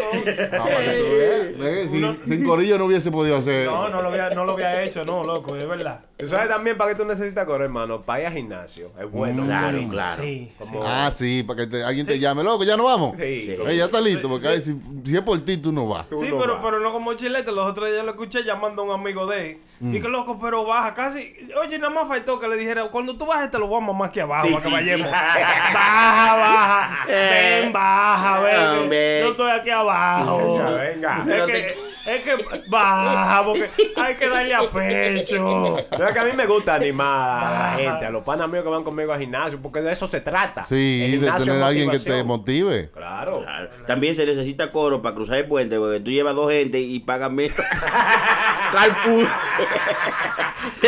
No, 0.57 0.63
para 0.65 0.85
que 0.85 0.91
tú 0.99 1.13
veas. 1.17 2.17
Sin, 2.25 2.43
corillo 2.45 2.77
no 2.77 2.85
hubiese 2.85 3.11
podido 3.11 3.37
hacer. 3.37 3.65
No, 3.67 3.89
no 3.89 4.01
lo 4.01 4.09
había, 4.09 4.29
no 4.31 4.45
lo 4.45 4.53
había 4.53 4.83
hecho, 4.83 5.05
no, 5.05 5.23
loco, 5.23 5.55
es 5.55 5.67
verdad. 5.67 6.01
Tú 6.17 6.27
sabes 6.27 6.47
también 6.47 6.77
para 6.77 6.91
qué 6.91 6.95
tú 6.97 7.05
necesitas 7.05 7.45
coro, 7.45 7.63
hermano. 7.63 8.01
Para 8.01 8.21
ir 8.21 8.27
al 8.27 8.33
gimnasio. 8.33 8.91
Es 8.99 9.09
bueno. 9.11 9.43
Claro, 9.45 9.73
bonito. 9.77 9.91
claro. 9.91 10.23
Sí, 10.23 10.51
Como- 10.57 10.81
Ah, 10.83 11.11
sí, 11.15 11.43
para 11.43 11.61
que 11.61 11.67
te- 11.67 11.83
alguien 11.83 12.05
te 12.05 12.19
llame, 12.19 12.43
loco, 12.43 12.63
ya 12.63 12.77
no 12.77 12.85
vamos. 12.85 13.17
Sí. 13.17 13.23
Ey, 13.67 13.77
ya 13.77 13.85
está 13.85 14.01
listo, 14.01 14.27
porque 14.29 14.47
ahí, 14.47 14.61
si, 14.61 14.75
si 15.05 15.15
es 15.15 15.21
por 15.21 15.39
ti, 15.43 15.57
tú 15.57 15.71
no 15.71 15.87
vas. 15.87 16.07
Tú 16.09 16.19
Sí, 16.19 16.29
no 16.29 16.39
pero, 16.39 16.55
vas. 16.55 16.63
pero 16.63 16.79
no 16.79 16.91
como 16.91 17.13
chilete. 17.13 17.51
Los 17.51 17.65
otros 17.67 17.89
días 17.89 18.03
lo 18.03 18.11
escuché 18.11 18.43
llamando 18.43 18.81
a 18.81 18.85
un 18.85 18.91
amigo 18.91 19.25
de 19.27 19.51
él. 19.51 19.57
Y 19.85 19.99
que 19.99 20.07
loco, 20.07 20.39
pero 20.39 20.65
baja 20.65 20.93
casi. 20.93 21.35
Oye, 21.61 21.77
nada 21.77 21.93
más 21.93 22.07
faltó 22.07 22.39
que 22.39 22.47
le 22.47 22.55
dijera: 22.55 22.85
Cuando 22.85 23.17
tú 23.17 23.25
bajes, 23.25 23.51
te 23.51 23.59
lo 23.59 23.67
vamos 23.67 23.95
más 23.95 24.11
que 24.11 24.21
abajo 24.21 24.47
Sí, 24.47 24.55
sí. 24.63 25.01
Baja, 25.03 26.35
baja. 26.35 27.05
Ven, 27.07 27.73
baja, 27.73 28.39
ven. 28.39 28.89
Yo 29.21 29.31
estoy 29.31 29.51
aquí 29.51 29.69
abajo. 29.69 30.37
Venga, 30.57 30.69
venga. 30.71 31.17
Es 31.19 31.25
Pero 31.25 31.45
que 31.47 31.53
te- 31.53 31.92
Es 32.05 32.21
que 32.23 32.35
baja, 32.67 33.45
porque 33.45 33.69
hay 33.95 34.15
que 34.15 34.27
darle 34.27 34.53
a 34.53 34.69
pecho. 34.69 35.39
No, 35.39 35.77
es 35.77 36.13
que 36.13 36.19
a 36.19 36.23
mí 36.25 36.31
me 36.33 36.45
gusta 36.45 36.75
animar 36.75 37.45
a 37.45 37.51
la 37.51 37.77
gente, 37.77 38.05
a 38.05 38.09
los 38.09 38.23
panas 38.23 38.49
míos 38.49 38.63
que 38.63 38.69
van 38.69 38.83
conmigo 38.83 39.13
al 39.13 39.19
gimnasio, 39.19 39.61
porque 39.61 39.81
de 39.81 39.93
eso 39.93 40.05
se 40.07 40.19
trata. 40.19 40.65
Sí, 40.65 41.17
de 41.17 41.31
tener 41.31 41.55
es 41.57 41.63
alguien 41.63 41.89
que 41.89 41.99
te 41.99 42.23
motive. 42.23 42.89
Claro. 42.93 43.41
Claro. 43.41 43.69
También 43.87 44.15
se 44.15 44.25
necesita 44.25 44.71
coro 44.71 45.01
para 45.01 45.15
cruzar 45.15 45.37
el 45.37 45.45
puente, 45.47 45.77
porque 45.77 46.01
tú 46.01 46.11
llevas 46.11 46.35
dos 46.35 46.51
gente 46.51 46.79
y 46.79 46.99
pagas 46.99 47.31
menos. 47.31 47.55
Carpool. 48.71 49.29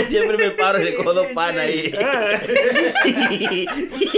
Siempre 0.07 0.37
me 0.37 0.51
paro 0.51 0.79
y 0.81 0.85
recojo 0.85 1.13
dos 1.13 1.27
panas 1.33 1.57
ahí. 1.57 1.93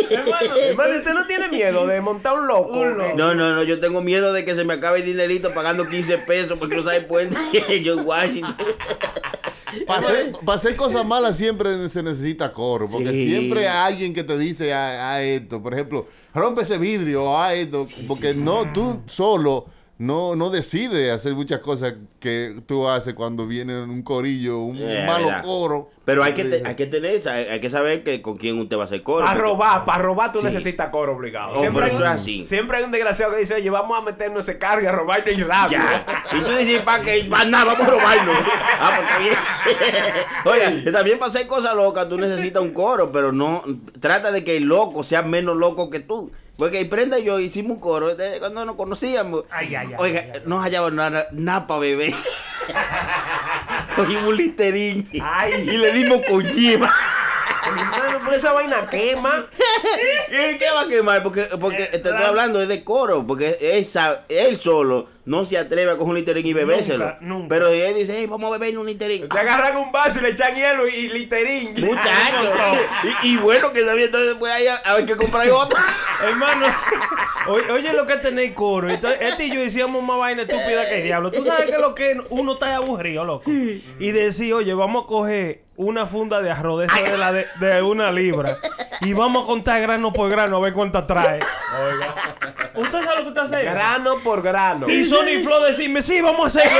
hermano, 0.09 0.55
hermano, 0.57 0.95
¿usted 0.95 1.13
no 1.13 1.25
tiene 1.27 1.47
miedo 1.49 1.85
de 1.85 2.01
montar 2.01 2.33
un 2.33 2.47
loco? 2.47 2.85
No, 3.15 3.33
no, 3.35 3.53
no, 3.53 3.63
yo 3.63 3.79
tengo 3.79 4.01
miedo 4.01 4.33
de 4.33 4.45
que 4.45 4.55
se 4.55 4.63
me 4.63 4.73
acabe 4.73 4.99
el 4.99 5.05
dinerito 5.05 5.51
pagando 5.53 5.87
15 5.87 6.19
pesos 6.19 6.57
por 6.57 6.69
cruzar 6.69 6.86
el 6.95 7.05
puente. 7.07 7.37
Washington. 8.05 8.55
Para 9.85 10.55
hacer, 10.55 10.75
cosas 10.75 11.05
malas 11.05 11.37
siempre 11.37 11.87
se 11.89 12.01
necesita 12.01 12.51
coro, 12.53 12.87
porque 12.89 13.11
Sí. 13.11 13.29
siempre 13.29 13.67
hay 13.67 13.93
alguien 13.93 14.13
que 14.13 14.23
te 14.23 14.37
dice 14.37 14.73
a, 14.73 15.13
a 15.13 15.21
esto, 15.23 15.61
por 15.61 15.73
ejemplo, 15.73 16.07
rompe 16.33 16.61
ese 16.61 16.77
vidrio 16.77 17.37
a 17.37 17.53
esto, 17.53 17.85
porque 18.07 18.33
no 18.33 18.71
tú 18.73 19.01
solo 19.05 19.65
no 19.99 20.35
no 20.35 20.49
decides 20.51 21.11
hacer 21.11 21.33
muchas 21.33 21.59
cosas 21.59 21.95
que 22.19 22.61
tú 22.67 22.87
haces 22.87 23.13
cuando 23.15 23.47
viene 23.47 23.81
un 23.81 24.03
corillo, 24.03 24.59
un 24.59 24.77
Eh, 24.77 25.03
malo 25.07 25.25
verdad. 25.27 25.43
coro. 25.43 25.89
Pero 26.05 26.23
hay 26.23 26.33
que, 26.33 26.45
te- 26.45 26.65
hay 26.65 26.75
que 26.75 26.85
tener, 26.85 27.27
hay, 27.27 27.45
hay 27.45 27.59
que 27.59 27.69
saber 27.69 28.03
que 28.03 28.21
con 28.21 28.37
quién 28.37 28.57
usted 28.59 28.77
va 28.77 28.83
a 28.83 28.85
hacer 28.85 29.03
coro. 29.03 29.25
Para 29.25 29.31
porque- 29.39 29.49
robar, 29.51 29.85
para 29.85 30.03
robar 30.03 30.31
tú 30.31 30.39
Sí. 30.39 30.45
necesitas 30.45 30.89
coro 30.89 31.15
obligado. 31.15 31.53
Oh, 31.55 31.61
pero 31.61 31.83
hay 31.83 31.89
eso 31.89 31.97
un- 31.97 32.03
es 32.03 32.09
así. 32.09 32.45
siempre 32.45 32.77
hay 32.77 32.83
un 32.83 32.91
desgraciado 32.91 33.33
que 33.33 33.39
dice, 33.39 33.55
oye, 33.55 33.69
vamos 33.69 33.97
a 33.97 34.01
meternos 34.01 34.47
ese 34.47 34.57
carro 34.57 34.81
y 34.81 34.85
a 34.85 34.91
el 34.91 35.47
radio. 35.47 35.77
Ya. 35.77 36.05
Y 36.31 36.41
tú 36.41 36.51
dices, 36.51 36.81
¿para 36.83 37.01
qué? 37.03 37.25
Para 37.29 37.45
nada, 37.45 37.65
vamos 37.73 37.87
a 37.87 37.91
robarlo. 37.91 38.31
Ah, 38.79 38.91
pues 38.95 39.09
está 39.09 39.19
bien. 39.19 40.83
Que 40.85 40.91
también 40.91 41.17
para 41.19 41.29
hacer 41.29 41.47
cosas 41.47 41.75
locas 41.75 42.07
tú 42.07 42.17
necesitas 42.17 42.61
un 42.61 42.71
coro, 42.71 43.11
pero 43.11 43.31
no. 43.31 43.63
Trata 43.99 44.31
de 44.31 44.43
que 44.43 44.57
el 44.57 44.63
loco 44.65 45.03
sea 45.03 45.21
menos 45.23 45.55
loco 45.57 45.89
que 45.89 45.99
tú. 45.99 46.31
Porque 46.57 46.83
Prenda 46.85 47.19
y 47.19 47.23
yo 47.23 47.39
hicimos 47.39 47.73
un 47.73 47.79
coro 47.79 48.15
de- 48.15 48.39
cuando 48.39 48.65
nos 48.65 48.75
conocíamos. 48.75 49.43
Ay, 49.51 49.75
ay, 49.75 49.87
ay, 49.89 49.95
Oiga, 49.99 50.21
ay, 50.25 50.31
ay. 50.35 50.41
no 50.45 50.59
hallaban 50.61 50.95
nada, 50.95 51.27
nada 51.31 51.67
para 51.67 51.79
beber. 51.81 52.13
Cogimos 53.95 54.29
un 54.29 54.37
listerín 54.37 55.09
Ay. 55.21 55.53
y 55.71 55.77
le 55.77 55.91
dimos 55.93 56.21
con 56.27 56.43
yema. 56.43 56.91
Hermano, 58.27 58.29
por 58.29 58.33
esa 58.35 58.51
vaina 58.53 58.87
quema. 58.89 59.47
¿Y 60.29 60.57
qué 60.57 60.65
va 60.73 60.81
a 60.81 60.87
quemar? 60.87 61.23
Porque, 61.23 61.43
porque 61.59 61.85
te 61.85 61.97
estoy 61.97 62.11
hablando 62.13 62.61
es 62.61 62.67
de 62.67 62.83
coro, 62.83 63.25
porque 63.25 63.57
él, 63.61 63.85
sa- 63.85 64.25
él 64.29 64.57
solo 64.57 65.07
no 65.25 65.43
se 65.43 65.57
atreve 65.57 65.91
a 65.91 65.97
coger 65.97 66.09
un 66.11 66.15
literín 66.15 66.45
y 66.45 66.53
bebérselo. 66.53 67.05
Nunca, 67.05 67.17
nunca. 67.21 67.47
Pero 67.49 67.67
él 67.67 67.95
dice, 67.95 68.15
hey, 68.17 68.27
vamos 68.27 68.47
a 68.53 68.57
beber 68.57 68.77
un 68.77 68.85
literín. 68.85 69.27
Te 69.27 69.39
agarran 69.39 69.75
un 69.75 69.91
vaso 69.91 70.19
y 70.19 70.21
le 70.21 70.29
echan 70.29 70.55
hielo 70.55 70.87
y 70.87 71.09
literín. 71.09 71.73
Muchachos. 71.85 72.79
y, 73.23 73.33
y 73.33 73.37
bueno 73.37 73.73
que 73.73 73.83
sabía, 73.83 74.05
entonces 74.05 74.29
después 74.29 74.51
hay 74.53 74.67
a, 74.67 74.75
a 74.75 74.93
ver 74.95 75.05
que 75.05 75.15
comprar 75.17 75.49
otra. 75.49 75.83
Hermano, 76.23 76.67
oye, 77.49 77.71
oye 77.71 77.93
lo 77.93 78.05
que 78.05 78.15
tener 78.17 78.53
coro. 78.53 78.89
Entonces, 78.89 79.19
este 79.21 79.45
y 79.47 79.51
yo 79.53 79.59
decíamos 79.59 80.01
más 80.03 80.17
vaina 80.17 80.43
estúpida 80.43 80.87
que 80.87 80.97
el 80.99 81.03
diablo. 81.03 81.31
Tú 81.31 81.43
sabes 81.43 81.69
que 81.69 81.77
lo 81.77 81.93
que 81.93 82.21
uno 82.29 82.53
está 82.53 82.75
aburrido, 82.77 83.25
loco. 83.25 83.49
Y 83.51 84.11
decir, 84.11 84.53
oye, 84.53 84.73
vamos 84.73 85.03
a 85.03 85.07
coger 85.07 85.66
una 85.77 86.05
funda 86.05 86.41
de 86.41 86.51
arroz 86.51 86.79
de, 86.79 86.85
esa 86.87 86.99
de, 86.99 87.17
la 87.17 87.31
de, 87.31 87.47
de 87.59 87.81
una 87.81 88.11
libra 88.11 88.57
y 89.01 89.13
vamos 89.13 89.43
a 89.43 89.47
contar 89.47 89.81
grano 89.81 90.11
por 90.11 90.29
grano 90.29 90.57
a 90.57 90.59
ver 90.59 90.73
cuántas 90.73 91.07
trae. 91.07 91.39
¿Usted 92.73 93.03
sabe 93.03 93.17
lo 93.17 93.23
que 93.23 93.27
usted 93.29 93.41
hace? 93.41 93.63
Grano 93.63 94.17
por 94.23 94.41
grano. 94.41 94.89
Y 94.89 95.05
Sony 95.05 95.43
Flow 95.43 95.63
decirme, 95.63 96.01
sí, 96.01 96.21
vamos 96.21 96.43
a 96.43 96.59
hacerlo. 96.59 96.79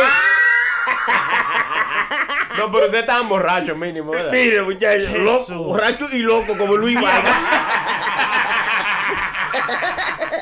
No, 2.57 2.71
pero 2.71 2.85
ustedes 2.85 3.03
estaban 3.03 3.29
borrachos 3.29 3.77
mínimo, 3.77 4.11
¿verdad? 4.11 4.31
Mire, 4.31 4.61
muchachos, 4.63 5.11
loco, 5.13 5.63
borracho 5.63 6.07
y 6.11 6.19
loco 6.19 6.57
como 6.57 6.75
Luis 6.75 6.99
Vargas. 6.99 7.35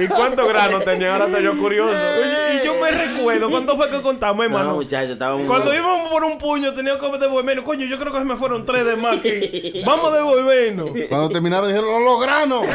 ¿Y 0.00 0.06
cuántos 0.08 0.48
granos 0.48 0.84
tenía? 0.84 1.12
Ahora 1.12 1.26
estoy 1.26 1.42
yo 1.44 1.58
curioso. 1.58 1.90
Oye, 1.90 2.60
y 2.62 2.66
yo 2.66 2.74
me 2.80 2.90
recuerdo, 2.90 3.50
¿cuánto 3.50 3.76
fue 3.76 3.90
que 3.90 4.00
contamos, 4.02 4.38
No, 4.38 4.44
hermano? 4.44 4.74
muchachos, 4.74 5.10
estábamos. 5.10 5.46
Cuando 5.46 5.74
íbamos 5.74 6.08
por 6.10 6.24
un 6.24 6.38
puño 6.38 6.72
tenía 6.74 6.98
que 6.98 7.18
devolvernos. 7.18 7.64
Coño, 7.64 7.86
yo 7.86 7.98
creo 7.98 8.12
que 8.12 8.18
se 8.18 8.24
me 8.24 8.36
fueron 8.36 8.64
tres 8.64 8.84
de 8.84 8.96
más 8.96 9.16
que... 9.20 9.82
Vamos 9.84 10.12
a 10.12 10.16
devolvernos. 10.16 10.90
Cuando 11.08 11.28
terminaron 11.30 11.68
dijeron, 11.68 11.90
"Lo 11.90 11.98
logramos". 12.00 12.66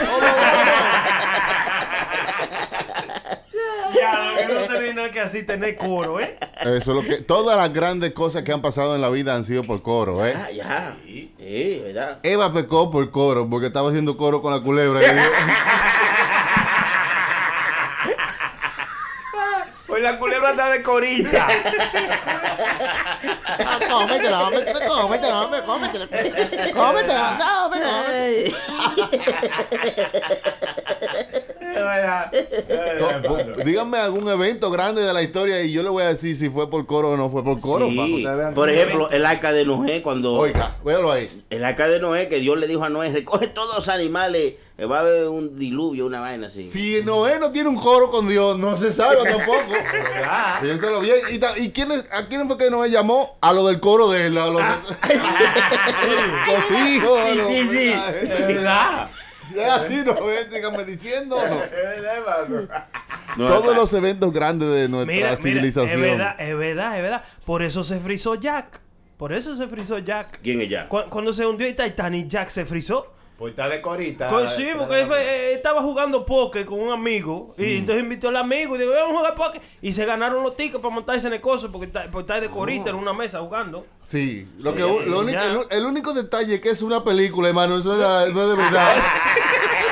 Ya, 3.96 4.48
que 4.48 4.54
no 4.54 4.60
tenía 4.62 4.94
nada 4.94 5.12
que 5.12 5.20
así 5.22 5.46
tener 5.46 5.78
coro, 5.78 6.20
¿eh? 6.20 6.38
Eso 6.62 6.76
es 6.76 6.88
lo 6.88 7.02
que 7.04 7.18
todas 7.18 7.56
las 7.58 7.72
grandes 7.72 8.12
cosas 8.14 8.44
que 8.44 8.52
han 8.52 8.62
pasado 8.62 8.96
en 8.96 9.02
la 9.02 9.10
vida 9.10 9.36
han 9.36 9.46
sido 9.46 9.64
por 9.64 9.82
coro, 9.82 10.26
¿eh? 10.26 10.34
Ah, 10.36 10.52
ya. 10.52 10.98
Sí, 11.06 11.82
¿verdad? 11.86 12.20
Eva 12.24 12.52
pecó 12.54 12.90
por 12.90 13.10
coro 13.12 13.48
porque 13.50 13.68
estaba 13.68 13.90
haciendo 13.90 14.18
coro 14.18 14.42
con 14.42 14.52
la 14.52 14.62
culebra. 14.62 15.00
y 15.02 15.06
dijo, 15.16 15.30
Pues 19.88 19.93
la 20.04 20.18
culebra 20.18 20.52
está 20.52 20.70
de 20.70 20.84
corita. 20.84 21.48
cómetela, 23.89 24.48
hombre, 24.48 24.66
cómetela, 24.88 25.42
hombre, 25.42 25.63
cómetela. 25.63 26.08
Cómetela, 26.74 27.38
no, 27.39 27.66
hombre, 27.66 27.80
cómetela. 33.28 33.53
Díganme 33.65 33.97
algún 33.97 34.28
evento 34.30 34.69
grande 34.71 35.02
de 35.02 35.13
la 35.13 35.21
historia 35.21 35.62
y 35.63 35.71
yo 35.71 35.84
le 35.84 35.89
voy 35.89 36.04
a 36.04 36.08
decir 36.08 36.36
si 36.36 36.49
fue 36.49 36.69
por 36.69 36.86
coro 36.86 37.12
o 37.12 37.17
no 37.17 37.30
fue 37.30 37.43
por 37.43 37.60
coro. 37.60 37.88
Sí. 37.89 38.23
para 38.23 38.54
Por 38.54 38.69
ejemplo, 38.69 39.10
el 39.12 39.26
arca 39.26 39.52
de 39.52 39.65
Noé, 39.65 40.02
cuando. 40.02 40.34
Oiga, 40.34 40.76
véalo 40.84 41.12
ahí. 41.12 41.43
El 41.49 41.63
arca 41.65 41.88
de 41.88 41.99
Noé, 41.99 42.30
que 42.30 42.38
Dios 42.38 42.58
le 42.58 42.67
dijo 42.67 42.84
a 42.84 42.89
Noé: 42.89 43.12
recoge 43.12 43.47
todos 43.47 43.76
los 43.76 43.89
animales, 43.89 44.54
que 44.78 44.86
va 44.86 44.97
a 44.97 45.02
haber 45.02 45.28
un 45.28 45.58
diluvio, 45.58 46.06
una 46.06 46.21
vaina 46.21 46.47
así. 46.47 46.69
Si 46.69 47.02
Noé 47.04 47.39
no 47.39 47.52
tiene 47.52 47.69
un 47.69 47.76
coro 47.78 48.12
con 48.12 48.28
Dios, 48.28 48.58
no 48.60 48.78
se 48.78 48.93
salva 48.93 49.23
tampoco. 49.23 49.62
Piénselo 50.62 50.99
bien. 51.02 51.15
¿Y, 51.32 51.63
y 51.63 51.71
quiénes, 51.71 52.06
a 52.12 52.28
quién 52.28 52.47
fue 52.47 52.58
que 52.58 52.69
Noé 52.69 52.89
llamó? 52.89 53.38
A 53.41 53.54
lo 53.54 53.67
del 53.67 53.80
coro 53.80 54.10
de 54.12 54.28
él. 54.28 54.38
A 54.38 54.47
los, 54.52 54.62
los 54.62 56.71
hijos. 56.71 57.19
a 57.19 57.36
los- 57.36 57.47
sí, 57.47 57.67
sí. 57.69 57.93
¿Verdad? 58.47 59.10
Es 59.56 59.69
así, 59.69 60.04
Noé, 60.04 60.45
díganme 60.45 60.84
diciendo 60.86 61.36
o 61.36 61.47
no. 61.47 61.56
No, 63.38 63.48
Todos 63.48 63.63
acá. 63.69 63.76
los 63.76 63.93
eventos 63.93 64.32
grandes 64.34 64.69
de 64.69 64.89
nuestra 64.89 65.13
Mira, 65.13 65.28
mira, 65.30 65.38
civilización. 65.41 65.89
es 65.89 66.02
verdad, 66.02 66.36
es 66.39 66.58
verdad, 66.58 66.96
es 66.98 67.02
verdad. 67.02 67.24
Por 67.46 67.63
eso 67.63 67.84
se 67.84 68.00
frizó 68.00 68.36
Jack. 68.36 68.82
Por 69.17 69.34
eso 69.34 69.56
se 69.56 69.67
frizó 69.67 69.98
Jack. 70.00 70.39
¿Quién 70.41 70.62
es 70.62 70.69
ya? 70.69 70.88
Cu- 70.89 71.04
Cuando 71.10 71.32
se 71.34 71.46
hundió 71.46 71.65
el 71.67 71.76
Titanic, 71.76 72.28
Jack 72.28 72.50
se 72.50 72.65
frizó. 72.65 73.12
Pues 73.38 73.52
está 73.52 73.67
de 73.67 73.82
corita. 73.82 74.28
Co- 74.28 74.48
sí, 74.48 74.67
porque 74.78 75.02
él, 75.02 75.08
fue- 75.08 75.19
eh, 75.22 75.54
estaba 75.54 75.82
jugando 75.82 76.24
póker 76.26 76.65
con 76.65 76.80
un 76.80 76.91
amigo. 76.91 77.56
Y 77.58 77.78
entonces 77.78 78.04
invitó 78.04 78.30
al 78.30 78.38
amigo 78.38 78.76
y 78.76 78.80
dijo, 78.80 78.91
vamos 78.91 79.15
a 79.15 79.17
jugar 79.17 79.36
póker. 79.36 79.62
Y 79.82 79.91
se 79.93 80.06
ganaron 80.06 80.43
los 80.43 80.56
tickets 80.56 80.80
para 80.80 80.93
montarse 80.93 81.28
en 81.28 81.34
el 81.34 81.41
coso 81.41 81.72
porque 81.72 81.88
está, 81.88 82.04
porque 82.12 82.32
está 82.32 82.39
de 82.39 82.50
corita 82.50 82.91
en 82.91 82.96
una 82.96 83.12
mesa 83.13 83.39
jugando. 83.39 83.86
Sí, 84.06 84.48
lo 84.60 84.74
que, 84.76 84.82
lo 84.82 85.19
único- 85.22 85.39
el, 85.41 85.60
el 85.72 85.86
único 85.86 86.13
detalle 86.13 86.56
es 86.56 86.62
que 86.62 86.69
es 86.69 86.82
una 86.84 87.04
película, 87.04 87.50
hermano. 87.50 87.78
Eso 87.80 87.96
era- 87.96 88.28
no 88.32 88.41
es 88.43 88.50
de 88.50 88.56
verdad. 88.63 88.96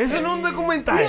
Eso 0.00 0.20
no 0.22 0.30
es 0.30 0.36
un 0.36 0.42
documental. 0.42 1.06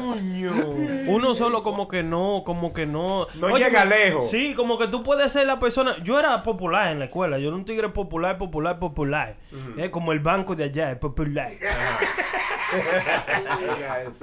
Coño. 0.00 0.52
Uno 1.06 1.34
solo 1.34 1.62
como 1.62 1.88
que 1.88 2.02
no, 2.02 2.42
como 2.44 2.72
que 2.74 2.84
no. 2.86 3.26
No 3.34 3.56
llega 3.56 3.84
lejos. 3.84 4.30
Sí, 4.30 4.54
como 4.54 4.78
que 4.78 4.88
tú 4.88 5.02
puedes 5.02 5.32
ser 5.32 5.46
la 5.46 5.58
persona. 5.58 5.96
Yo 6.02 6.18
era 6.18 6.42
popular 6.42 6.92
en 6.92 6.98
la 6.98 7.06
escuela. 7.06 7.38
Yo 7.38 7.48
era 7.48 7.56
un 7.56 7.64
tigre 7.64 7.88
popular, 7.88 8.36
popular, 8.36 8.78
popular. 8.78 9.36
Es 9.76 9.90
como 9.90 10.12
el 10.12 10.20
banco 10.20 10.54
de 10.54 10.64
allá, 10.64 10.90
es 10.90 10.98
popular. 10.98 11.52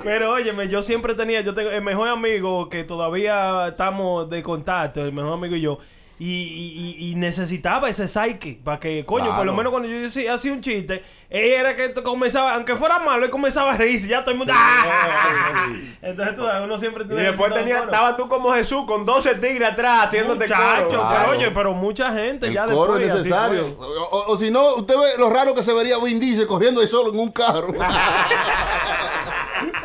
Pero 0.03 0.31
óyeme, 0.33 0.67
yo 0.67 0.81
siempre 0.81 1.13
tenía, 1.13 1.41
yo 1.41 1.53
tengo 1.53 1.69
el 1.69 1.83
mejor 1.83 2.07
amigo 2.09 2.67
que 2.69 2.83
todavía 2.83 3.67
estamos 3.67 4.27
de 4.29 4.41
contacto, 4.41 5.03
el 5.05 5.13
mejor 5.13 5.33
amigo 5.33 5.55
y 5.55 5.61
yo. 5.61 5.79
Y, 6.21 6.25
y- 6.25 6.95
y- 7.07 7.11
y 7.11 7.15
necesitaba 7.15 7.89
ese 7.89 8.05
psyche 8.09 8.59
para 8.61 8.77
que, 8.77 9.05
coño, 9.05 9.33
por 9.37 9.45
lo 9.45 9.53
menos 9.53 9.71
cuando 9.71 9.87
yo 9.87 10.01
decía, 10.01 10.33
hacía 10.33 10.51
un 10.51 10.59
chiste, 10.59 11.01
él 11.29 11.53
era 11.53 11.77
que 11.77 11.93
comenzaba, 12.03 12.55
aunque 12.55 12.75
fuera 12.75 12.99
malo, 12.99 13.23
él 13.23 13.31
comenzaba 13.31 13.71
a 13.71 13.77
reírse, 13.77 14.09
ya 14.09 14.19
todo 14.21 14.31
el 14.31 14.37
mundo. 14.37 14.51
¡ah! 14.53 15.67
Entonces 16.01 16.35
tú 16.35 16.43
uno 16.63 16.77
siempre 16.77 17.05
Y 17.05 17.07
tiene 17.07 17.23
después 17.23 17.53
tenía, 17.53 17.79
estaba 17.79 18.17
tú 18.17 18.27
como 18.27 18.53
Jesús 18.53 18.83
con 18.85 19.05
12 19.05 19.35
tigres 19.35 19.69
atrás 19.69 20.05
haciéndote 20.07 20.43
Muchacho, 20.45 20.75
coro. 20.75 20.89
pero 20.89 21.07
Claro. 21.07 21.31
oye, 21.31 21.51
pero 21.51 21.73
mucha 21.73 22.13
gente 22.13 22.47
El 22.47 22.53
ya 22.53 22.65
coro 22.65 22.95
después. 22.95 23.03
es 23.03 23.11
así 23.11 23.29
necesario. 23.29 23.75
fue. 23.77 23.87
O, 23.87 24.03
o- 24.09 24.31
o 24.33 24.37
si 24.37 24.51
no, 24.51 24.75
usted 24.75 24.95
ve 24.97 25.05
lo 25.19 25.29
raro 25.29 25.55
que 25.55 25.63
se 25.63 25.71
vería 25.71 25.97
Vin 25.99 26.19
Diesel 26.19 26.47
corriendo 26.47 26.81
ahí 26.81 26.87
solo 26.89 27.13
en 27.13 27.19
un 27.19 27.31
carro. 27.31 27.73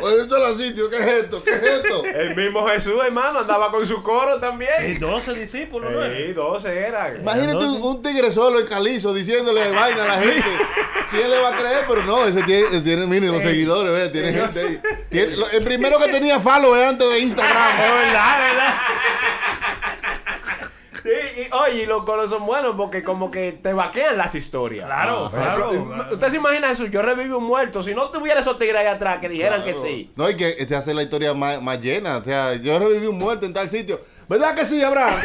Oye, 0.05 0.21
esto 0.21 0.47
es 0.47 0.57
sitio, 0.57 0.89
¿qué 0.89 0.97
es 0.97 1.07
esto? 1.23 1.43
¿Qué 1.43 1.51
es 1.51 1.63
esto? 1.63 2.03
El 2.13 2.35
mismo 2.35 2.67
Jesús, 2.67 2.93
hermano, 3.05 3.39
andaba 3.39 3.71
con 3.71 3.85
su 3.85 4.01
coro 4.03 4.39
también. 4.39 4.71
Y 4.91 4.93
12 4.95 5.33
discípulos, 5.33 5.91
¿no? 5.91 6.03
Sí, 6.15 6.33
12 6.33 6.79
eran. 6.79 7.17
Imagínate 7.21 7.57
un, 7.65 7.81
un 7.81 8.01
tigre 8.01 8.31
solo 8.31 8.59
en 8.59 8.67
calizo 8.67 9.13
diciéndole 9.13 9.71
vaina 9.71 10.03
a 10.03 10.07
la 10.07 10.19
gente. 10.21 10.45
¿Quién 11.11 11.29
le 11.29 11.39
va 11.39 11.49
a 11.55 11.57
creer? 11.57 11.85
Pero 11.87 12.03
no, 12.03 12.25
ese 12.25 12.43
tiene, 12.43 12.81
tiene 12.81 13.05
miren, 13.05 13.31
los 13.31 13.41
seguidores, 13.41 13.91
¿ves? 13.93 14.11
Tiene 14.11 14.33
gente 14.33 14.59
ahí. 14.59 14.81
Tiene- 15.09 15.35
lo- 15.37 15.49
el 15.49 15.63
primero 15.63 15.97
que 15.99 16.07
tenía 16.09 16.39
follow 16.39 16.75
es 16.75 16.87
antes 16.87 17.09
de 17.09 17.19
Instagram. 17.19 17.55
Es 17.85 17.91
verdad, 17.91 18.49
es 18.49 18.55
verdad. 18.55 18.75
Y, 21.37 21.53
oye, 21.53 21.83
y 21.83 21.85
los 21.85 22.03
coros 22.03 22.29
son 22.29 22.45
buenos 22.45 22.75
porque 22.75 23.03
como 23.03 23.29
que 23.29 23.51
te 23.53 23.73
vaquean 23.73 24.17
las 24.17 24.35
historias. 24.35 24.85
Claro, 24.85 25.27
ejemplo, 25.27 25.41
claro, 25.41 25.85
claro. 25.87 26.13
Usted 26.13 26.29
se 26.29 26.37
imagina 26.37 26.71
eso, 26.71 26.85
yo 26.85 27.01
reviví 27.01 27.31
un 27.31 27.43
muerto. 27.43 27.83
Si 27.83 27.93
no 27.93 28.09
tuviera 28.09 28.39
esos 28.39 28.57
tigres 28.57 28.81
ahí 28.81 28.87
atrás 28.87 29.19
que 29.19 29.29
dijeran 29.29 29.63
que 29.63 29.73
sí. 29.73 30.11
No, 30.15 30.29
y 30.29 30.35
que 30.35 30.53
te 30.65 30.75
hace 30.75 30.93
la 30.93 31.03
historia 31.03 31.33
más, 31.33 31.61
más 31.61 31.81
llena. 31.81 32.17
O 32.17 32.23
sea, 32.23 32.55
yo 32.55 32.79
reviví 32.79 33.07
un 33.07 33.17
muerto 33.17 33.45
en 33.45 33.53
tal 33.53 33.69
sitio. 33.69 33.99
¿Verdad 34.27 34.55
que 34.55 34.65
sí, 34.65 34.83
Abraham? 34.83 35.13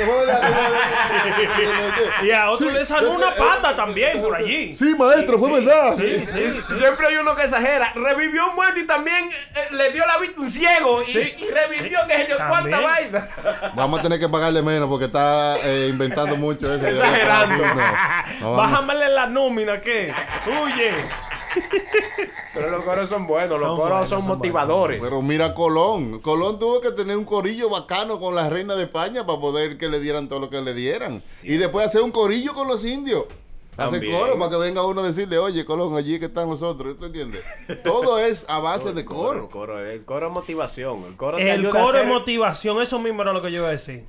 Y 2.23 2.31
a 2.33 2.51
otro 2.51 2.69
Sí, 2.69 2.75
le 2.75 2.85
salió 2.85 3.11
una 3.13 3.35
pata 3.35 3.75
también 3.75 4.21
por 4.21 4.35
allí. 4.35 4.77
Sí, 4.77 4.95
maestro, 4.99 5.39
fue 5.39 5.61
verdad. 5.61 5.95
Sí, 5.99 6.27
sí, 6.33 6.51
sí. 6.51 6.61
Siempre 6.75 7.07
hay 7.07 7.17
uno 7.17 7.35
que 7.35 7.43
exagera. 7.45 7.93
Revivió 7.95 8.49
un 8.51 8.57
muerto 8.57 8.79
y 8.81 8.87
también 8.87 9.31
eh, 9.33 9.69
le 9.73 9.91
dio 9.93 10.05
la 10.07 10.19
vista 10.19 10.41
a 10.41 10.43
un 10.43 10.51
ciego. 10.51 11.03
Y, 11.03 11.07
Sí. 11.07 11.35
y 11.39 11.51
revivió 11.51 11.99
que 12.07 12.27
yo 12.29 12.37
cuánta 12.37 12.81
vaina. 12.81 13.29
Vamos 13.75 14.01
a 14.01 14.03
tener 14.03 14.21
que 14.21 14.29
pagarle 14.29 14.63
menos 14.63 14.89
porque 14.89 15.07
está 15.07 15.57
eh, 15.63 15.87
inventando 15.89 16.37
mucho 16.37 16.73
eso. 16.75 16.87
Exagerando. 16.87 17.65
Bájamele 18.57 19.09
la 19.09 19.27
nómina, 19.27 19.81
¿qué? 19.81 20.13
Huye. 20.47 21.09
Pero 22.55 22.71
los 22.71 22.85
coros 22.85 23.09
son 23.09 23.27
buenos, 23.27 23.61
los 23.61 23.71
coros 23.71 23.89
buenos, 23.91 24.09
son 24.09 24.21
son 24.21 24.29
motivadores. 24.29 25.03
Pero 25.03 25.23
mira 25.23 25.55
Colón. 25.55 26.21
Colón 26.21 26.59
tuvo 26.59 26.81
que 26.81 26.91
tener 26.91 27.17
un 27.17 27.25
corillo 27.25 27.71
bacano 27.71 28.19
con 28.21 28.35
la 28.35 28.51
reina 28.51 28.75
de 28.75 28.85
España 28.85 29.25
para 29.27 29.41
poder 29.41 29.79
que 29.79 29.89
le 29.89 30.01
dieran 30.01 30.29
todo 30.29 30.41
lo 30.41 30.51
que 30.51 30.61
le 30.61 30.75
dieran. 30.75 31.23
Y 31.43 31.57
después 31.57 31.87
hacer 31.87 32.03
un 32.03 32.11
corillo 32.11 32.55
con 32.55 32.69
los 32.69 32.85
indios. 32.85 33.25
También. 33.91 34.19
coro 34.19 34.39
para 34.39 34.51
que 34.51 34.57
venga 34.57 34.85
uno 34.87 35.01
a 35.03 35.07
decirle, 35.07 35.39
oye, 35.39 35.65
Colón, 35.65 35.97
allí 35.97 36.19
que 36.19 36.27
están 36.27 36.49
los 36.49 36.61
otros. 36.63 36.99
¿Tú 36.99 37.07
entiendes? 37.07 37.43
Todo 37.85 38.19
es 38.19 38.45
a 38.49 38.59
base 38.59 38.93
de 38.93 39.05
coro. 39.05 39.49
coro, 39.49 39.79
el 39.85 40.05
coro 40.05 40.27
es 40.29 40.33
motivación. 40.33 41.05
El 41.09 41.17
coro 41.17 41.37
te 41.39 41.45
El 41.45 41.61
ayuda 41.61 41.81
a 41.81 41.85
coro 41.85 41.99
es 42.01 42.07
motivación, 42.07 42.81
eso 42.83 42.99
mismo 42.99 43.23
era 43.23 43.33
lo 43.33 43.43
que 43.43 43.51
yo 43.51 43.59
iba 43.59 43.69
a 43.69 43.73
decir. 43.73 44.05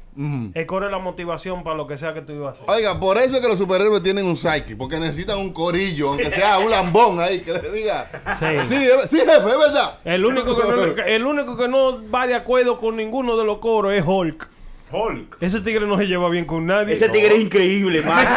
El 0.53 0.65
coro 0.65 0.85
es 0.87 0.91
la 0.91 0.99
motivación 0.99 1.63
para 1.63 1.77
lo 1.77 1.87
que 1.87 1.97
sea 1.97 2.13
que 2.13 2.21
tú 2.21 2.33
ibas 2.33 2.59
a 2.59 2.63
hacer. 2.63 2.69
Oiga, 2.69 2.99
por 2.99 3.17
eso 3.17 3.35
es 3.35 3.41
que 3.41 3.47
los 3.47 3.57
superhéroes 3.57 4.03
tienen 4.03 4.25
un 4.25 4.35
psyche, 4.35 4.75
porque 4.75 4.99
necesitan 4.99 5.37
un 5.37 5.53
corillo, 5.53 6.09
aunque 6.09 6.29
sea 6.29 6.59
un 6.59 6.69
lambón 6.69 7.19
ahí, 7.19 7.39
que 7.39 7.53
le 7.53 7.71
diga. 7.71 8.05
Sí. 8.37 8.45
Sí, 8.67 8.75
es- 8.75 9.09
sí, 9.09 9.17
jefe, 9.19 9.31
es 9.37 9.43
verdad. 9.57 9.99
El 10.03 10.25
único, 10.25 10.55
que 10.57 10.63
no, 10.67 11.03
el 11.05 11.25
único 11.25 11.55
que 11.55 11.67
no 11.69 12.09
va 12.09 12.27
de 12.27 12.35
acuerdo 12.35 12.77
con 12.77 12.97
ninguno 12.97 13.37
de 13.37 13.45
los 13.45 13.59
coros 13.59 13.93
es 13.93 14.03
Hulk. 14.05 14.49
Hulk. 14.91 15.37
Ese 15.39 15.61
tigre 15.61 15.87
no 15.87 15.97
se 15.97 16.05
lleva 16.05 16.27
bien 16.29 16.43
con 16.43 16.65
nadie. 16.65 16.93
Ese 16.95 17.07
tigre 17.07 17.35
es 17.35 17.41
increíble, 17.41 18.01
man. 18.05 18.27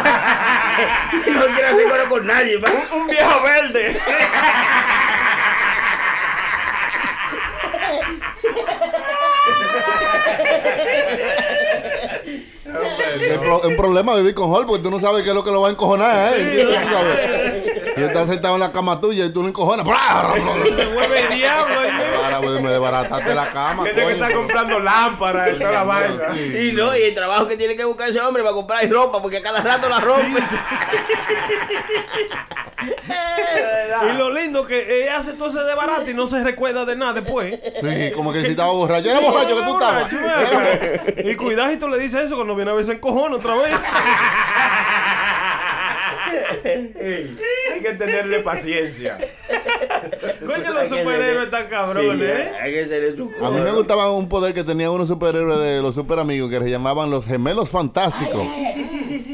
No 1.33 1.47
quiere 1.47 1.67
hacer 1.69 1.89
coro 1.89 2.09
con 2.09 2.27
nadie, 2.27 2.59
man. 2.59 2.73
Un, 2.93 3.01
un 3.03 3.07
viejo 3.09 3.43
verde. 3.43 4.01
Es 12.65 13.67
un 13.67 13.77
problema 13.77 14.15
vivir 14.17 14.35
con 14.35 14.51
Hulk 14.51 14.67
porque 14.67 14.83
tú 14.83 14.91
no 14.91 14.99
sabes 15.01 15.23
qué 15.23 15.31
es 15.31 15.35
lo 15.35 15.45
que 15.45 15.51
lo 15.51 15.61
va 15.61 15.69
a 15.69 15.71
encojonar, 15.73 16.35
¿eh? 16.35 17.44
Tú 17.95 18.01
sabes. 18.01 18.03
Y 18.03 18.03
está 18.03 18.27
sentado 18.27 18.55
en 18.55 18.61
la 18.61 18.73
cama 18.73 19.01
tuya 19.01 19.25
y 19.25 19.33
tú 19.33 19.43
lo 19.43 19.49
encojonas. 19.49 19.87
Se 20.77 20.87
vuelve 20.87 21.29
diablo. 21.35 21.81
ahí 21.81 21.93
mismo. 21.93 22.25
Ahora 22.25 22.41
pues, 22.41 22.63
me 22.63 22.71
desbarataste 22.71 23.35
la 23.35 23.53
cama. 23.53 23.85
Tiene 23.85 24.05
que 24.05 24.13
estar 24.13 24.33
comprando 24.33 24.79
lámparas 24.79 25.51
y 25.55 25.59
toda 25.59 25.73
la 25.73 25.85
vaina. 25.85 26.35
Sí. 26.35 26.69
Y 26.69 26.73
no, 26.73 26.97
y 26.97 27.03
el 27.03 27.15
trabajo 27.15 27.49
que 27.49 27.57
tiene 27.57 27.77
que 27.77 27.85
buscar 27.85 28.09
ese 28.09 28.21
hombre 28.21 28.43
para 28.43 28.55
comprar 28.55 28.89
ropa, 28.91 29.21
porque 29.23 29.39
a 29.39 29.43
cada 29.43 29.63
rato 29.63 29.89
la 29.89 30.01
rompe. 30.01 30.25
Y 34.03 34.19
lo 34.19 34.31
lindo 34.31 34.67
que 34.67 35.05
ella 35.05 35.19
hace 35.19 35.35
todo 35.35 35.49
ese 35.49 35.61
desbarate 35.61 36.11
y 36.11 36.15
no 36.15 36.27
se 36.27 36.43
recuerda 36.43 36.85
de 36.85 36.97
nada 36.97 37.13
después. 37.15 37.59
Sí, 37.81 38.11
como 38.15 38.33
que 38.33 38.41
si 38.41 38.49
estaba 38.49 38.73
borracho. 38.73 39.09
Era 39.09 39.21
borracho 39.21 39.57
que 39.57 39.63
tú 39.63 39.73
estabas. 39.73 40.11
Y 41.25 41.35
cuidadito 41.37 41.89
le 41.89 41.99
dice 41.99 42.23
eso 42.23 42.37
cuando 42.37 42.55
viene 42.55 42.71
a 42.71 42.75
ver 42.75 42.85
se 42.85 42.93
encojona 42.93 43.37
otra 43.37 43.55
vez. 43.55 43.73
Hay 47.85 47.93
que 47.93 47.99
tenerle 47.99 48.41
paciencia. 48.41 49.19
Coño, 50.47 50.73
los 50.75 50.89
superhéroes 50.89 51.45
están 51.47 51.67
cabrones, 51.69 52.21
¿eh? 52.23 52.53
Hay 52.61 52.73
que 52.73 52.87
ser 52.87 53.17
su 53.17 53.31
A 53.45 53.51
mí 53.51 53.61
me 53.61 53.71
gustaba 53.73 54.11
un 54.11 54.29
poder 54.29 54.55
que 54.55 54.65
tenían 54.65 54.91
unos 54.91 55.09
superhéroes 55.09 55.59
de 55.59 55.83
los 55.83 55.95
super 55.95 56.19
amigos 56.19 56.51
que 56.51 56.59
se 56.61 56.71
llamaban 56.71 57.11
los 57.11 57.27
gemelos 57.27 57.71
fantásticos. 57.71 58.47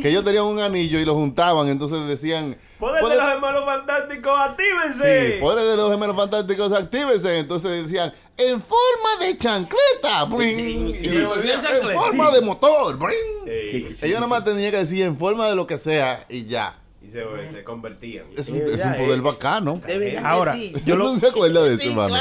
Que 0.02 0.08
ellos 0.08 0.24
tenían 0.24 0.44
un 0.44 0.60
anillo 0.60 0.98
y 0.98 1.04
lo 1.04 1.14
juntaban, 1.14 1.68
entonces 1.68 2.06
decían. 2.08 2.56
Poder 2.78 2.96
de 2.96 3.00
"Poder- 3.02 3.18
los 3.18 3.28
hermanos 3.28 3.64
fantásticos, 3.64 4.32
actívense. 4.40 5.26
Sí, 5.34 5.40
poderes 5.40 5.70
de 5.70 5.76
los 5.76 5.90
gemelos 5.90 6.16
fantásticos, 6.16 6.72
actívense. 6.72 7.38
Entonces 7.38 7.84
decían, 7.84 8.12
en 8.38 8.62
forma 8.62 9.24
de 9.26 9.36
chancleta. 9.36 10.24
bring". 10.24 10.94
Y 10.94 11.08
luego 11.08 11.34
decían, 11.36 11.56
en 11.56 11.62
chancleta. 11.62 12.00
forma 12.00 12.30
de 12.30 12.40
motor. 12.40 12.98
bring". 12.98 13.44
Sí. 13.44 13.96
Ellos 14.06 14.14
nada 14.20 14.26
más 14.28 14.44
tenían 14.44 14.70
que 14.70 14.78
decir 14.78 15.02
en 15.04 15.16
forma 15.16 15.48
de 15.48 15.54
lo 15.56 15.66
que 15.66 15.76
sea 15.78 16.24
y 16.28 16.46
ya. 16.46 16.76
Y 17.02 17.08
se, 17.08 17.24
se 17.46 17.64
convertían. 17.64 18.26
Es 18.36 18.48
un, 18.50 18.58
es 18.58 18.84
un 18.84 18.92
poder 18.94 19.22
bacano. 19.22 19.80
Ahora, 20.22 20.54
Yo 20.56 20.78
yo 20.84 20.96
lo, 20.96 21.04
no 21.14 21.18
se 21.18 21.28
acuerda 21.28 21.62
de 21.64 21.74
eso, 21.74 21.94
mano. 21.94 22.14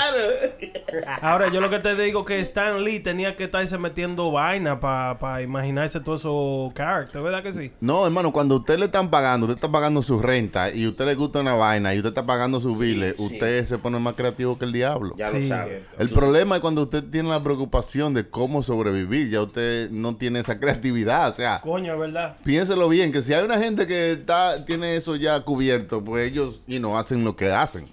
ahora 1.21 1.49
yo 1.51 1.61
lo 1.61 1.69
que 1.69 1.79
te 1.79 1.95
digo 1.95 2.25
que 2.25 2.39
Stan 2.39 2.83
Lee 2.83 2.99
tenía 2.99 3.35
que 3.35 3.43
estarse 3.45 3.77
metiendo 3.77 4.31
vaina 4.31 4.79
para 4.79 5.41
imaginarse 5.41 5.99
todos 5.99 6.21
esos 6.21 6.73
characters, 6.73 7.23
¿verdad 7.23 7.43
que 7.43 7.53
sí? 7.53 7.71
No, 7.81 8.05
hermano, 8.05 8.31
cuando 8.31 8.55
usted 8.57 8.77
le 8.79 8.85
están 8.85 9.09
pagando, 9.09 9.45
usted 9.47 9.57
está 9.57 9.71
pagando 9.71 10.01
su 10.01 10.19
renta 10.19 10.71
y 10.73 10.87
usted 10.87 11.05
le 11.05 11.15
gusta 11.15 11.39
una 11.41 11.53
vaina 11.55 11.93
y 11.93 11.97
usted 11.97 12.09
está 12.09 12.25
pagando 12.25 12.59
sus 12.59 12.77
biles, 12.77 13.15
usted 13.17 13.65
se 13.65 13.77
pone 13.77 13.99
más 13.99 14.15
creativo 14.15 14.57
que 14.57 14.65
el 14.65 14.71
diablo. 14.71 15.13
Ya 15.17 15.27
Sí. 15.27 15.47
lo 15.49 15.55
sabe. 15.55 15.83
El 15.97 16.09
problema 16.09 16.55
es 16.55 16.61
cuando 16.61 16.83
usted 16.83 17.03
tiene 17.03 17.29
la 17.29 17.43
preocupación 17.43 18.13
de 18.13 18.29
cómo 18.29 18.63
sobrevivir, 18.63 19.29
ya 19.29 19.41
usted 19.41 19.89
no 19.91 20.15
tiene 20.15 20.39
esa 20.39 20.59
creatividad, 20.59 21.29
o 21.29 21.33
sea, 21.33 21.61
Coño, 21.61 21.93
es 21.93 21.99
verdad. 21.99 22.37
piénselo 22.43 22.87
bien, 22.89 23.11
que 23.11 23.21
si 23.21 23.33
hay 23.33 23.43
una 23.43 23.57
gente 23.59 23.85
que 23.87 24.13
está 24.13 24.65
tiene 24.69 24.95
eso 24.95 25.15
ya 25.15 25.39
cubierto, 25.41 26.03
pues 26.03 26.31
ellos 26.31 26.59
y 26.67 26.79
no 26.79 26.97
hacen 26.97 27.23
lo 27.23 27.35
que 27.35 27.51
hacen. 27.51 27.89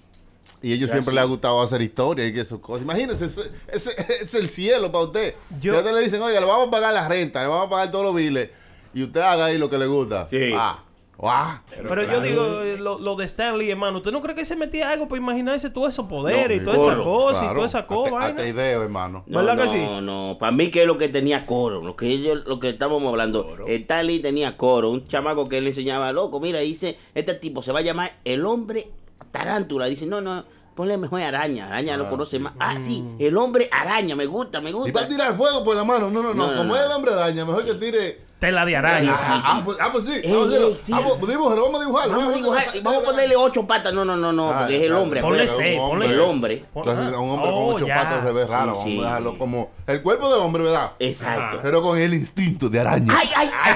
Y 0.61 0.73
ellos 0.73 0.89
siempre 0.89 1.13
les 1.13 1.23
ha 1.23 1.27
gustado 1.27 1.61
hacer 1.61 1.81
historia 1.81 2.27
y 2.27 2.37
esas 2.39 2.59
cosas. 2.59 2.81
Imagínense, 2.83 3.25
eso, 3.25 3.41
eso 3.67 3.89
es 4.21 4.33
el 4.33 4.49
cielo 4.49 4.91
para 4.91 5.03
usted. 5.05 5.35
Yo- 5.59 5.77
usted 5.77 5.93
le 5.93 6.01
dicen, 6.01 6.21
oiga, 6.21 6.39
le 6.39 6.45
vamos 6.47 6.69
a 6.69 6.71
pagar 6.71 6.93
la 6.93 7.07
renta, 7.07 7.41
le 7.41 7.47
vamos 7.47 7.67
a 7.67 7.69
pagar 7.69 7.91
todos 7.91 8.05
los 8.05 8.15
biles. 8.15 8.49
Y 8.93 9.03
usted 9.03 9.19
haga 9.21 9.45
ahí 9.45 9.57
lo 9.57 9.69
que 9.69 9.77
le 9.77 9.85
gusta. 9.85 10.27
Sí. 10.29 10.51
Ah, 10.55 10.83
ah. 11.23 11.61
Pero, 11.69 12.03
yo 12.03 12.21
digo, 12.21 12.61
eh, 12.61 12.77
lo, 12.77 12.99
lo 12.99 13.15
de 13.15 13.25
Stan 13.25 13.57
Lee, 13.57 13.71
hermano, 13.71 13.97
¿usted 13.97 14.11
no 14.11 14.21
cree 14.21 14.35
que 14.35 14.45
se 14.45 14.55
metía 14.55 14.91
algo 14.91 15.07
para 15.07 15.21
imaginarse 15.21 15.69
todos 15.69 15.89
esos 15.89 16.05
poderes 16.07 16.61
y 16.61 16.63
todas 16.63 16.79
esas 16.79 16.95
Claro, 16.95 17.03
cosas 17.03 17.43
y 17.57 17.59
esas 17.63 17.83
cosas? 17.85 18.13
Hasta- 18.13 18.27
hasta 18.27 18.41
vaina? 18.43 18.61
ideo, 18.61 18.83
hermano. 18.83 19.23
No, 19.27 19.39
¿Verdad 19.39 19.55
no, 19.55 19.63
que 19.63 19.69
sí? 19.69 19.85
no. 20.01 20.37
Para 20.39 20.51
mí 20.51 20.69
que 20.69 20.81
es 20.81 20.87
lo 20.87 20.97
que 20.97 21.09
tenía 21.09 21.45
coro. 21.45 21.81
Lo 21.81 21.95
que 21.95 22.07
ellos, 22.07 22.43
lo 22.45 22.59
que 22.59 22.69
estábamos 22.69 23.03
hablando. 23.09 23.55
Stanley 23.67 24.19
tenía 24.19 24.57
coro. 24.57 24.91
Un 24.91 25.05
chamaco 25.05 25.47
que 25.49 25.59
le 25.61 25.69
enseñaba, 25.69 26.11
loco, 26.11 26.39
mira, 26.39 26.59
dice, 26.59 26.97
este 27.15 27.33
tipo 27.33 27.61
se 27.63 27.71
va 27.71 27.79
a 27.79 27.83
llamar 27.83 28.11
el 28.23 28.45
hombre 28.45 28.91
tarántula. 29.31 29.85
Dice, 29.87 30.05
no, 30.05 30.21
no, 30.21 30.43
ponle 30.75 30.97
mejor 30.97 31.21
araña. 31.21 31.67
Araña 31.67 31.97
lo 31.97 32.07
conoce 32.09 32.37
más. 32.39 32.53
Ah, 32.59 32.75
sí, 32.77 33.03
el 33.19 33.35
hombre 33.37 33.67
araña, 33.71 34.15
me 34.15 34.25
gusta, 34.27 34.61
me 34.61 34.69
Y 34.69 34.73
va 34.73 34.79
a 34.79 34.83
gusta. 34.83 35.07
tirar 35.07 35.35
fuego 35.35 35.63
por 35.63 35.75
la 35.75 35.83
mano. 35.83 36.09
No, 36.09 36.21
no, 36.21 36.33
no. 36.33 36.45
No, 36.45 36.51
no, 36.51 36.57
Como 36.57 36.69
no. 36.69 36.75
es 36.75 36.85
el 36.85 36.91
hombre 36.91 37.13
araña, 37.13 37.45
mejor 37.45 37.65
que 37.65 37.73
tire. 37.73 38.26
Tela 38.39 38.65
de 38.65 38.77
araña. 38.77 39.15
Ah, 39.17 39.41
ah, 39.43 39.61
pues, 39.65 39.77
ah, 39.81 39.89
pues 39.91 40.05
sí. 40.05 40.21
Vamos 40.29 40.53
a 40.53 40.77
sí. 40.85 40.91
Ah, 40.93 41.01
pues, 41.19 41.31
dibújalo, 41.31 41.63
vamos 41.63 41.81
a 41.81 41.85
dibujarlo. 41.85 42.17
Vamos 42.17 42.33
a 42.33 42.35
dibujar 42.35 42.65
vamos 42.83 43.01
a 43.01 43.05
ponerle 43.05 43.35
ocho 43.35 43.65
patas. 43.65 43.93
No, 43.93 44.05
no, 44.05 44.15
no, 44.15 44.31
no, 44.31 44.53
porque 44.55 44.77
es 44.77 44.83
el 44.83 44.93
hombre. 44.93 45.21
Ponle 45.21 45.47
seis, 45.47 45.79
ponle. 45.79 46.05
El 46.05 46.19
hombre. 46.21 46.65
Entonces, 46.75 47.13
a 47.15 47.19
un 47.19 47.29
hombre 47.31 47.49
Oh, 47.51 47.65
con 47.65 47.75
ocho 47.77 47.87
ya. 47.87 47.95
patas 47.95 48.23
se 48.23 48.31
ve 48.31 48.45
raro. 48.45 48.75
Sí, 48.75 48.77
Vamos 48.77 48.83
sí. 48.83 48.99
a 48.99 49.03
dejarlo 49.05 49.37
como 49.39 49.71
el 49.87 50.01
cuerpo 50.03 50.29
de 50.29 50.35
hombre, 50.35 50.63
¿verdad? 50.63 50.91
Exacto. 50.99 51.59
Pero 51.63 51.81
con 51.81 51.99
el 51.99 52.13
instinto 52.13 52.69
de 52.69 52.79
araña. 52.79 53.11
Ay, 53.17 53.29
ay, 53.35 53.49
ay, 53.63 53.75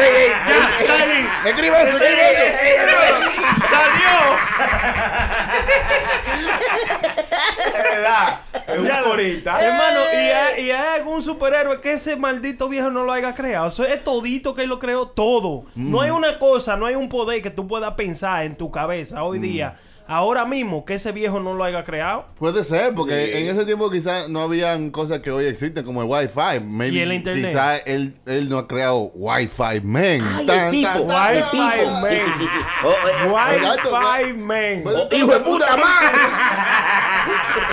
ey, 0.00 0.06
ey, 0.06 1.18
ey. 1.18 1.26
Escribe 1.50 1.82
eso, 1.82 1.90
escribe 1.92 2.30
eso. 2.32 3.62
Es 7.58 7.72
verdad. 7.72 8.40
Es 8.68 8.78
un 8.78 8.86
Ya, 8.86 9.02
corita. 9.02 9.60
Hermano, 9.64 10.00
y 10.12 10.16
hay, 10.16 10.64
y 10.66 10.70
hay 10.70 10.98
algún 11.00 11.22
superhéroe 11.22 11.80
que 11.80 11.92
ese 11.92 12.16
maldito 12.16 12.68
viejo 12.68 12.90
no 12.90 13.04
lo 13.04 13.12
haya 13.12 13.34
creado. 13.34 13.68
Eso 13.68 13.84
es 13.84 14.02
todito 14.04 14.54
que 14.54 14.62
él 14.62 14.68
lo 14.68 14.78
creó 14.78 15.06
todo. 15.06 15.64
No 15.74 16.00
hay 16.00 16.10
una 16.10 16.38
cosa, 16.38 16.76
no 16.76 16.86
hay 16.86 16.94
un 16.94 17.08
poder 17.08 17.42
que 17.42 17.50
tú 17.50 17.66
puedas 17.66 17.94
pensar 17.94 18.44
en 18.44 18.56
tu 18.56 18.70
cabeza 18.70 19.22
hoy 19.24 19.38
día, 19.38 19.76
ahora 20.06 20.44
mismo, 20.44 20.84
que 20.84 20.94
ese 20.94 21.12
viejo 21.12 21.40
no 21.40 21.54
lo 21.54 21.64
haya 21.64 21.84
creado. 21.84 22.26
Puede 22.38 22.64
ser, 22.64 22.94
porque 22.94 23.38
en 23.38 23.46
ese 23.48 23.64
tiempo 23.64 23.90
quizás 23.90 24.28
no 24.28 24.40
habían 24.42 24.90
cosas 24.90 25.20
que 25.20 25.30
hoy 25.30 25.46
existen 25.46 25.84
como 25.84 26.02
el 26.02 26.08
Wi-Fi. 26.08 26.60
Maybe 26.64 26.96
Y 26.96 27.00
el 27.00 27.12
internet. 27.12 27.46
Quizás 27.50 27.82
él, 27.86 28.14
él 28.26 28.48
no 28.48 28.58
ha 28.58 28.66
creado 28.68 29.10
Wi-Fi 29.14 29.80
Man. 29.82 30.20
Ay, 30.36 30.46
Tan, 30.46 30.64
el 30.66 30.70
tipo. 30.72 31.00
Wi-Fi 31.00 31.56
tan. 31.56 32.02
Man. 32.02 32.10
Sí, 32.10 32.16
sí, 32.16 32.32
sí, 32.38 32.44
sí. 32.44 32.60
Oh, 32.84 32.90
eh, 32.90 33.56
Exacto, 33.56 33.90
Wi-Fi 33.94 34.38
Man. 34.38 34.84
Hijo 35.12 35.26
de 35.32 35.40
puta, 35.40 35.76
man. 35.76 36.12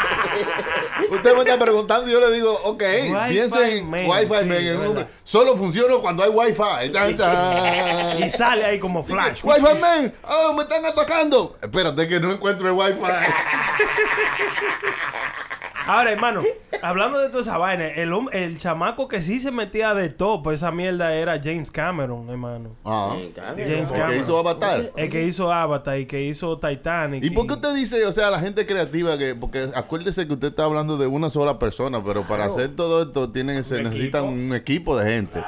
Usted 1.11 1.33
me 1.33 1.39
está 1.41 1.59
preguntando 1.59 2.09
y 2.09 2.13
yo 2.13 2.19
le 2.19 2.31
digo, 2.31 2.53
ok, 2.63 2.81
Wi-Fi 2.81 3.29
piensen 3.29 3.89
man, 3.89 4.05
Wi-Fi 4.07 4.35
sí, 4.39 4.45
man. 4.45 4.57
en 4.57 4.79
un-. 4.79 5.07
Solo 5.23 5.57
funciona 5.57 5.95
cuando 5.95 6.23
hay 6.23 6.29
Wi-Fi. 6.29 8.23
Y 8.25 8.29
sale 8.29 8.65
ahí 8.65 8.79
como 8.79 9.03
flash. 9.03 9.41
Wi-Fi 9.43 9.79
man, 9.79 10.13
oh, 10.23 10.53
me 10.53 10.63
están 10.63 10.85
atacando. 10.85 11.57
Espérate 11.61 12.07
que 12.07 12.19
no 12.19 12.31
encuentro 12.31 12.67
el 12.67 12.73
Wi-Fi. 12.73 12.99
Ahora, 15.89 16.11
hermano, 16.11 16.43
hablando 16.81 17.19
de 17.19 17.29
toda 17.29 17.41
esa 17.41 17.57
vaina, 17.57 17.87
el, 17.87 18.13
el 18.31 18.57
chamaco 18.59 19.07
que 19.07 19.21
sí 19.21 19.39
se 19.39 19.51
metía 19.51 19.93
de 19.93 20.09
top, 20.09 20.51
esa 20.51 20.71
mierda 20.71 21.13
era 21.13 21.39
James 21.43 21.71
Cameron, 21.71 22.29
hermano. 22.29 22.75
Ah, 22.85 23.15
James 23.35 23.59
el 23.69 23.85
que 23.87 23.93
Cameron. 23.93 24.23
hizo 24.23 24.37
Avatar. 24.37 24.91
El 24.95 25.09
que 25.09 25.23
hizo 25.25 25.51
Avatar 25.51 25.99
y 25.99 26.05
que 26.05 26.21
hizo 26.23 26.57
Titanic. 26.59 27.23
¿Y 27.23 27.31
por 27.31 27.47
qué 27.47 27.53
usted 27.53 27.73
dice, 27.73 28.05
o 28.05 28.11
sea, 28.11 28.29
la 28.29 28.39
gente 28.39 28.65
creativa 28.65 29.17
que, 29.17 29.33
porque 29.35 29.69
acuérdese 29.73 30.27
que 30.27 30.33
usted 30.33 30.49
está 30.49 30.65
hablando 30.65 30.97
de 30.97 31.07
una 31.07 31.29
sola 31.29 31.57
persona, 31.59 32.03
pero 32.03 32.23
para 32.23 32.45
hacer 32.45 32.75
todo 32.75 33.01
esto 33.03 33.31
tienen, 33.31 33.63
se 33.63 33.81
necesitan 33.81 34.25
un 34.25 34.53
equipo 34.53 34.97
de 34.97 35.09
gente. 35.11 35.43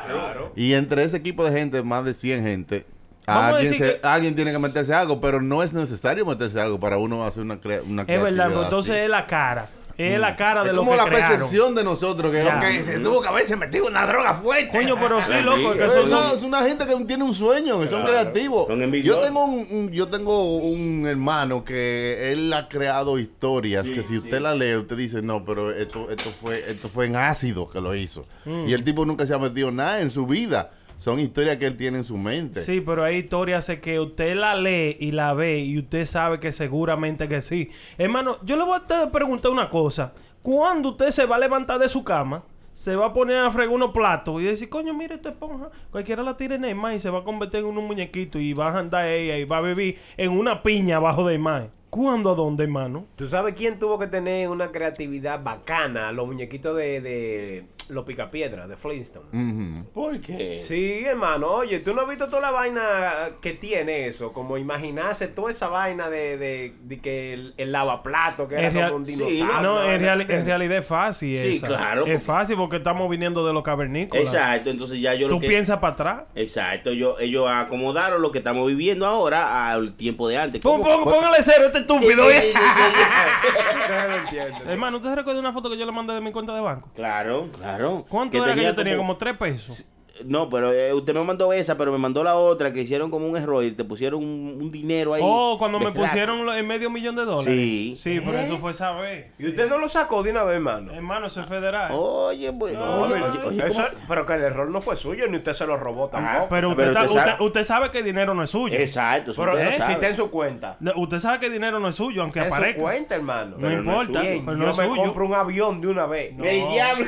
Y 0.56 0.74
entre 0.74 1.04
ese 1.04 1.18
equipo 1.18 1.46
de 1.46 1.52
gente, 1.58 1.84
más 1.84 2.04
de 2.04 2.14
100 2.14 2.44
gente, 2.44 2.86
alguien, 3.28 3.64
decir 3.64 3.78
se- 3.78 4.00
que- 4.02 4.08
alguien 4.08 4.36
tiene 4.36 4.52
que 4.52 4.60
meterse 4.60 4.94
algo, 4.94 5.22
pero 5.22 5.42
no 5.42 5.62
es 5.64 5.74
necesario 5.74 6.26
meterse 6.26 6.60
algo 6.60 6.80
para 6.80 6.98
uno 6.98 7.24
hacer 7.24 7.44
una, 7.44 7.60
crea- 7.62 7.82
una 7.88 8.02
Es 8.04 8.22
verdad, 8.22 8.52
entonces 8.64 8.92
así. 8.96 9.04
es 9.04 9.10
la 9.10 9.26
cara. 9.28 9.70
Es 10.08 10.20
la 10.20 10.36
cara 10.36 10.64
de 10.64 10.70
Es 10.70 10.76
lo 10.76 10.82
como 10.82 10.92
que 10.92 10.98
la 10.98 11.04
crearon. 11.06 11.30
percepción 11.40 11.76
de 11.76 11.84
nosotros, 11.84 12.32
que 12.32 12.44
ok, 12.44 12.86
se 12.86 13.00
tuvo 13.00 13.22
que 13.22 13.28
haberse 13.28 13.56
metido 13.56 13.88
una 13.88 14.06
droga 14.06 14.36
fuerte. 14.36 14.70
Coño, 14.70 14.96
pero 15.00 15.22
sí, 15.24 15.34
loco, 15.42 15.74
que 15.74 15.86
Es 15.86 15.92
eso 15.92 16.04
una, 16.04 16.22
son- 16.30 16.38
es 16.38 16.44
una 16.44 16.62
gente 16.64 16.86
que 16.86 16.96
tiene 17.06 17.24
un 17.24 17.34
sueño, 17.34 17.80
que 17.80 17.88
son 17.88 18.04
creativos. 18.04 18.68
Son 18.68 18.92
yo 18.94 19.20
tengo 19.20 19.46
un, 19.46 19.68
un- 19.72 19.92
yo 19.92 20.08
tengo 20.08 20.58
un 20.58 21.06
hermano 21.08 21.64
que 21.64 22.32
él 22.32 22.52
ha 22.54 22.68
creado 22.68 23.20
historias 23.20 23.86
que 23.86 24.04
si 24.04 24.18
usted 24.18 24.40
la 24.42 24.56
lee, 24.56 24.76
usted 24.76 24.96
dice, 24.98 25.22
no, 25.22 25.44
pero 25.46 25.72
esto, 25.72 26.10
esto 26.10 26.30
fue, 26.30 26.60
esto 26.68 26.88
fue 26.90 27.06
en 27.06 27.16
ácido 27.16 27.70
que 27.70 27.82
lo 27.82 27.96
hizo. 27.96 28.26
Mm. 28.46 28.68
Y 28.68 28.74
el 28.74 28.84
tipo 28.84 29.06
nunca 29.06 29.26
se 29.26 29.34
ha 29.34 29.38
metido 29.38 29.72
nada 29.72 30.00
en 30.02 30.12
su 30.12 30.26
vida. 30.26 30.72
Son 31.02 31.20
historias 31.20 31.58
que 31.58 31.66
él 31.66 31.78
tiene 31.78 31.98
en 31.98 32.04
su 32.04 32.16
mente. 32.16 32.62
Sí, 32.62 32.80
pero 32.80 33.04
hay 33.04 33.16
historias 33.16 33.72
que 33.82 34.00
usted 34.00 34.36
la 34.36 34.54
lee 34.54 34.98
y 35.00 35.12
la 35.12 35.34
ve 35.34 35.58
y 35.58 35.80
usted 35.80 36.06
sabe 36.06 36.40
que 36.40 36.52
seguramente 36.52 37.28
que 37.28 37.42
sí. 37.42 37.72
Hermano, 37.98 38.38
yo 38.44 38.56
le 38.56 38.64
voy 38.64 38.78
a 38.78 38.86
te 38.86 39.08
preguntar 39.08 39.50
una 39.50 39.68
cosa. 39.68 40.14
¿Cuándo 40.44 40.90
usted 40.90 41.10
se 41.10 41.26
va 41.26 41.38
a 41.38 41.40
levantar 41.40 41.80
de 41.80 41.90
su 41.90 42.04
cama? 42.04 42.44
Se 42.76 42.96
va 42.96 43.08
a 43.08 43.14
poner 43.14 43.38
a 43.38 43.50
fregar 43.50 43.74
unos 43.74 43.90
platos 43.90 44.40
y 44.40 44.44
decir, 44.44 44.70
coño, 44.70 44.94
mire 44.94 45.16
esta 45.16 45.30
esponja. 45.30 45.72
Cualquiera 45.90 46.22
la 46.22 46.38
tire 46.38 46.54
en 46.54 46.66
el 46.66 46.76
mar 46.76 46.94
y 46.94 47.00
se 47.00 47.10
va 47.10 47.22
a 47.22 47.24
convertir 47.24 47.62
en 47.62 47.66
un 47.66 47.88
muñequito 47.88 48.38
y 48.38 48.54
va 48.54 48.70
a 48.70 48.78
andar 48.78 49.08
ella 49.08 49.40
y 49.40 49.46
va 49.46 49.58
a 49.58 49.62
vivir 49.62 49.98
en 50.18 50.30
una 50.30 50.62
piña 50.62 50.98
abajo 50.98 51.28
del 51.28 51.40
mar. 51.40 51.72
¿Cuándo 51.90 52.32
a 52.32 52.36
dónde, 52.36 52.64
hermano? 52.64 53.08
¿Tú 53.16 53.28
sabes 53.28 53.54
quién 53.54 53.80
tuvo 53.80 53.98
que 53.98 54.08
tener 54.08 54.50
una 54.50 54.72
creatividad 54.72 55.44
bacana? 55.44 56.12
Los 56.12 56.28
muñequitos 56.28 56.78
de, 56.78 57.02
de 57.02 57.66
los 57.92 58.04
picapiedras, 58.06 58.68
de 58.70 58.78
Flintstone. 58.78 59.84
¿Por 59.94 60.20
qué? 60.22 60.58
Sí, 60.58 61.04
hermano, 61.06 61.48
oye, 61.52 61.80
tú 61.80 61.94
no 61.94 62.02
has 62.02 62.08
visto 62.10 62.28
toda 62.30 62.42
la 62.42 62.52
vaina 62.52 63.30
que 63.42 63.54
tiene 63.54 64.08
eso, 64.08 64.32
como 64.34 64.58
imaginarse 64.58 65.28
toda 65.28 65.52
esa 65.52 65.68
vaina 65.68 66.10
de, 66.10 66.38
de, 66.38 66.74
de 66.84 67.00
que 67.02 67.34
el, 67.34 67.54
el 67.58 67.72
lavaplato, 67.72 68.48
que 68.48 68.56
era 68.56 68.68
En 68.68 68.74
real- 68.74 68.90
como 68.92 68.98
un 69.02 69.06
sí, 69.06 69.12
dinosaurio. 69.14 69.62
no, 69.62 69.84
en, 69.84 70.00
real- 70.02 70.22
en 70.22 70.46
realidad 70.46 70.78
es 70.78 70.86
fácil. 70.86 71.38
Sí, 71.40 71.56
esa. 71.58 71.68
claro, 71.68 72.02
Es 72.06 72.14
porque- 72.14 72.20
fácil 72.20 72.56
porque 72.58 72.78
estamos 72.78 73.10
viniendo 73.10 73.46
de 73.46 73.54
los 73.54 73.64
cavernícolas. 73.64 74.26
Exacto, 74.26 74.70
entonces 74.70 75.00
ya 75.02 75.14
yo 75.14 75.28
lo 75.28 75.36
Tú 75.36 75.42
que... 75.42 75.48
piensas 75.50 75.78
para 75.80 75.94
atrás. 75.94 76.22
Exacto, 76.36 76.92
yo, 76.94 77.20
ellos 77.20 77.48
acomodaron 77.50 78.22
lo 78.22 78.32
que 78.32 78.38
estamos 78.40 78.66
viviendo 78.68 79.06
ahora 79.06 79.70
al 79.72 79.94
tiempo 79.96 80.28
de 80.30 80.38
antes. 80.38 80.62
Pon- 80.62 80.82
¿Cómo? 80.82 81.04
pon- 81.04 81.14
Póngale 81.14 81.38
cero, 81.42 81.66
este 81.66 81.80
estúpido. 81.80 82.30
Sí, 82.30 82.38
sí, 82.38 82.48
sí, 82.48 82.54
sí, 82.54 83.80
Ustedes 83.82 84.08
no 84.10 84.16
entienden. 84.16 84.70
Hermano, 84.70 84.98
¿usted 84.98 85.10
se 85.10 85.16
recuerda 85.16 85.40
una 85.40 85.54
foto 85.54 85.70
que 85.70 85.78
yo 85.78 85.86
le 85.86 85.92
mandé 85.92 86.14
de 86.14 86.22
mi 86.22 86.32
cuenta 86.32 86.54
de 86.54 86.62
banco? 86.62 86.90
Claro, 86.96 87.50
claro. 87.58 87.81
¿Cuánto 88.10 88.44
era 88.44 88.56
que 88.56 88.64
yo 88.64 88.76
tenía? 88.76 88.98
Como 88.98 89.18
tres 89.18 89.38
pesos. 89.38 89.86
No, 90.26 90.50
pero 90.50 90.72
eh, 90.72 90.94
usted 90.94 91.14
me 91.14 91.24
mandó 91.24 91.52
esa, 91.54 91.78
pero 91.78 91.92
me 91.92 91.98
mandó 91.98 92.24
la 92.24 92.36
otra 92.36 92.72
que 92.74 92.82
hicieron 92.82 93.10
como 93.12 93.28
un 93.28 93.38
error 93.38 93.64
y 93.64 93.72
te 93.72 93.84
pusieron 93.84 94.24
un, 94.24 94.58
un 94.62 94.72
dinero 94.72 95.14
ahí. 95.14 95.22
Oh, 95.24 95.56
cuando 95.58 95.80
me 95.80 95.92
pusieron 95.92 96.46
lo- 96.46 96.54
en 96.54 96.66
medio 96.68 96.90
millón 96.90 97.16
de 97.16 97.26
dólares. 97.26 97.46
Sí. 97.54 97.96
Sí, 97.98 98.20
pero 98.26 98.38
eso 98.40 98.58
fue 98.60 98.72
esa 98.72 98.92
vez. 98.94 99.28
¿Y 99.40 99.48
usted 99.48 99.68
no 99.70 99.78
lo 99.78 99.88
sacó 99.88 100.24
de 100.24 100.32
una 100.32 100.44
vez, 100.44 100.56
hermano? 100.56 100.94
Hermano, 100.94 101.28
eso 101.28 101.42
es 101.42 101.48
federal. 101.48 101.92
Oye, 101.94 102.52
pues. 102.54 102.74
No, 102.78 103.02
oye, 103.04 103.14
oye, 103.16 103.24
oye, 103.24 103.40
oye, 103.48 103.68
Eso- 103.68 103.84
¿cómo? 103.92 104.06
pero 104.08 104.26
que 104.26 104.34
el 104.34 104.42
error 104.44 104.70
no 104.70 104.82
fue 104.82 104.96
suyo, 104.96 105.28
ni 105.28 105.38
usted 105.38 105.54
se 105.54 105.66
lo 105.66 105.78
robó 105.78 106.10
tampoco. 106.10 106.48
pero 106.50 106.70
usted, 106.70 106.78
pero 106.84 106.92
está- 106.92 107.04
usted 107.06 107.16
sabe- 107.20 107.32
usted- 107.34 107.46
usted 107.46 107.64
sabe 107.64 107.92
que 107.92 107.98
el 108.00 108.06
dinero 108.06 108.34
no 108.34 108.44
es 108.44 108.50
suyo. 108.50 108.78
Exacto, 108.78 109.32
eso 109.32 109.42
Pero 109.42 109.54
usted 109.54 109.66
lo 109.66 109.70
eh, 109.72 109.74
si 109.76 109.80
sabe. 109.82 109.94
está 109.94 110.08
en 110.08 110.16
su 110.16 110.30
cuenta. 110.30 110.78
No, 110.80 110.92
Usted 110.96 111.20
sabe 111.20 111.40
que 111.40 111.46
el 111.48 111.54
dinero 111.54 111.80
no 111.80 111.88
es 111.90 111.96
suyo, 111.96 112.22
aunque 112.22 112.40
En 112.40 112.48
su 112.50 112.54
aparezca. 112.56 112.82
cuenta, 112.82 113.16
hermano. 113.16 113.58
No 113.58 113.68
Pero 113.68 113.70
no 113.70 113.92
es 114.02 114.08
importa, 114.08 114.20
suyo. 114.20 114.32
Bien, 114.32 114.46
pero 114.46 114.58
yo 114.58 114.64
no 114.66 114.72
es 114.72 114.78
me 114.78 114.86
suyo. 114.86 115.02
compro 115.02 115.26
un 115.26 115.34
avión 115.34 115.82
de 115.82 115.88
una 115.88 116.06
vez. 116.06 116.34
El 116.38 116.68
diablo. 116.70 117.06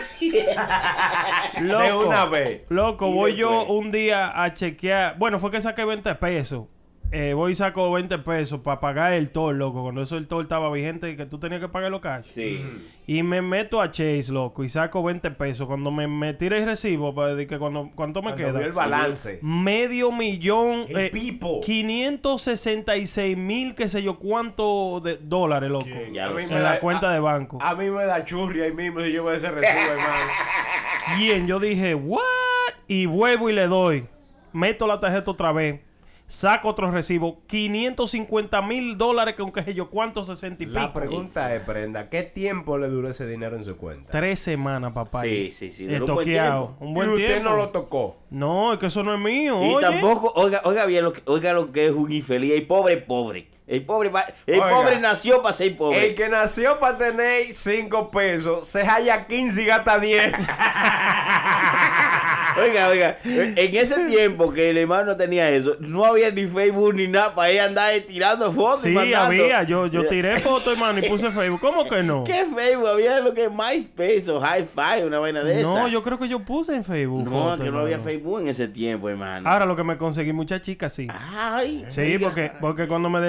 Loco, 1.62 1.84
De 1.84 1.94
una 1.94 2.26
vez. 2.26 2.62
Loco, 2.70 3.03
Y 3.10 3.14
voy 3.14 3.36
yo 3.36 3.66
un 3.66 3.92
día 3.92 4.44
a 4.44 4.54
chequear. 4.54 5.18
Bueno, 5.18 5.40
fue 5.40 5.52
que 5.52 5.62
saqué 5.62 5.86
20 5.86 6.16
pesos. 6.16 6.66
Eh, 7.16 7.36
voy 7.36 7.52
y 7.52 7.56
saco 7.56 7.92
20 7.92 8.18
pesos 8.20 8.62
para 8.62 8.80
pagar 8.80 9.14
el 9.14 9.30
toll, 9.30 9.60
loco. 9.60 9.84
Cuando 9.84 10.02
eso 10.02 10.18
el 10.18 10.28
toll 10.28 10.44
estaba 10.46 10.72
vigente 10.72 11.12
y 11.12 11.16
que 11.16 11.28
tú 11.28 11.38
tenías 11.38 11.62
que 11.62 11.68
pagar 11.70 11.92
los 11.92 12.02
cash. 12.02 12.26
Sí. 12.28 12.60
Y 13.06 13.22
me 13.22 13.44
meto 13.44 13.82
a 13.82 13.92
Chase, 13.92 14.30
loco, 14.32 14.64
y 14.64 14.70
saco 14.70 15.04
20 15.04 15.30
pesos. 15.30 15.68
Cuando 15.68 15.92
me, 15.92 16.08
me 16.08 16.34
tire 16.34 16.58
el 16.58 16.66
recibo, 16.66 17.14
para 17.14 17.36
decir 17.36 17.48
que 17.48 17.60
cuando, 17.60 17.92
¿cuánto 17.94 18.24
me 18.24 18.32
Cuando 18.32 18.38
queda? 18.48 18.58
vio 18.58 18.66
el 18.68 18.74
balance. 18.74 19.38
Medio 19.44 20.12
millón. 20.12 20.86
El 20.90 21.12
pipo. 21.12 21.62
566 21.62 23.38
mil, 23.38 23.76
qué 23.76 23.90
sé 23.90 24.02
yo, 24.02 24.18
cuánto 24.18 25.00
de 25.00 25.18
dólares, 25.18 25.70
loco. 25.70 25.86
Ya 26.12 26.26
A 26.30 26.42
En 26.42 26.50
da- 26.50 26.60
la 26.62 26.80
cuenta 26.80 27.12
de 27.12 27.20
banco. 27.20 27.60
A 27.62 27.76
mí 27.76 27.92
me 27.92 28.06
da 28.06 28.26
churri 28.26 28.62
ahí 28.62 28.72
mismo 28.74 29.02
si 29.02 29.12
yo 29.12 29.24
veo 29.24 29.36
ese 29.36 29.52
recibo, 29.52 29.80
hermano. 29.92 30.32
Bien, 31.18 31.48
yo 31.48 31.60
dije, 31.60 31.96
¿what? 31.96 32.22
Y 32.88 33.06
vuelvo 33.06 33.50
y 33.50 33.54
le 33.54 33.68
doy. 33.68 34.08
Meto 34.52 34.88
la 34.88 35.00
tarjeta 35.00 35.32
otra 35.32 35.52
vez. 35.52 35.82
Saco 36.28 36.70
otro 36.70 36.90
recibo. 36.90 37.42
550 37.48 38.62
mil 38.64 38.98
dólares 38.98 39.36
con 39.36 39.52
qué 39.52 39.62
sé 39.62 39.74
yo, 39.74 39.90
¿cuánto? 39.90 40.24
60 40.24 40.64
y 40.64 40.68
pico. 40.68 40.80
La 40.80 40.94
pregunta 40.94 41.54
es, 41.54 41.62
Prenda, 41.62 42.10
¿qué 42.10 42.24
tiempo 42.24 42.78
le 42.78 42.88
duró 42.88 43.10
ese 43.10 43.28
dinero 43.28 43.56
en 43.56 43.64
su 43.64 43.78
cuenta? 43.78 44.12
Tres 44.12 44.40
semanas, 44.40 44.94
papá. 44.94 45.22
Sí, 45.22 45.52
sí, 45.52 45.70
sí, 45.72 45.86
duró 45.86 46.06
un 46.06 46.14
buen 46.16 46.26
tiempo. 46.26 46.76
Un 46.80 46.96
Y 46.96 47.00
usted 47.02 47.26
tiempo. 47.28 47.50
no 47.50 47.58
lo 47.58 47.70
tocó. 47.70 48.18
No, 48.32 48.74
es 48.74 48.80
que 48.80 48.88
eso 48.88 49.04
no 49.04 49.14
es 49.14 49.20
mío. 49.20 49.62
Y 49.64 49.76
oye. 49.76 49.82
tampoco, 49.86 50.32
oiga, 50.36 50.62
oiga 50.64 50.86
bien 50.86 51.04
lo 51.04 51.14
que, 51.14 51.22
oiga 51.26 51.54
lo 51.54 51.72
que 51.72 51.86
es 51.88 51.92
un 51.92 52.12
infeliz. 52.12 52.54
El 52.54 52.66
pobre, 52.66 52.98
pobre. 52.98 53.50
El 53.66 53.86
pobre, 53.86 54.12
el 54.46 54.56
Oiga. 54.60 54.70
pobre 54.70 55.00
nació 55.00 55.42
para 55.42 55.56
ser 55.56 55.76
pobre. 55.78 56.08
El 56.08 56.16
que 56.16 56.28
nació 56.28 56.80
para 56.80 56.98
tener 56.98 57.54
5 57.54 58.12
pesos, 58.12 58.68
se 58.68 58.84
halla 58.86 59.26
15 59.26 59.62
y 59.62 59.66
gasta 59.66 60.00
10. 60.00 60.34
Oiga, 62.56 62.88
oiga, 62.90 63.18
en 63.24 63.76
ese 63.76 64.06
tiempo 64.06 64.54
que 64.54 64.70
el 64.70 64.78
hermano 64.78 65.18
tenía 65.18 65.50
eso, 65.50 65.76
no 65.80 66.06
había 66.06 66.30
ni 66.30 66.46
Facebook 66.46 66.94
ni 66.94 67.08
nada 67.08 67.34
para 67.34 67.50
ella 67.50 67.66
andar 67.66 67.92
tirando 68.08 68.52
fotos. 68.54 68.82
y 68.86 68.90
Sí, 68.90 68.94
mandando. 68.94 69.26
había. 69.44 69.64
Yo, 69.64 69.88
yo 69.88 70.08
tiré 70.08 70.40
fotos, 70.40 70.74
hermano, 70.74 71.00
y 71.00 71.10
puse 71.10 71.32
Facebook. 71.32 71.60
¿Cómo 71.60 71.90
que 71.90 72.04
no? 72.04 72.24
¿Qué 72.28 72.46
Facebook? 72.56 72.88
Había 72.90 73.20
lo 73.22 73.34
que 73.34 73.50
MySpace 73.50 74.30
o 74.30 74.40
Hi-Fi, 74.40 75.04
una 75.04 75.18
vaina 75.18 75.44
de 75.44 75.64
No, 75.64 75.80
esa. 75.80 75.88
yo 75.88 76.04
creo 76.04 76.20
que 76.20 76.28
yo 76.28 76.46
puse 76.46 76.76
en 76.76 76.84
Facebook. 76.84 77.24
No, 77.24 77.32
fotos, 77.32 77.62
que 77.62 77.72
no 77.72 77.80
había 77.80 77.96
hermano. 77.96 78.12
Facebook 78.12 78.42
en 78.42 78.48
ese 78.50 78.68
tiempo, 78.68 79.10
hermano. 79.10 79.50
Ahora 79.50 79.66
lo 79.66 79.76
que 79.76 79.84
me 79.84 79.98
conseguí, 79.98 80.32
muchas 80.32 80.62
chicas, 80.62 80.94
sí. 80.94 81.08
Ay. 81.36 81.84
Sí, 81.90 82.18
porque, 82.22 82.52
porque 82.62 82.88
cuando 82.88 83.10
me 83.10 83.20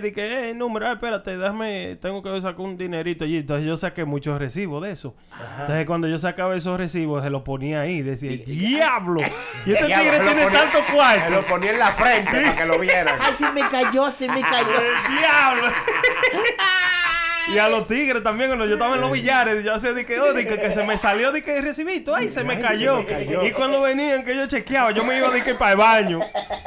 dije, 0.00 0.50
eh, 0.50 0.54
número, 0.54 0.86
ah, 0.88 0.92
espérate, 0.92 1.36
déjame, 1.36 1.96
tengo 2.00 2.22
que 2.22 2.40
sacar 2.40 2.60
un 2.60 2.76
dinerito 2.76 3.24
allí. 3.24 3.38
Entonces 3.38 3.66
yo 3.66 3.76
saqué 3.76 4.04
muchos 4.04 4.38
recibos 4.38 4.82
de 4.82 4.92
eso. 4.92 5.14
Entonces 5.60 5.86
cuando 5.86 6.08
yo 6.08 6.18
sacaba 6.18 6.54
esos 6.56 6.78
recibos, 6.78 7.22
se 7.22 7.30
los 7.30 7.42
ponía 7.42 7.80
ahí. 7.82 8.02
Decía, 8.02 8.30
¡Diablo! 8.46 9.20
Y 9.66 9.72
este 9.72 9.86
tigre 9.86 10.18
se 10.18 10.24
tiene 10.24 10.42
ponía- 10.44 10.60
tanto 10.60 10.78
Se 10.86 10.92
cuarto. 10.92 11.30
lo 11.30 11.42
ponía 11.46 11.70
en 11.70 11.78
la 11.78 11.92
frente 11.92 12.30
para 12.30 12.56
que 12.56 12.66
lo 12.66 12.78
vieran. 12.78 13.16
Ay, 13.20 13.32
se 13.36 13.50
me 13.52 13.66
cayó, 13.68 14.10
se 14.10 14.28
me 14.28 14.40
cayó. 14.42 14.68
¡El 14.68 15.18
diablo! 15.18 15.62
Y 17.52 17.58
a 17.58 17.68
los 17.68 17.86
tigres 17.86 18.22
también, 18.22 18.50
cuando 18.50 18.66
yo 18.66 18.74
estaba 18.74 18.94
en 18.94 19.00
los 19.00 19.12
billares, 19.12 19.62
yo 19.64 19.74
hacía 19.74 19.92
de 19.92 20.06
que, 20.06 20.18
oh, 20.20 20.32
de 20.32 20.46
que, 20.46 20.58
que 20.58 20.70
se 20.70 20.84
me 20.84 20.96
salió 20.96 21.30
de 21.32 21.42
que 21.42 21.60
recibito, 21.60 22.14
ay, 22.14 22.30
se 22.30 22.42
me 22.42 22.58
cayó. 22.58 23.04
Y 23.42 23.50
cuando 23.52 23.82
venían 23.82 24.24
que 24.24 24.34
yo 24.34 24.46
chequeaba, 24.46 24.92
yo 24.92 25.04
me 25.04 25.18
iba 25.18 25.30
de 25.30 25.42
que 25.42 25.54
para 25.54 25.72
el 25.72 25.78
baño. 25.78 26.20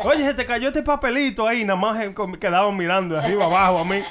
Oye, 0.03 0.23
se 0.23 0.33
te 0.33 0.45
cayó 0.45 0.67
este 0.67 0.83
papelito 0.83 1.47
ahí, 1.47 1.65
nada 1.65 1.79
más 1.79 1.99
eh, 2.01 2.13
quedaban 2.39 2.77
mirando 2.77 3.15
de 3.15 3.21
arriba 3.21 3.45
abajo 3.45 3.79
a 3.79 3.85
mí. 3.85 4.03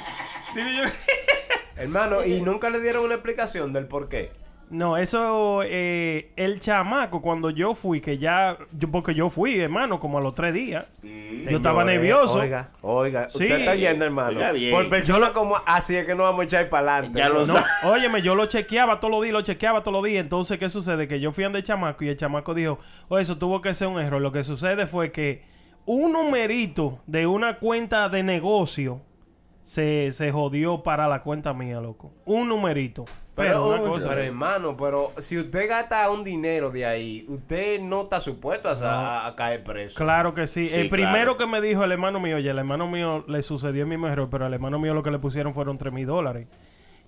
Digo 0.55 0.67
yo, 0.69 0.83
Hermano, 1.77 2.25
¿y 2.25 2.41
nunca 2.41 2.69
le 2.69 2.79
dieron 2.79 3.05
una 3.05 3.13
explicación 3.15 3.71
del 3.71 3.85
por 3.85 4.09
qué? 4.09 4.31
No, 4.69 4.97
eso, 4.97 5.61
eh, 5.63 6.31
el 6.35 6.59
chamaco, 6.59 7.21
cuando 7.21 7.49
yo 7.51 7.73
fui, 7.73 8.01
que 8.01 8.17
ya, 8.17 8.57
yo, 8.77 8.91
porque 8.91 9.13
yo 9.15 9.29
fui, 9.29 9.57
hermano, 9.57 9.97
como 9.99 10.17
a 10.17 10.21
los 10.21 10.35
tres 10.35 10.53
días. 10.53 10.85
yo 11.01 11.57
estaba 11.57 11.85
nervioso. 11.85 12.39
Oiga, 12.39 12.71
oiga, 12.81 13.29
Sí. 13.29 13.43
usted 13.43 13.59
está 13.59 13.75
yendo, 13.75 14.03
hermano. 14.03 14.41
Por 14.71 14.89
persona 14.89 15.31
como 15.31 15.55
así 15.65 15.95
es 15.95 16.05
que 16.05 16.15
no 16.15 16.23
vamos 16.23 16.41
a 16.41 16.43
echar 16.43 16.69
para 16.69 16.97
adelante. 16.97 17.19
Ya 17.19 17.29
lo 17.29 17.45
No, 17.45 17.55
óyeme, 17.85 18.21
yo 18.21 18.35
lo 18.35 18.45
chequeaba 18.47 18.99
todos 18.99 19.11
los 19.13 19.21
días, 19.21 19.33
lo 19.33 19.41
chequeaba 19.41 19.83
todos 19.83 19.93
los 19.93 20.03
días. 20.03 20.21
Entonces, 20.21 20.57
¿qué 20.57 20.67
sucede? 20.67 21.07
Que 21.07 21.21
yo 21.21 21.31
fui 21.31 21.45
ande 21.45 21.63
chamaco 21.63 22.03
y 22.03 22.09
el 22.09 22.17
chamaco 22.17 22.53
dijo, 22.53 22.77
oye, 23.07 23.21
eso 23.21 23.37
tuvo 23.37 23.61
que 23.61 23.73
ser 23.73 23.87
un 23.87 24.01
error. 24.01 24.21
Lo 24.21 24.33
que 24.33 24.43
sucede 24.43 24.85
fue 24.85 25.13
que 25.13 25.43
un 25.85 26.11
numerito 26.11 26.99
de 27.07 27.25
una 27.25 27.59
cuenta 27.59 28.09
de 28.09 28.21
negocio 28.23 28.99
se, 29.63 30.11
se 30.11 30.31
jodió 30.33 30.83
para 30.83 31.07
la 31.07 31.23
cuenta 31.23 31.53
mía, 31.53 31.79
loco. 31.79 32.11
Un 32.25 32.49
numerito. 32.49 33.05
Pero, 33.37 33.67
una 33.67 33.77
pero, 33.77 33.91
cosa. 33.91 34.13
hermano, 34.21 34.75
pero 34.75 35.13
si 35.17 35.37
usted 35.37 35.69
gasta 35.69 36.09
un 36.09 36.23
dinero 36.23 36.71
de 36.71 36.85
ahí, 36.85 37.25
usted 37.29 37.79
no 37.79 38.01
está 38.03 38.19
supuesto 38.19 38.67
a, 38.67 38.71
a- 38.73 39.27
a 39.27 39.35
caer 39.35 39.63
preso. 39.63 39.95
Claro 39.95 40.33
que 40.33 40.47
sí. 40.47 40.67
Sí, 40.67 40.75
el 40.75 40.89
claro. 40.89 41.03
primero 41.11 41.37
que 41.37 41.45
me 41.47 41.61
dijo 41.61 41.83
el 41.83 41.91
hermano 41.91 42.19
mío, 42.19 42.39
y 42.39 42.47
el 42.47 42.57
hermano 42.57 42.87
mío 42.87 43.23
le 43.27 43.43
sucedió 43.43 43.83
el 43.83 43.89
mismo 43.89 44.07
error, 44.07 44.27
pero 44.31 44.45
al 44.45 44.53
hermano 44.53 44.79
mío 44.79 44.93
lo 44.93 45.03
que 45.03 45.11
le 45.11 45.19
pusieron 45.19 45.53
fueron 45.53 45.77
3 45.77 45.93
mil 45.93 46.07
dólares. 46.07 46.47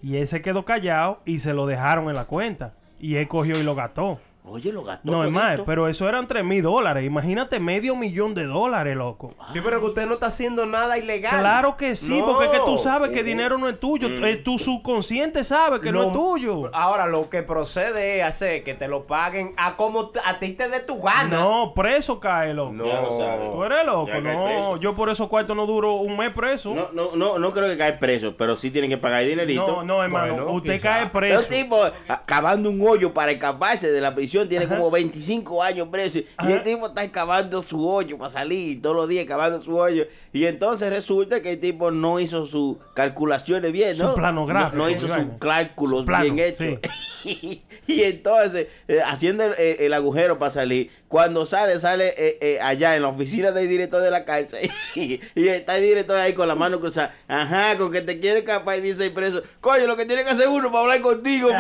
Y 0.02 0.18
él 0.18 0.28
se 0.28 0.42
quedó 0.42 0.64
callado 0.66 1.20
y 1.26 1.40
se 1.40 1.54
lo 1.54 1.66
dejaron 1.66 2.08
en 2.10 2.16
la 2.16 2.26
cuenta. 2.26 2.76
Y 3.00 3.16
él 3.16 3.28
cogió 3.28 3.60
y 3.60 3.64
lo 3.64 3.76
gastó. 3.76 4.20
Oye, 4.46 4.72
lo 4.72 4.84
gastó. 4.84 5.12
No, 5.12 5.24
es 5.24 5.30
más, 5.32 5.60
pero 5.66 5.88
eso 5.88 6.10
eran 6.10 6.26
3 6.26 6.44
mil 6.44 6.64
dólares. 6.64 7.06
Imagínate 7.06 7.60
medio 7.60 7.96
millón 7.96 8.34
de 8.34 8.46
dólares, 8.46 8.96
loco. 8.96 9.36
Sí, 9.54 9.60
pero 9.64 9.80
que 9.80 9.86
usted 9.88 10.08
no 10.08 10.14
está 10.14 10.28
haciendo 10.28 10.66
nada 10.66 10.98
ilegal. 10.98 11.40
Claro 11.40 11.78
que 11.78 11.96
sí, 11.96 12.18
No. 12.20 12.26
porque 12.26 12.46
es 12.46 12.52
que 12.52 12.60
tú 12.66 12.78
sabes 12.80 13.12
que 13.12 13.20
el 13.20 13.26
dinero 13.26 13.58
no 13.60 13.70
es 13.70 13.80
tuyo. 13.80 14.08
Eh, 14.08 14.38
Tu 14.38 14.58
subconsciente 14.58 15.44
sabe 15.44 15.80
que 15.82 15.92
no, 15.92 16.04
es 16.08 16.14
tuyo. 16.14 16.72
Ahora, 16.74 17.06
lo 17.06 17.30
que 17.30 17.44
procede 17.44 18.20
es 18.20 18.26
hacer 18.26 18.64
que 18.64 18.74
te 18.74 18.88
lo 18.88 19.06
paguen 19.06 19.54
a 19.58 19.76
como 19.76 20.12
a 20.26 20.40
ti 20.40 20.54
te 20.54 20.68
dé 20.68 20.80
tu 20.80 21.00
gana. 21.00 21.40
No, 21.42 21.74
preso 21.76 22.20
cae, 22.20 22.54
loco. 22.54 22.74
No. 22.74 22.86
Ya 22.88 23.02
lo 23.02 23.20
sabes. 23.20 23.52
Tú 23.52 23.64
eres 23.64 23.86
loco, 23.86 24.08
Ya 24.08 24.20
no. 24.22 24.78
Yo 24.78 24.96
por 24.96 25.10
esos 25.12 25.28
cuartos 25.28 25.56
no 25.56 25.66
duro 25.68 25.96
un 25.96 26.18
mes 26.18 26.34
preso. 26.34 26.74
No, 26.74 26.88
no, 26.94 27.16
no, 27.16 27.38
no 27.38 27.52
creo 27.54 27.68
que 27.68 27.78
cae 27.78 27.94
preso, 27.94 28.36
pero 28.36 28.58
sí 28.58 28.72
tienen 28.72 28.90
que 28.90 28.98
pagar 28.98 29.24
dinerito. 29.26 29.68
No, 29.68 29.84
no, 29.84 30.04
hermano. 30.04 30.34
Bueno, 30.34 30.52
usted 30.54 30.74
quizá. 30.74 30.90
cae 30.90 31.02
Los 31.04 31.12
preso. 31.12 31.50
tipos 31.50 31.92
ah, 32.08 32.24
cavando 32.26 32.70
un 32.70 32.82
hoyo 32.82 33.14
para 33.14 33.32
escaparse 33.32 33.92
de 33.92 34.02
la 34.02 34.16
prisión, 34.16 34.39
tiene 34.48 34.68
como 34.68 34.90
25 34.92 35.62
años 35.64 35.88
preso. 35.92 36.20
Y 36.20 36.52
el 36.52 36.64
tipo 36.64 36.88
está 36.88 37.10
cavando 37.12 37.62
su 37.64 37.88
hoyo 37.88 38.18
para 38.18 38.30
salir 38.30 38.82
todos 38.82 38.96
los 38.96 39.08
días 39.10 39.26
cavando 39.26 39.62
su 39.62 39.76
hoyo. 39.76 40.06
Y 40.32 40.46
entonces 40.46 40.90
resulta 40.90 41.42
que 41.42 41.52
el 41.54 41.60
tipo 41.60 41.92
no 41.92 42.20
hizo 42.20 42.46
sus 42.46 42.78
calculaciones 42.94 43.72
bien, 43.72 43.96
Su 43.96 44.04
¿no? 44.04 44.14
plano 44.14 44.42
No- 44.42 44.46
gráfico, 44.46 44.78
No, 44.84 44.90
hizo 44.90 45.08
sus 45.08 45.18
cálculos 45.40 46.02
Su 46.02 46.06
plano, 46.06 46.24
bien 46.24 46.40
hechos. 46.40 46.80
y 47.26 47.62
entonces, 48.04 48.68
eh, 48.88 49.02
haciendo 49.06 49.44
el, 49.44 49.54
el- 49.58 49.94
agujero 49.94 50.38
para 50.40 50.52
salir, 50.52 50.92
cuando 51.08 51.46
sale, 51.46 51.80
sale 51.80 52.14
eh, 52.18 52.38
eh, 52.42 52.60
allá 52.62 52.96
en 52.96 53.02
la 53.02 53.08
oficina 53.10 53.52
del 53.52 53.68
director 53.68 54.02
de 54.02 54.12
la 54.12 54.24
cárcel. 54.26 54.70
y 54.96 55.20
está 55.48 55.78
el 55.78 55.84
director 55.84 56.16
ahí 56.18 56.34
con 56.34 56.48
la 56.48 56.56
mano 56.56 56.80
cruzada. 56.80 57.14
Ajá, 57.28 57.78
con 57.78 57.92
que 57.92 58.02
te 58.02 58.20
quiere 58.20 58.40
escapar 58.40 58.78
y 58.78 58.82
dice 58.82 59.10
preso, 59.10 59.42
coño, 59.60 59.88
lo 59.88 59.98
que 59.98 60.06
tiene 60.06 60.24
que 60.24 60.30
hacer 60.30 60.48
uno 60.48 60.70
para 60.72 60.84
hablar 60.84 61.02
contigo. 61.02 61.50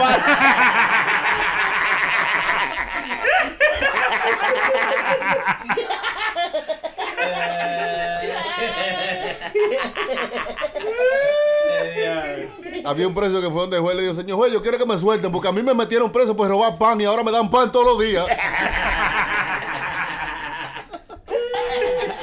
Había 12.90 13.08
un 13.08 13.14
preso 13.14 13.40
que 13.40 13.52
fue 13.52 13.62
donde 13.62 13.78
el 13.78 13.84
juez 13.84 13.96
le 13.96 14.02
dijo, 14.02 14.16
señor 14.16 14.38
juez, 14.38 14.52
yo 14.52 14.64
quiero 14.64 14.80
que 14.80 14.86
me 14.88 14.98
suelten 14.98 15.32
porque 15.32 15.48
a 15.48 15.52
mí 15.52 15.62
me 15.62 15.76
metieron 15.76 16.12
preso 16.12 16.36
por 16.36 16.48
robar 16.48 16.76
pan 16.80 17.00
y 17.00 17.06
ahora 17.06 17.22
me 17.22 17.32
dan 17.32 17.48
pan 17.52 17.72
todos 17.72 17.86
los 17.86 18.00
días. 18.00 18.26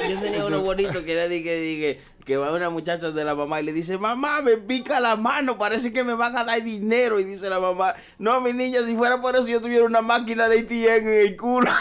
Yo 0.09 0.19
tenía 0.19 0.43
uno 0.43 0.59
bonito 0.59 1.05
que 1.05 1.13
era 1.13 1.29
de 1.29 1.41
que, 1.41 1.55
dije, 1.55 2.01
que 2.25 2.35
va 2.35 2.51
una 2.51 2.69
muchacha 2.69 3.11
de 3.11 3.23
la 3.23 3.33
mamá 3.33 3.61
y 3.61 3.63
le 3.63 3.71
dice, 3.71 3.97
mamá, 3.97 4.41
me 4.41 4.57
pica 4.57 4.99
la 4.99 5.15
mano, 5.15 5.57
parece 5.57 5.93
que 5.93 6.03
me 6.03 6.15
van 6.15 6.35
a 6.35 6.43
dar 6.43 6.61
dinero. 6.61 7.21
Y 7.21 7.23
dice 7.23 7.49
la 7.49 7.61
mamá, 7.61 7.95
no, 8.17 8.41
mi 8.41 8.51
niña, 8.51 8.81
si 8.81 8.93
fuera 8.93 9.21
por 9.21 9.37
eso 9.37 9.47
yo 9.47 9.61
tuviera 9.61 9.85
una 9.85 10.01
máquina 10.01 10.49
de 10.49 10.59
ATM 10.59 11.07
en 11.07 11.27
el 11.27 11.37
culo. 11.37 11.71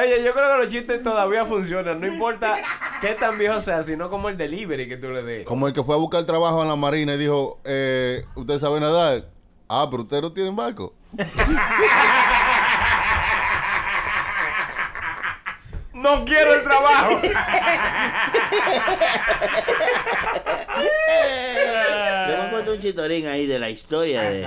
Oye, 0.00 0.22
yo 0.24 0.32
creo 0.32 0.52
que 0.52 0.64
los 0.64 0.68
chistes 0.68 1.02
todavía 1.02 1.44
funcionan. 1.44 2.00
No 2.00 2.06
importa 2.06 2.56
qué 3.00 3.14
tan 3.14 3.38
viejo 3.38 3.60
sea, 3.60 3.82
sino 3.82 4.10
como 4.10 4.28
el 4.28 4.36
delivery 4.36 4.88
que 4.88 4.96
tú 4.96 5.10
le 5.10 5.22
des. 5.22 5.46
Como 5.46 5.66
el 5.66 5.72
que 5.72 5.82
fue 5.82 5.94
a 5.94 5.98
buscar 5.98 6.24
trabajo 6.24 6.62
en 6.62 6.68
la 6.68 6.76
marina 6.76 7.14
y 7.14 7.18
dijo, 7.18 7.60
eh, 7.64 8.24
¿usted 8.34 8.58
sabe 8.58 8.80
nadar? 8.80 9.24
Ah, 9.68 9.86
pero 9.90 10.02
usted 10.04 10.22
no 10.22 10.32
tiene 10.32 10.50
barco. 10.50 10.94
No 15.94 16.24
quiero 16.24 16.54
el 16.54 16.62
trabajo. 16.62 17.20
Yo 20.80 22.36
me 22.36 22.46
acuerdo 22.48 22.72
un 22.74 22.78
chitorín 22.80 23.26
ahí 23.26 23.46
de 23.46 23.58
la 23.58 23.70
historia 23.70 24.22
de 24.22 24.40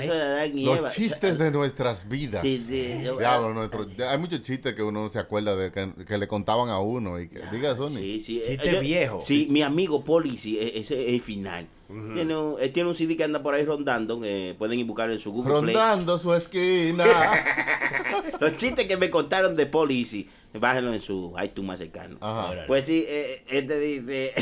eso 0.00 0.12
de 0.14 0.22
Adán 0.22 0.58
y 0.58 0.64
Eva. 0.68 0.80
Los 0.82 0.92
chistes 0.94 1.38
de 1.38 1.50
nuestras 1.50 2.08
vidas. 2.08 2.42
Sí, 2.42 2.58
sí, 2.58 3.00
yo- 3.04 3.18
Diablo, 3.18 3.54
nuestro- 3.54 3.86
hay 4.08 4.18
muchos 4.18 4.42
chistes 4.42 4.74
que 4.74 4.82
uno 4.82 5.04
no 5.04 5.10
se 5.10 5.18
acuerda 5.18 5.54
de 5.56 5.70
que, 5.70 5.92
que 6.04 6.18
le 6.18 6.26
contaban 6.28 6.68
a 6.68 6.80
uno. 6.80 7.20
Y 7.20 7.28
que, 7.28 7.40
diga, 7.52 7.76
Sony. 7.76 7.90
Sí, 7.98 8.22
sí. 8.24 8.42
Chiste 8.44 8.68
Eh, 8.70 8.72
yo- 8.74 8.80
viejo. 8.80 9.20
Sí, 9.22 9.46
mi 9.50 9.62
amigo 9.62 10.04
Policy, 10.04 10.58
e- 10.58 10.80
ese 10.80 11.00
es 11.02 11.08
el 11.14 11.20
final. 11.20 11.66
Tiene, 11.88 12.36
un, 12.36 12.56
él 12.60 12.72
tiene 12.72 12.88
un 12.88 12.94
CD 12.96 13.16
que 13.16 13.24
anda 13.24 13.42
por 13.42 13.54
ahí 13.54 13.64
rondando. 13.64 14.20
eh, 14.24 14.54
pueden 14.58 14.78
ir 14.78 14.86
buscarlo 14.86 15.14
en 15.14 15.20
su 15.20 15.30
Google 15.32 15.60
Play. 15.62 15.74
Rondando 15.74 16.18
su 16.18 16.34
esquina. 16.34 17.04
Los 18.40 18.56
chistes 18.56 18.86
que 18.86 18.96
me 18.96 19.08
contaron 19.10 19.54
de 19.56 19.66
Policy, 19.66 20.28
bájenlo 20.54 20.92
en 20.92 21.00
su 21.00 21.34
iTunes 21.42 21.68
más 21.68 21.78
cercano. 21.78 22.16
Ajá. 22.20 22.64
Pues 22.66 22.84
sí, 22.86 23.04
eh, 23.06 23.42
este 23.48 23.78
dice. 23.78 24.32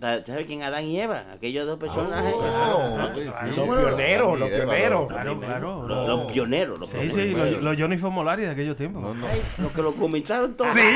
¿Sabes 0.26 0.44
quién? 0.46 0.62
Adán 0.62 0.84
y 0.86 1.00
Eva, 1.00 1.24
aquellos 1.32 1.66
dos 1.66 1.78
personajes. 1.78 2.34
Ah, 2.42 3.10
sí, 3.14 3.22
sí. 3.54 3.60
Bueno, 3.60 3.86
pioneros, 3.88 4.38
los 4.38 4.48
pioneros. 4.50 5.08
Claro, 5.08 5.40
claro. 5.40 5.88
Los, 5.88 6.06
los 6.08 6.32
pioneros, 6.32 6.78
los 6.78 6.90
Sí, 6.90 6.96
pioneros. 6.96 7.48
sí, 7.48 7.52
los, 7.52 7.62
los 7.62 7.76
Johnny 7.78 7.96
Formolari 7.96 8.42
de 8.42 8.50
aquellos 8.50 8.76
tiempos. 8.76 9.02
No, 9.02 9.14
no. 9.14 9.26
Ay, 9.26 9.38
los 9.62 9.72
que 9.74 9.82
lo 9.82 9.92
comenzaron 9.94 10.54
todos. 10.56 10.72
Sí. 10.72 10.80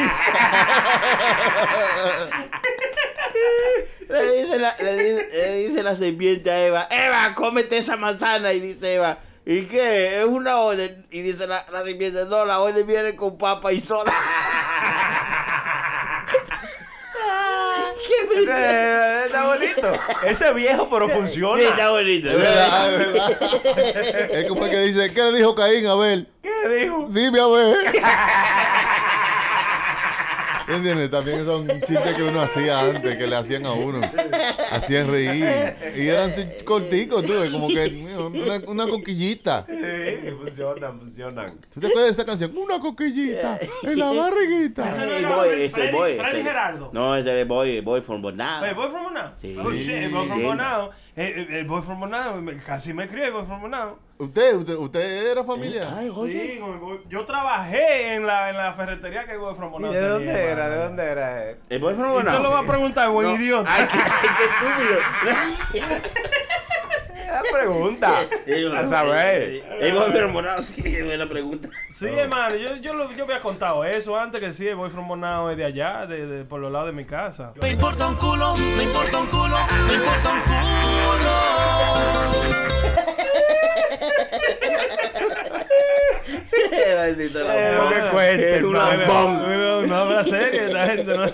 Le 4.08 4.32
dice, 4.42 4.58
la, 4.58 4.74
le, 4.80 4.96
dice, 4.96 5.28
le 5.32 5.54
dice 5.56 5.82
la 5.82 5.96
serpiente 5.96 6.50
a 6.50 6.66
Eva, 6.66 6.88
Eva, 6.90 7.34
cómete 7.34 7.78
esa 7.78 7.96
manzana. 7.96 8.52
Y 8.52 8.60
dice 8.60 8.94
Eva, 8.94 9.18
¿y 9.46 9.62
qué? 9.62 10.18
Es 10.20 10.24
una 10.26 10.56
orden. 10.58 11.06
Y 11.10 11.22
dice 11.22 11.46
la, 11.46 11.64
la 11.72 11.82
serpiente, 11.84 12.24
no, 12.26 12.44
la 12.44 12.60
orden 12.60 12.86
viene 12.86 13.16
con 13.16 13.36
papa 13.38 13.72
y 13.72 13.80
soda. 13.80 14.12
¿Qué 18.06 18.34
me- 18.44 18.50
Eh, 18.50 19.22
Está 19.26 19.46
bonito. 19.46 19.92
Ese 20.26 20.48
es 20.48 20.54
viejo, 20.54 20.88
pero 20.90 21.08
Sí, 21.08 21.14
funciona. 21.14 21.62
está 21.62 21.90
bonito. 21.90 22.28
Es 22.30 22.36
verdad, 22.36 22.94
es 22.94 23.12
verdad. 23.12 24.30
Es 24.34 24.46
como 24.48 24.64
el 24.66 24.70
que 24.70 24.80
dice, 24.82 25.12
¿qué 25.14 25.22
le 25.22 25.38
dijo 25.38 25.54
Caín 25.54 25.86
a 25.86 25.94
ver? 25.96 26.26
¿Qué 26.42 26.50
le 26.68 26.74
dijo? 26.76 27.06
Dime 27.10 27.40
a 27.40 27.46
ver. 27.46 27.76
¿Entiendes? 30.66 31.10
También 31.10 31.44
son 31.44 31.66
chistes 31.68 32.14
que 32.16 32.22
uno 32.22 32.40
hacía 32.40 32.80
antes, 32.80 33.16
que 33.16 33.26
le 33.26 33.36
hacían 33.36 33.66
a 33.66 33.72
uno. 33.72 34.00
Hacían 34.72 35.10
reír. 35.10 35.44
Y 35.96 36.08
eran 36.08 36.32
corticos, 36.64 37.24
tú, 37.26 37.32
como 37.52 37.68
que 37.68 38.06
una, 38.16 38.62
una 38.66 38.86
coquillita. 38.88 39.66
Sí, 39.68 40.30
funcionan, 40.40 40.98
funcionan. 40.98 41.58
¿Tú 41.72 41.80
te 41.80 41.86
acuerdas 41.88 42.04
de 42.06 42.10
esta 42.10 42.24
canción? 42.24 42.56
Una 42.56 42.78
coquillita 42.78 43.58
en 43.82 43.98
la 43.98 44.12
barriguita. 44.12 44.90
Ese 44.90 45.16
el 45.18 45.26
boy, 45.26 45.48
ese 45.62 45.90
boy. 45.92 46.14
Freddy 46.16 46.36
ese- 46.40 46.42
Gerardo. 46.44 46.90
No, 46.92 47.16
ese 47.16 47.30
es 47.34 47.42
el 47.42 47.48
boy, 47.48 47.76
el 47.76 47.82
boy 47.82 48.00
from 48.00 48.22
Bonao. 48.22 48.74
Boy 48.74 48.88
from 48.90 49.04
Bonao. 49.04 49.32
Sí. 49.40 49.56
Oh 49.58 49.70
shit, 49.72 50.10
boy 50.10 50.26
from. 50.26 50.42
Bonao. 50.42 50.90
El, 51.16 51.26
el- 51.38 51.54
el 51.54 51.64
boy 51.66 51.80
from 51.82 52.00
Bonao. 52.00 52.42
Casi 52.66 52.92
me 52.92 53.06
crié 53.08 53.26
el 53.26 53.32
boy 53.32 53.46
from 53.46 53.60
Bonao. 53.62 53.98
¿Usted, 54.18 54.54
usted, 54.56 54.74
usted 54.74 55.30
era 55.30 55.44
familia? 55.44 55.88
Ay, 55.96 56.08
oye. 56.14 56.52
Sí, 56.54 56.58
con 56.60 56.72
el 56.72 56.78
boy- 56.78 57.00
yo 57.08 57.24
trabajé 57.24 58.14
en 58.14 58.26
la, 58.26 58.50
en 58.50 58.56
la 58.56 58.72
ferretería 58.74 59.24
que 59.26 59.32
el 59.32 59.38
boy 59.38 59.54
from 59.54 59.68
¿Y 59.70 59.72
Bonao. 59.72 59.92
de 59.92 60.00
dónde 60.00 60.26
tenía, 60.32 60.50
era? 60.52 60.68
¿De 60.70 60.76
dónde 60.76 61.04
era? 61.04 61.50
él? 61.50 61.56
El 61.68 61.78
boy 61.80 61.94
from 61.94 62.10
Y 62.10 62.12
Bonao. 62.14 62.36
tú 62.36 62.42
lo 62.42 62.50
vas 62.50 62.64
a 62.64 62.66
preguntar, 62.66 63.10
buen 63.10 63.28
No. 63.28 63.34
idiota. 63.36 63.70
Ay, 63.72 63.86
qué, 63.90 63.98
qué 64.38 64.44
estúpido. 64.44 66.00
La 67.34 67.42
pregunta. 67.52 68.20
A 68.78 68.84
saber. 68.84 69.64
El 69.80 69.92
boy 69.94 70.12
from 70.12 70.32
Bonao, 70.32 70.58
sí, 70.62 70.82
es 70.84 71.18
la 71.18 71.26
pregunta. 71.26 71.68
Sí, 71.90 72.06
hermano, 72.06 72.54
yo, 72.56 72.76
yo, 72.76 72.94
lo- 72.94 73.10
yo 73.12 73.24
había 73.24 73.40
contado 73.40 73.84
eso 73.84 74.16
antes 74.18 74.40
que 74.40 74.52
sí, 74.52 74.68
el 74.68 74.76
boy 74.76 74.90
from 74.90 75.08
Bonao 75.08 75.50
es 75.50 75.56
de 75.56 75.64
allá, 75.64 76.06
de, 76.06 76.26
de- 76.26 76.44
por 76.44 76.60
los 76.60 76.70
lados 76.70 76.86
de 76.86 76.92
mi 76.92 77.04
casa. 77.04 77.52
Me 77.60 77.70
importa 77.70 78.06
un 78.08 78.14
culo, 78.16 78.54
me 78.76 78.84
importa 78.84 79.18
un 79.18 79.26
culo, 79.26 79.56
me 79.88 79.94
importa 79.94 80.32
un 80.32 80.40
culo. 80.42 80.54
Maldito 86.96 87.38
lambón. 87.40 87.84
lo 87.84 87.90
que 87.90 88.10
cuente, 88.10 88.56
Es 88.56 88.62
un 88.62 88.76
hermano. 88.76 89.02
lambón. 89.06 89.88
No, 89.88 89.94
habla 89.96 90.24
serio 90.24 90.62
esta 90.66 90.86
gente, 90.86 91.16
¿no? 91.16 91.24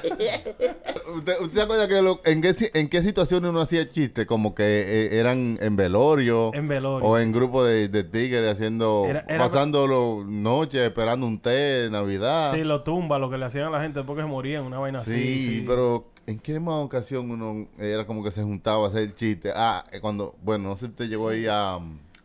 ¿Usted, 1.17 1.41
usted 1.41 1.55
se 1.55 1.63
acuerda 1.63 1.89
que 1.89 2.03
lo- 2.03 2.21
en, 2.25 2.41
qué, 2.43 2.55
en 2.75 2.89
qué 2.89 3.03
situaciones 3.03 3.51
uno 3.51 3.61
hacía 3.61 3.89
chistes? 3.89 4.27
Como 4.27 4.55
que 4.55 4.65
eh, 4.65 5.19
eran 5.21 5.59
en 5.61 5.77
velorio. 5.77 6.53
En 6.55 6.67
velorio, 6.69 7.09
O 7.09 7.19
en 7.19 7.33
grupo 7.33 7.65
de, 7.65 7.89
de 7.89 8.05
tigres 8.05 8.51
haciendo. 8.53 9.05
Era- 9.09 9.25
era- 9.29 9.39
pasando 9.39 9.87
los 9.87 10.27
noches 10.27 10.81
esperando 10.83 11.27
un 11.27 11.39
té, 11.41 11.89
Navidad. 11.91 12.53
Sí, 12.55 12.63
lo 12.65 12.83
tumba, 12.83 13.19
lo 13.19 13.31
que 13.31 13.39
le 13.39 13.45
hacían 13.47 13.67
a 13.67 13.71
la 13.71 13.81
gente 13.83 14.03
porque 14.03 14.23
se 14.23 14.29
morían, 14.29 14.65
una 14.65 14.79
vaina 14.79 15.01
Sí, 15.05 15.13
así. 15.13 15.65
pero 15.67 16.07
¿en 16.27 16.39
qué 16.39 16.59
más 16.61 16.85
ocasión 16.85 17.31
uno 17.31 17.69
era 17.79 18.07
como 18.07 18.23
que 18.25 18.31
se 18.31 18.43
juntaba 18.43 18.87
a 18.87 18.89
hacer 18.89 19.15
chiste? 19.15 19.53
Ah, 19.55 19.85
eh, 19.93 20.01
cuando, 20.01 20.35
bueno, 20.43 20.71
no 20.71 20.77
sé 20.77 20.87
si 20.87 20.91
usted 20.93 21.09
llegó 21.09 21.29
ahí 21.29 21.47
a, 21.49 21.79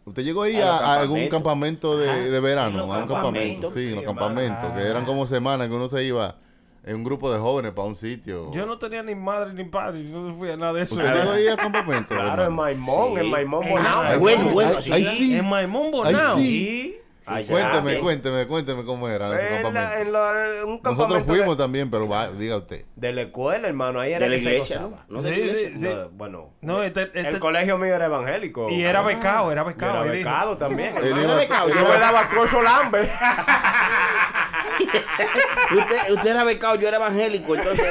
¿Usted 0.06 0.24
llegó 0.24 0.44
ahí 0.44 0.58
A 0.58 0.78
a, 0.78 0.80
los 0.80 0.82
a 0.90 1.00
algún 1.02 1.28
campamento 1.30 1.98
de, 1.98 2.30
de 2.30 2.40
verano? 2.40 2.86
los 2.86 2.96
a 2.96 3.00
un 3.00 3.08
campamento. 3.08 3.72
Sí, 3.72 3.90
los 3.92 4.00
Sí, 4.02 4.06
campamentos. 4.06 4.72
Que 4.74 4.82
eran 4.84 5.04
como 5.06 5.26
semanas 5.28 5.68
que 5.68 5.74
uno 5.74 5.90
se 5.90 6.04
iba 6.04 6.36
en 6.84 6.98
un 6.98 7.04
grupo 7.04 7.32
de 7.34 7.40
jóvenes 7.40 7.72
para 7.74 7.88
un 7.88 7.96
sitio. 7.96 8.52
Yo 8.52 8.68
no 8.68 8.78
tenía 8.78 9.02
ni 9.02 9.16
madre 9.16 9.54
ni 9.54 9.64
padre, 9.64 10.04
yo 10.08 10.20
no 10.20 10.36
fui 10.36 10.52
a 10.52 10.58
nada 10.58 10.74
de 10.74 10.84
eso. 10.84 10.96
¿Usted 10.96 11.12
llegó 11.12 11.32
ahí 11.32 11.48
a 11.48 11.58
campamento? 11.58 12.10
Claro, 12.10 12.44
hermano? 12.44 12.44
en 12.48 12.54
Maimón, 12.56 13.14
Sí. 13.16 13.20
en 13.22 13.30
Maimón 13.32 13.66
Bonao. 13.70 14.20
bueno, 14.20 14.50
bueno, 14.52 14.74
sí. 14.80 15.06
sí. 15.06 15.36
En 15.36 15.46
Maimón 15.50 15.90
Bonao. 15.92 16.38
sí. 16.38 16.98
Allá. 17.28 17.52
Cuénteme, 17.52 18.00
cuénteme, 18.00 18.48
cuénteme 18.48 18.86
cómo 18.86 19.08
era 19.10 19.34
ese 19.36 19.48
En, 19.48 19.54
la- 19.54 19.62
campamento. 19.64 19.98
en 20.02 20.12
la- 20.14 20.56
en 20.62 20.64
un 20.70 20.80
Nosotros 20.84 21.26
de- 21.26 21.34
fuimos 21.34 21.58
también, 21.58 21.90
pero 21.90 22.08
va, 22.08 22.30
diga 22.30 22.58
usted. 22.58 22.86
de, 22.96 23.14
la 23.14 23.22
escuela, 23.24 23.68
hermano. 23.68 24.00
Ahí 24.00 24.12
era 24.14 24.26
De 24.26 24.30
la 24.30 24.36
que 24.36 24.42
se 24.42 24.52
iglesia. 24.54 24.82
¿no? 24.82 25.00
¿No 25.10 25.22
de 25.22 25.30
la 25.32 25.36
Sí, 25.36 25.42
iglesia? 25.42 25.70
sí, 25.70 25.80
sí. 25.80 25.88
No, 25.88 26.10
bueno, 26.10 26.54
No, 26.62 26.84
este- 26.84 27.04
este- 27.04 27.28
el 27.28 27.40
colegio 27.40 27.78
mío 27.78 27.96
era 27.96 28.06
evangélico. 28.06 28.70
Y 28.70 28.84
era 28.84 29.00
Ah. 29.00 29.04
becado, 29.04 29.52
era 29.52 29.64
becado. 29.64 30.04
Era 30.04 30.12
becado 30.12 30.58
también. 30.58 30.94
Yo 31.04 31.16
me 31.16 32.00
daba 32.00 32.30
crocho 32.30 32.62
lambe. 32.62 33.10
usted, 35.78 36.14
usted 36.14 36.30
era 36.30 36.44
becado, 36.44 36.76
yo 36.76 36.88
era 36.88 36.98
evangélico, 36.98 37.56
entonces. 37.56 37.86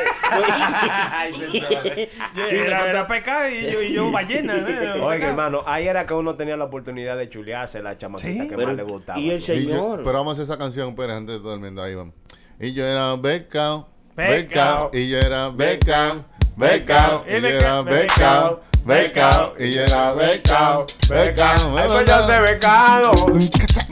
Yo- 2.35 2.47
Era, 2.49 2.89
era 2.91 3.07
pecado 3.07 3.49
y 3.49 3.71
yo, 3.73 3.83
y 3.83 3.93
yo 3.93 4.11
ballena. 4.11 4.57
¿eh? 4.57 5.01
Oiga, 5.01 5.29
hermano, 5.29 5.63
ahí 5.67 5.87
era 5.89 6.05
que 6.07 6.15
uno 6.15 6.35
tenía 6.35 6.57
la 6.57 6.65
oportunidad 6.65 7.17
de 7.17 7.29
chulearse 7.29 7.83
la 7.83 7.97
chamaquita 7.97 8.43
Sí. 8.45 8.49
que 8.49 8.57
Pero- 8.57 8.69
más 8.69 8.77
le 8.77 8.83
gustaba. 8.83 9.19
y 9.19 9.31
el 9.31 9.37
eso. 9.37 9.53
Y 9.53 9.67
yo- 9.67 9.71
Señor. 9.75 10.03
pero 10.05 10.13
vamos 10.19 10.33
a 10.39 10.43
hacer 10.43 10.45
esa 10.53 10.59
canción, 10.59 10.91
espera, 10.91 11.17
antes 11.17 11.37
de 11.37 11.41
todo 11.43 11.55
el 11.55 11.61
mundo 11.61 11.83
ahí 11.83 11.95
vamos. 11.95 12.15
Y 12.61 12.73
yo 12.73 12.87
era 12.87 13.15
Becao. 13.17 13.89
becao, 14.17 14.91
y 14.93 15.09
yo 15.09 15.19
era 15.19 15.49
becao, 15.49 16.25
becao, 16.57 17.25
y 17.27 17.41
yo 17.41 17.49
era 17.49 17.83
becao, 17.83 18.61
becao, 18.85 19.55
y 19.59 19.73
yo 19.73 19.83
era 19.83 20.13
becao, 20.13 20.87
becao. 21.09 21.77
Ay, 21.79 21.87
pues 21.89 22.07
yo 22.07 22.27
sé 22.27 22.41
becado. 22.41 23.13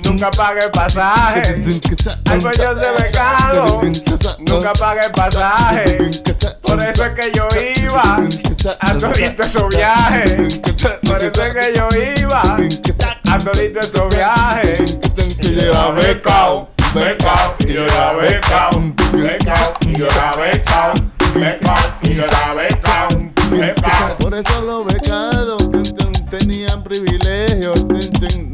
Nunca 0.05 0.31
pague 0.31 0.69
pasaje. 0.69 1.63
Ay, 2.25 2.39
pues 2.41 2.59
yo 2.59 2.75
sé 2.75 3.03
becado. 3.03 3.81
Nunca 4.41 4.73
pague 4.73 5.09
pasaje. 5.11 5.99
Por 6.63 6.83
eso 6.83 7.05
es 7.05 7.11
que 7.13 7.33
yo 7.33 7.49
iba 7.77 8.19
a 8.81 8.95
todito 8.99 9.43
esos 9.43 9.69
viajes. 9.69 10.61
Por 11.03 11.19
eso 11.19 11.43
es 11.43 11.55
que 11.55 11.75
yo 11.77 11.89
iba 12.21 12.43
a 13.31 13.39
todito 13.39 13.81
esos 13.81 14.15
viajes. 14.15 14.83
Y 15.41 15.59
era 15.59 15.91
becao, 15.91 16.69
becao, 16.95 17.55
y 17.67 17.73
era 17.73 18.13
becao, 18.13 18.71
Becao, 19.13 19.75
y 19.81 20.03
era 20.03 20.37
becao. 20.37 20.93
Becao, 21.35 21.77
y 22.03 22.13
era 22.13 22.55
becao. 22.55 23.09
Becao. 23.51 24.17
Por 24.19 24.35
eso 24.35 25.59
tun, 25.59 25.83
tun, 25.83 26.12
tenían 26.39 26.83
privilegios, 26.83 27.85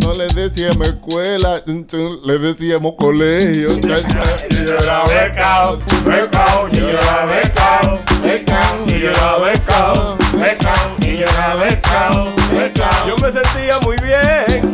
no 0.05 0.13
les 0.13 0.35
decíamos 0.35 0.89
escuela, 0.89 1.63
les 1.65 2.41
decíamos 2.41 2.95
colegio. 2.99 3.69
yo 3.79 3.95
era 3.95 5.05
becao, 5.05 5.79
becao, 6.05 6.69
y 6.73 6.77
yo 6.77 6.89
era 6.89 7.25
becao, 7.27 8.01
becao, 8.25 8.85
y 8.85 8.99
yo 8.99 9.11
era 9.11 9.39
becao, 9.39 10.19
becao, 10.33 10.97
y 11.03 11.19
yo 11.19 11.25
era 11.25 11.55
becao, 11.55 12.35
becao. 12.51 13.07
Yo 13.07 13.17
me 13.19 13.31
sentía 13.31 13.79
muy 13.85 13.97
bien, 13.99 14.73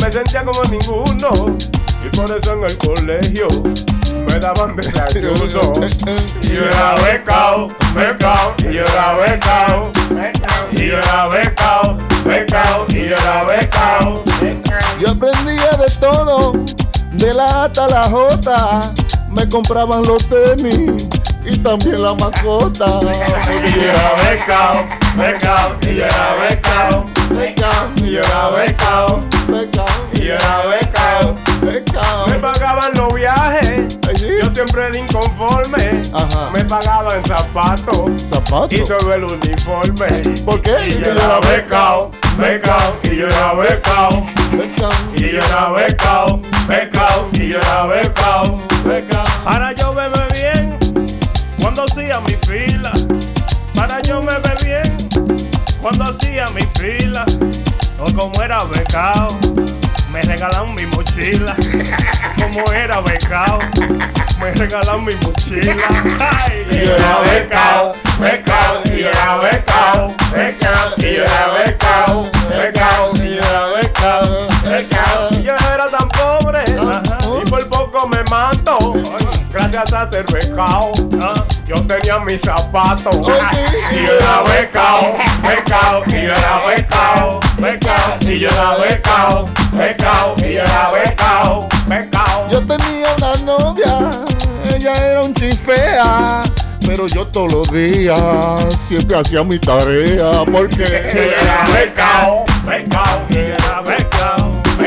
me 0.00 0.10
sentía 0.10 0.42
como 0.42 0.62
ninguno, 0.70 1.58
y 2.02 2.16
por 2.16 2.34
eso 2.34 2.54
en 2.54 2.64
el 2.64 2.78
colegio 2.78 3.48
me 4.26 4.38
daban 4.38 4.74
desayuno. 4.74 5.72
Y 6.40 6.54
yo 6.54 6.64
era 6.64 6.94
becao, 6.94 7.68
becao, 7.94 8.54
y 8.60 8.72
yo 8.72 8.84
era 8.84 9.14
becao, 9.16 9.92
y 10.72 10.86
yo 10.86 10.96
era 10.96 11.28
becao, 11.28 11.98
becao, 12.24 12.86
y 12.88 13.08
yo 13.08 13.16
era 13.16 13.44
becao. 13.44 14.22
Yo 15.00 15.10
aprendía 15.10 15.72
de 15.72 15.88
todo, 16.00 16.52
de 17.12 17.32
la 17.34 17.44
A 17.46 17.64
hasta 17.64 17.86
la 17.88 18.04
J. 18.04 18.80
Me 19.30 19.48
compraban 19.48 20.02
los 20.04 20.26
tenis 20.28 21.08
y 21.44 21.58
también 21.58 22.02
la 22.02 22.14
mascota. 22.14 22.86
Y 22.86 23.80
yo 23.80 23.90
era 23.90 24.14
becao, 24.30 24.88
becao, 25.16 25.76
y 25.82 25.94
yo 25.96 26.04
era 26.04 26.34
becao, 26.48 27.04
Becao, 27.30 27.90
y 27.96 28.10
yo 28.12 28.20
era 28.20 28.48
becao, 28.50 29.20
becao, 29.48 29.86
y 30.14 30.18
yo 30.22 30.34
era 30.34 30.62
becao. 30.66 31.34
becao. 31.62 32.26
Me 32.26 32.34
pagaban 32.38 32.92
los 32.94 33.12
viajes. 33.14 33.77
Yo 34.40 34.50
siempre 34.50 34.90
de 34.90 35.00
inconforme. 35.00 36.02
Ajá. 36.12 36.50
Me 36.54 36.64
pagaban 36.64 37.24
zapatos 37.24 38.10
Zapatos. 38.30 38.72
y 38.72 38.84
todo 38.84 39.12
el 39.14 39.24
uniforme. 39.24 40.06
¿Por 40.44 40.60
qué? 40.62 40.76
Y 40.86 40.92
yo 41.02 41.12
era 41.12 41.40
becao, 41.40 42.10
becao, 42.38 42.96
y 43.04 43.16
yo 43.16 43.26
era 43.26 43.54
becao, 43.54 44.26
y 45.16 45.20
yo 45.20 45.38
era 45.38 45.70
becao, 45.70 46.40
becao, 46.68 47.28
y 47.32 47.48
yo 47.48 47.58
era 47.58 47.86
becao, 47.86 48.58
becao. 48.84 49.24
Para 49.44 49.72
yo 49.72 49.94
verme 49.94 50.26
bien 50.32 50.78
cuando 51.60 51.84
hacía 51.84 52.20
mi 52.20 52.32
fila. 52.46 52.92
Para 53.74 54.00
yo 54.02 54.20
me 54.22 54.32
bien 54.64 54.96
cuando 55.80 56.04
hacía 56.04 56.46
mi 56.54 56.62
fila. 56.78 57.24
O 58.00 58.12
como 58.14 58.42
era 58.42 58.58
becao, 58.64 59.28
me 60.10 60.20
regalaron 60.22 60.74
mi 60.74 60.86
mochila. 60.86 61.54
Como 62.40 62.72
era 62.72 63.00
becao, 63.00 63.58
me 64.40 64.52
regalaron 64.52 65.04
mi 65.04 65.14
mochila. 65.22 65.76
Y 66.70 66.78
era 66.78 67.20
becao, 67.20 67.92
becao, 68.18 68.82
y 68.86 69.02
era 69.02 69.36
becao, 69.38 70.14
becao, 70.32 70.94
y 70.98 71.06
era 71.06 71.46
becao, 71.56 72.30
becao, 72.50 73.12
y 73.16 73.34
yo 73.34 73.40
era 73.40 73.66
becao, 73.66 74.48
becao. 74.64 75.27
Por 77.66 77.90
poco 77.90 78.08
me 78.08 78.22
mato. 78.30 78.92
Gracias 79.52 79.92
a 79.92 80.06
ser 80.06 80.24
becao, 80.32 80.92
yo 81.66 81.74
tenía 81.86 82.18
mis 82.20 82.42
zapatos. 82.42 83.16
Y 83.92 84.06
yo 84.06 84.12
era 84.14 84.42
becao, 84.42 85.14
becao, 85.42 86.02
y 86.06 86.12
yo 86.12 86.32
era 86.32 86.66
becao, 86.66 87.40
becao, 87.58 88.16
y 88.20 88.38
yo 88.38 88.48
era 88.48 88.76
becao, 88.76 89.48
becao, 89.72 90.34
y 90.38 90.52
yo 90.54 90.60
era 90.60 90.90
becao, 90.90 91.68
becao. 91.86 92.48
Yo 92.50 92.66
tenía 92.66 93.08
una 93.16 93.34
novia, 93.44 94.10
ella 94.74 94.92
era 94.92 95.22
un 95.22 95.34
chifea. 95.34 96.42
Pero 96.86 97.06
yo 97.06 97.26
todos 97.26 97.52
los 97.52 97.70
días 97.70 98.18
siempre 98.86 99.18
hacía 99.18 99.44
mi 99.44 99.58
tarea 99.58 100.06
Y 100.06 100.16
yo 100.16 100.46
porque 100.46 100.84
era 100.84 101.66
becao, 101.74 102.46
becao, 102.64 103.26
y 103.28 103.34
yo 103.34 103.40
era 103.40 103.80
becao, 103.82 103.97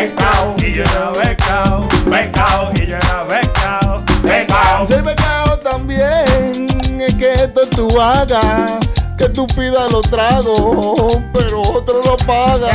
becao, 0.02 0.56
y 0.58 0.74
yo 0.74 0.84
era 0.84 1.12
becao, 1.12 1.88
becao, 2.06 2.72
y 2.76 2.88
yo 2.88 2.98
era 2.98 3.24
becao, 3.24 4.04
becao. 4.24 4.88
Ser 4.88 5.04
becado 5.04 5.60
también 5.60 6.68
es 7.00 7.14
que 7.16 7.34
esto 7.34 7.62
tú 7.70 8.02
hagas, 8.02 8.80
que 9.18 9.30
tú 9.30 9.46
pidas 9.48 9.92
los 9.92 10.10
tragos, 10.10 11.20
pero 11.34 11.62
otro 11.62 12.02
lo 12.04 12.18
paga. 12.18 12.72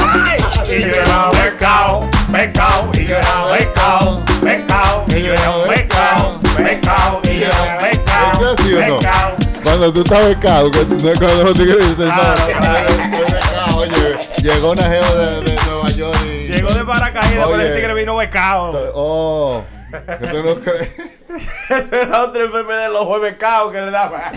Y 0.68 0.80
yo 0.80 0.92
era 0.92 1.30
becao, 1.30 2.08
becao, 2.28 2.90
y 2.94 3.06
yo 3.06 3.16
era 3.16 3.44
becao, 3.52 4.22
becao, 4.42 5.04
y 5.08 5.22
yo 5.22 5.32
era 5.32 5.56
becao, 5.68 6.40
becao, 6.58 7.20
y 7.24 7.38
yo 7.40 7.46
era 7.46 7.78
becao, 7.82 8.32
¿Es 8.40 8.60
así 8.60 8.74
o 8.74 8.86
no? 8.86 8.98
becao. 8.98 9.36
Cuando 9.64 9.92
tú 9.92 10.00
estás 10.02 10.28
becado, 10.28 10.70
que 10.70 10.84
tú 10.84 10.96
no 11.02 11.10
es 11.10 11.18
cuando 11.18 11.42
los 11.42 11.56
tigres 11.56 11.88
dicen, 11.88 12.06
no. 12.06 13.76
Oye, 13.78 14.18
llegó 14.42 14.70
una 14.70 14.88
de, 14.88 15.00
de 15.42 15.56
Nueva 15.66 15.90
York 15.90 16.18
y... 16.24 16.45
Llegó 16.66 16.78
de 16.78 16.84
paracaídas, 16.84 17.48
pero 17.48 17.60
el 17.60 17.74
tigre 17.74 17.94
vino 17.94 18.16
becao. 18.16 18.92
Oh, 18.94 19.64
que 19.90 20.26
tú 20.26 20.42
no 20.42 20.60
crees. 20.60 20.90
Esa 21.70 22.02
era 22.02 22.22
otra 22.24 22.44
enfermedad 22.44 22.86
de 22.86 22.92
los 22.92 23.02
ojos 23.02 23.20
becados 23.20 23.72
que 23.72 23.80
le 23.80 23.90
daba. 23.90 24.32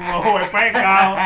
No, 0.00 0.40
es 0.40 0.48
pecado. 0.48 1.16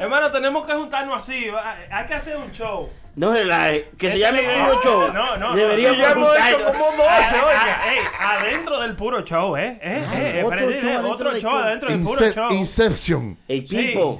Hermano, 0.00 0.30
tenemos 0.30 0.66
que 0.66 0.72
juntarnos 0.74 1.22
así. 1.22 1.50
Hay 1.90 2.06
que 2.06 2.14
hacer 2.14 2.36
un 2.36 2.50
show. 2.50 2.90
No 3.14 3.30
relaje, 3.30 3.90
que 3.98 4.06
se 4.10 4.14
Este 4.14 4.18
llame 4.20 4.40
video- 4.40 4.68
puro 4.68 4.82
show. 4.82 5.12
No, 5.12 5.36
no, 5.36 5.54
Deberíamos 5.54 6.14
juntarnos. 6.14 6.62
como 6.72 6.84
12, 6.96 7.34
oiga. 7.36 7.92
Ey, 7.92 7.98
adentro 8.18 8.80
del 8.80 8.96
puro 8.96 9.20
show, 9.20 9.54
¿eh? 9.56 9.78
eh, 9.82 10.04
Ah, 10.08 10.18
eh, 10.18 10.42
otro 10.42 10.58
show 10.58 10.70
eh, 10.70 10.78
adentro 10.96 11.10
otro 11.10 11.36
show 11.38 11.56
adentro 11.58 11.90
del 11.90 12.00
puro 12.02 12.32
show. 12.32 12.50
Inception. 12.52 13.38
El 13.48 13.68
Sí. 13.68 13.76
people. 13.76 14.16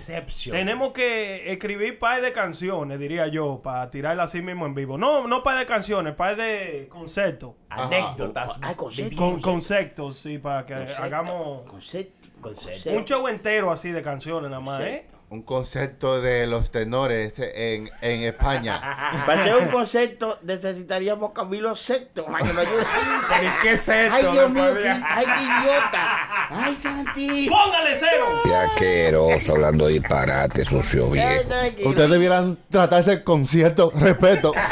Tenemos 0.51 0.93
que 0.93 1.51
escribir 1.53 1.99
par 1.99 2.21
de 2.21 2.33
canciones, 2.33 2.99
diría 2.99 3.29
yo, 3.29 3.63
para 3.63 3.89
tirarla 3.89 4.25
así 4.25 4.43
mismo 4.43 4.67
en 4.67 4.75
vivo. 4.75 4.99
No, 4.99 5.27
no 5.27 5.43
par 5.43 5.59
de 5.59 5.65
canciones, 5.65 6.15
par 6.15 6.37
de 6.37 6.87
conceptos. 6.91 7.53
Anécdotas. 7.71 8.59
Concepto. 8.77 9.17
Con 9.17 9.41
conceptos, 9.41 10.19
sí, 10.19 10.37
para 10.37 10.67
que 10.67 10.75
hagamos 10.75 11.63
Concepto. 11.67 12.29
Concepto. 12.43 12.91
un 12.91 13.05
show 13.07 13.27
entero 13.29 13.73
así 13.73 13.91
de 13.91 14.03
canciones 14.03 14.51
nada 14.51 14.61
más, 14.61 14.83
¿eh? 14.83 15.07
Un 15.33 15.43
concepto 15.45 16.21
de 16.21 16.47
los 16.47 16.71
tenores 16.71 17.33
en, 17.39 17.89
en 18.03 18.21
España. 18.21 18.79
Para 19.27 19.41
hacer 19.41 19.57
un 19.57 19.69
concepto 19.69 20.39
necesitaríamos 20.43 21.33
Camilo 21.33 21.75
Sexto 21.75 22.27
para 22.27 22.47
que 22.47 22.53
nos 22.53 22.67
ayude. 22.67 22.85
¿Pero 23.31 23.45
y 23.45 23.49
qué 23.63 23.79
sexto, 23.79 24.15
Ay, 24.15 24.27
Dios 24.31 24.51
mío, 24.51 24.63
ay, 24.63 25.25
qué 25.25 25.43
idiota. 25.43 26.19
Ay, 26.51 26.77
Santi. 26.77 27.49
¡Póngale 27.49 27.97
cero! 27.99 28.27
Qué 28.45 28.55
asqueroso 28.55 29.53
hablando 29.53 29.87
disparate, 29.87 30.67
sucio 30.67 31.09
viejo. 31.09 31.45
Ustedes 31.87 32.11
debieran 32.11 32.59
tratarse 32.71 33.25
con 33.25 33.47
cierto 33.47 33.91
respeto. 33.95 34.53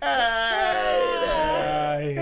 Ay. 0.00 2.16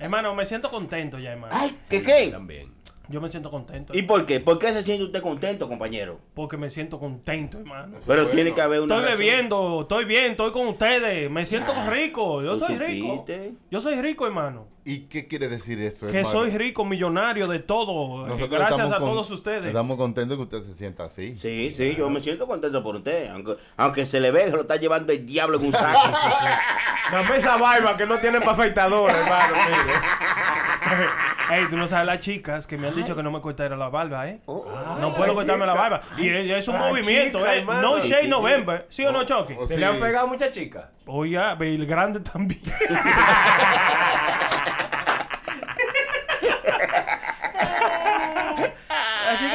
Hermano, 0.00 0.34
me 0.34 0.46
siento 0.46 0.70
contento 0.70 1.18
ya, 1.18 1.32
hermano. 1.32 1.52
Ay, 1.54 1.76
¿qué 1.90 2.02
qué? 2.02 2.28
También. 2.30 2.72
Yo 3.12 3.20
me 3.20 3.30
siento 3.30 3.50
contento. 3.50 3.96
¿Y 3.96 4.02
por 4.02 4.24
qué? 4.26 4.40
¿Por 4.40 4.58
qué 4.58 4.72
se 4.72 4.82
siente 4.82 5.04
usted 5.04 5.20
contento, 5.20 5.68
compañero? 5.68 6.18
Porque 6.34 6.56
me 6.56 6.70
siento 6.70 6.98
contento, 6.98 7.58
hermano. 7.58 7.98
Pero 8.06 8.26
tiene 8.28 8.54
que 8.54 8.60
haber 8.62 8.80
una 8.80 8.94
Estoy 8.94 9.04
razón. 9.04 9.18
bebiendo, 9.18 9.80
estoy 9.82 10.04
bien, 10.06 10.30
estoy 10.32 10.50
con 10.50 10.66
ustedes. 10.68 11.30
Me 11.30 11.44
siento 11.44 11.72
rico. 11.90 12.42
Yo 12.42 12.56
¿tú 12.56 12.64
soy 12.64 12.78
rico. 12.78 13.24
Yo 13.70 13.80
soy 13.82 14.00
rico, 14.00 14.26
hermano. 14.26 14.71
¿Y 14.84 15.02
qué 15.02 15.28
quiere 15.28 15.48
decir 15.48 15.80
eso, 15.80 16.08
Que 16.08 16.18
hermano? 16.18 16.32
soy 16.32 16.50
rico, 16.58 16.84
millonario 16.84 17.46
de 17.46 17.60
todo. 17.60 18.26
Nosotros 18.26 18.50
Gracias 18.50 18.90
a 18.92 18.98
con- 18.98 19.10
todos 19.10 19.30
ustedes. 19.30 19.66
Estamos 19.66 19.96
contentos 19.96 20.36
que 20.36 20.42
usted 20.42 20.62
se 20.64 20.74
sienta 20.74 21.04
así. 21.04 21.36
Sí, 21.36 21.72
sí, 21.72 21.94
yo 21.96 22.10
me 22.10 22.20
siento 22.20 22.48
contento 22.48 22.82
por 22.82 22.96
usted. 22.96 23.28
Aunque, 23.30 23.56
aunque 23.76 24.06
se 24.06 24.18
le 24.18 24.32
ve 24.32 24.46
que 24.46 24.50
lo 24.50 24.62
está 24.62 24.74
llevando 24.76 25.12
el 25.12 25.24
diablo 25.24 25.60
en 25.60 25.66
un 25.66 25.72
saco. 25.72 26.00
Dame 27.12 27.36
esa 27.36 27.56
barba 27.58 27.96
que 27.96 28.06
no 28.06 28.18
tiene 28.18 28.40
para 28.40 28.52
afeitador, 28.52 29.10
hermano. 29.10 29.54
Mire. 29.54 31.02
Ey, 31.60 31.66
tú 31.68 31.76
no 31.76 31.86
sabes 31.86 32.06
las 32.06 32.18
chicas 32.20 32.66
que 32.66 32.76
me 32.78 32.88
han 32.88 32.94
dicho 32.96 33.14
que 33.14 33.22
no 33.22 33.30
me 33.30 33.40
cortara 33.40 33.76
la 33.76 33.88
barba, 33.88 34.26
¿eh? 34.28 34.40
Oh. 34.46 34.64
no 35.00 35.14
puedo 35.14 35.34
cortarme 35.34 35.66
la 35.66 35.74
barba. 35.74 36.00
Y 36.16 36.28
es, 36.28 36.50
es 36.50 36.68
un 36.68 36.76
Ah, 36.76 36.88
movimiento, 36.88 37.38
chica, 37.38 37.54
¿eh? 37.54 37.58
hermano. 37.60 37.82
No 37.82 37.98
Shade 38.00 38.26
November. 38.26 38.86
¿Sí 38.88 39.04
o 39.04 39.12
no, 39.12 39.22
Chucky? 39.24 39.54
¿Se 39.66 39.76
le 39.78 39.84
han 39.86 40.00
pegado 40.00 40.26
muchas 40.28 40.50
chicas? 40.50 40.84
Oye, 41.06 41.38
ve, 41.58 41.74
el 41.74 41.86
grande 41.86 42.20
también. 42.20 42.60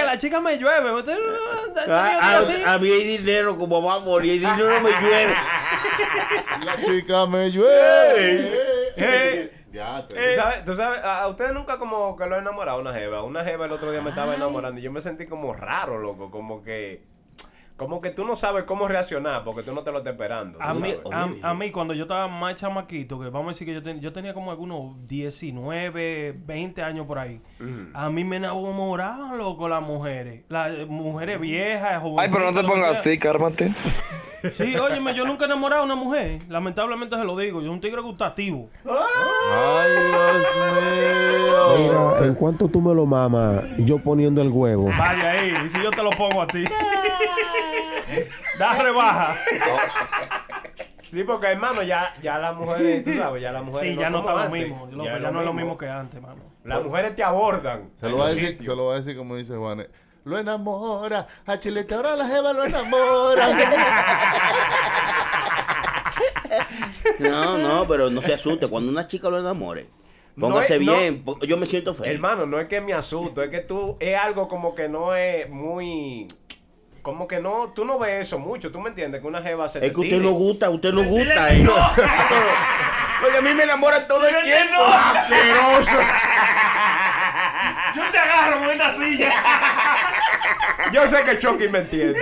la 0.06 0.17
chica, 0.28 0.40
la 0.42 0.42
chica 0.42 0.42
me 0.42 0.58
llueve. 0.58 0.92
Usted 0.94 1.16
no- 1.18 1.94
Ah, 1.94 2.38
así. 2.40 2.62
a, 2.64 2.74
a 2.74 2.78
mí 2.80 2.90
hay 2.90 3.04
dinero 3.18 3.58
como 3.58 3.82
va 3.84 3.96
a 3.96 4.00
morir. 4.00 4.32
El 4.34 4.40
dinero 4.40 4.82
me 4.82 4.92
llueve. 4.92 5.34
La 6.66 6.76
chica 6.84 7.26
me 7.28 7.50
llueve. 7.52 8.52
Eh, 8.96 9.52
Ya, 9.72 10.08
te- 10.08 10.16
¿Tú 10.30 10.36
sabes, 10.36 10.66
tú 10.66 10.74
sabes, 10.74 11.04
a, 11.04 11.22
a 11.24 11.28
ustedes 11.28 11.54
nunca 11.54 11.78
como 11.78 12.16
que 12.18 12.26
lo 12.26 12.36
he 12.36 12.40
enamorado 12.40 12.80
una 12.80 12.94
jeva. 12.94 13.22
Una 13.24 13.44
jeva 13.44 13.66
el 13.66 13.72
otro 13.72 13.92
día 13.92 14.02
me 14.02 14.10
estaba 14.10 14.34
enamorando 14.36 14.80
y 14.80 14.84
yo 14.84 14.92
me 14.92 15.02
sentí 15.02 15.28
como 15.28 15.54
raro, 15.54 16.00
loco. 16.00 16.32
Como 16.32 16.64
que... 16.64 17.04
Como 17.78 18.02
que 18.02 18.10
tú 18.10 18.26
no 18.26 18.36
sabes 18.36 18.64
cómo 18.64 18.88
reaccionar 18.88 19.44
porque 19.44 19.62
tú 19.62 19.72
no 19.72 19.84
te 19.84 19.92
lo 19.92 20.00
estás 20.00 20.14
esperando. 20.14 20.58
A 20.60 20.74
mí, 20.74 20.96
a, 21.12 21.30
a 21.50 21.54
mí, 21.54 21.70
cuando 21.72 21.94
yo 21.94 22.04
estaba 22.04 22.28
más 22.28 22.56
chamaquito, 22.56 23.20
que 23.20 23.30
vamos 23.30 23.50
a 23.50 23.50
decir 23.50 23.68
que 23.68 23.74
yo, 23.76 23.84
ten- 23.84 24.02
yo 24.02 24.12
tenía 24.12 24.34
como 24.34 24.50
algunos 24.50 24.96
19, 25.08 26.36
20 26.44 26.82
años 26.82 27.06
por 27.06 27.20
ahí, 27.20 27.40
a 27.94 28.10
mí 28.10 28.24
me 28.24 28.38
enamoraban, 28.38 29.38
loco, 29.38 29.70
las 29.70 29.84
mujeres. 29.84 30.44
Las 30.50 30.72
eh, 30.72 30.86
mujeres 30.88 31.40
viejas, 31.40 32.02
jovencitas. 32.02 32.26
Ay, 32.26 32.32
pero 32.34 32.52
no 32.52 32.62
te 32.62 32.68
pongas 32.68 32.98
así, 32.98 33.18
cármate. 33.20 33.72
Sí, 34.56 34.76
óyeme, 34.76 35.14
yo 35.16 35.26
nunca 35.26 35.46
he 35.46 35.48
enamorado 35.48 35.82
a 35.82 35.86
una 35.86 35.96
mujer. 35.96 36.42
Lamentablemente 36.50 37.16
se 37.16 37.24
lo 37.24 37.36
digo. 37.38 37.60
Yo 37.60 37.68
soy 37.68 37.74
un 37.76 37.82
tigre 37.82 38.02
gustativo. 38.02 38.70
Ay, 38.86 39.92
Dios 39.92 41.80
mío. 41.80 42.14
Mira, 42.14 42.26
en 42.28 42.36
cuanto 42.36 42.68
tú 42.68 42.82
me 42.82 42.94
lo 42.94 43.06
mamas, 43.06 43.64
yo 43.78 43.98
poniendo 44.00 44.42
el 44.42 44.50
huevo. 44.50 44.86
Vaya 44.98 45.32
ahí, 45.32 45.54
y 45.66 45.70
si 45.70 45.82
yo 45.82 45.92
te 45.92 46.02
lo 46.04 46.10
pongo 46.12 46.42
a 46.42 46.48
ti. 46.48 46.64
da 48.60 48.78
rebaja. 48.78 49.36
Sí, 51.10 51.24
porque 51.24 51.48
hermano, 51.48 51.84
ya, 51.84 52.12
ya 52.22 52.38
las 52.38 52.54
mujeres, 52.54 53.02
tú 53.06 53.14
sabes, 53.14 53.42
ya 53.42 53.54
las 53.54 53.64
mujeres. 53.64 53.94
Sí, 53.94 53.98
ya 53.98 54.10
no 54.10 54.20
está 54.20 54.44
lo 54.44 54.50
mismo. 54.50 54.90
ya, 55.06 55.18
no 55.20 55.40
es 55.40 55.46
lo 55.46 55.54
mismo 55.54 55.78
que 55.78 55.88
antes, 55.88 56.22
mano. 56.22 56.42
Las 56.66 56.84
mujeres 56.84 57.16
te 57.16 57.24
abordan. 57.24 57.90
Se 58.02 58.10
lo, 58.10 58.18
va 58.18 58.26
a 58.26 58.28
decir, 58.28 58.58
se 58.60 58.66
lo 58.66 58.88
va 58.88 58.96
a 58.96 58.98
decir 58.98 59.16
como 59.16 59.38
dice 59.38 59.56
Juan. 59.56 59.88
Lo 60.26 60.38
enamora. 60.38 61.26
A 61.46 61.58
Chilete 61.58 61.96
ahora 61.96 62.14
la 62.18 62.28
jeva 62.28 62.52
lo 62.52 62.66
enamora. 62.66 63.48
No, 67.20 67.58
no, 67.58 67.88
pero 67.88 68.10
no 68.10 68.22
se 68.22 68.34
asuste. 68.34 68.68
Cuando 68.68 68.92
una 68.92 69.08
chica 69.08 69.30
lo 69.30 69.40
enamore, 69.40 69.88
No 70.36 70.48
póngase 70.50 70.76
es- 70.76 70.80
bien. 70.80 71.24
Yo 71.48 71.58
me 71.58 71.66
siento 71.66 71.94
feliz. 71.94 72.14
Hermano, 72.14 72.46
no 72.46 72.60
es 72.60 72.68
que 72.68 72.82
me 72.82 72.94
asusto, 72.94 73.42
es 73.44 73.50
que 73.50 73.60
tú 73.62 73.98
es 74.00 74.18
algo 74.18 74.48
como 74.48 74.76
que 74.76 74.88
no 74.90 75.16
es 75.16 75.50
muy. 75.50 76.28
Como 77.08 77.26
que 77.26 77.40
no, 77.40 77.72
tú 77.74 77.86
no 77.86 77.98
ves 77.98 78.28
eso 78.28 78.38
mucho, 78.38 78.70
tú 78.70 78.82
me 78.82 78.90
entiendes, 78.90 79.22
que 79.22 79.28
una 79.28 79.42
jeva 79.42 79.70
se 79.70 79.80
Es 79.80 79.86
te 79.86 79.94
que 79.94 80.00
usted 80.02 80.18
tire. 80.18 80.26
no 80.26 80.32
gusta, 80.32 80.70
usted 80.70 80.92
no 80.92 81.04
gusta. 81.06 81.54
eh. 81.54 81.66
Porque 83.22 83.38
a 83.38 83.42
mí 83.42 83.54
me 83.54 83.64
enamora 83.64 84.06
todo 84.06 84.28
el 84.28 84.36
tiempo. 84.44 84.84
Asqueroso. 84.84 85.92
Yo 87.96 88.04
te 88.12 88.18
agarro 88.20 88.60
con 88.60 88.70
esta 88.72 88.94
silla. 88.94 89.32
Yo 90.92 91.08
sé 91.08 91.24
que 91.24 91.38
Chucky 91.40 91.70
me 91.70 91.80
entiende. 91.80 92.20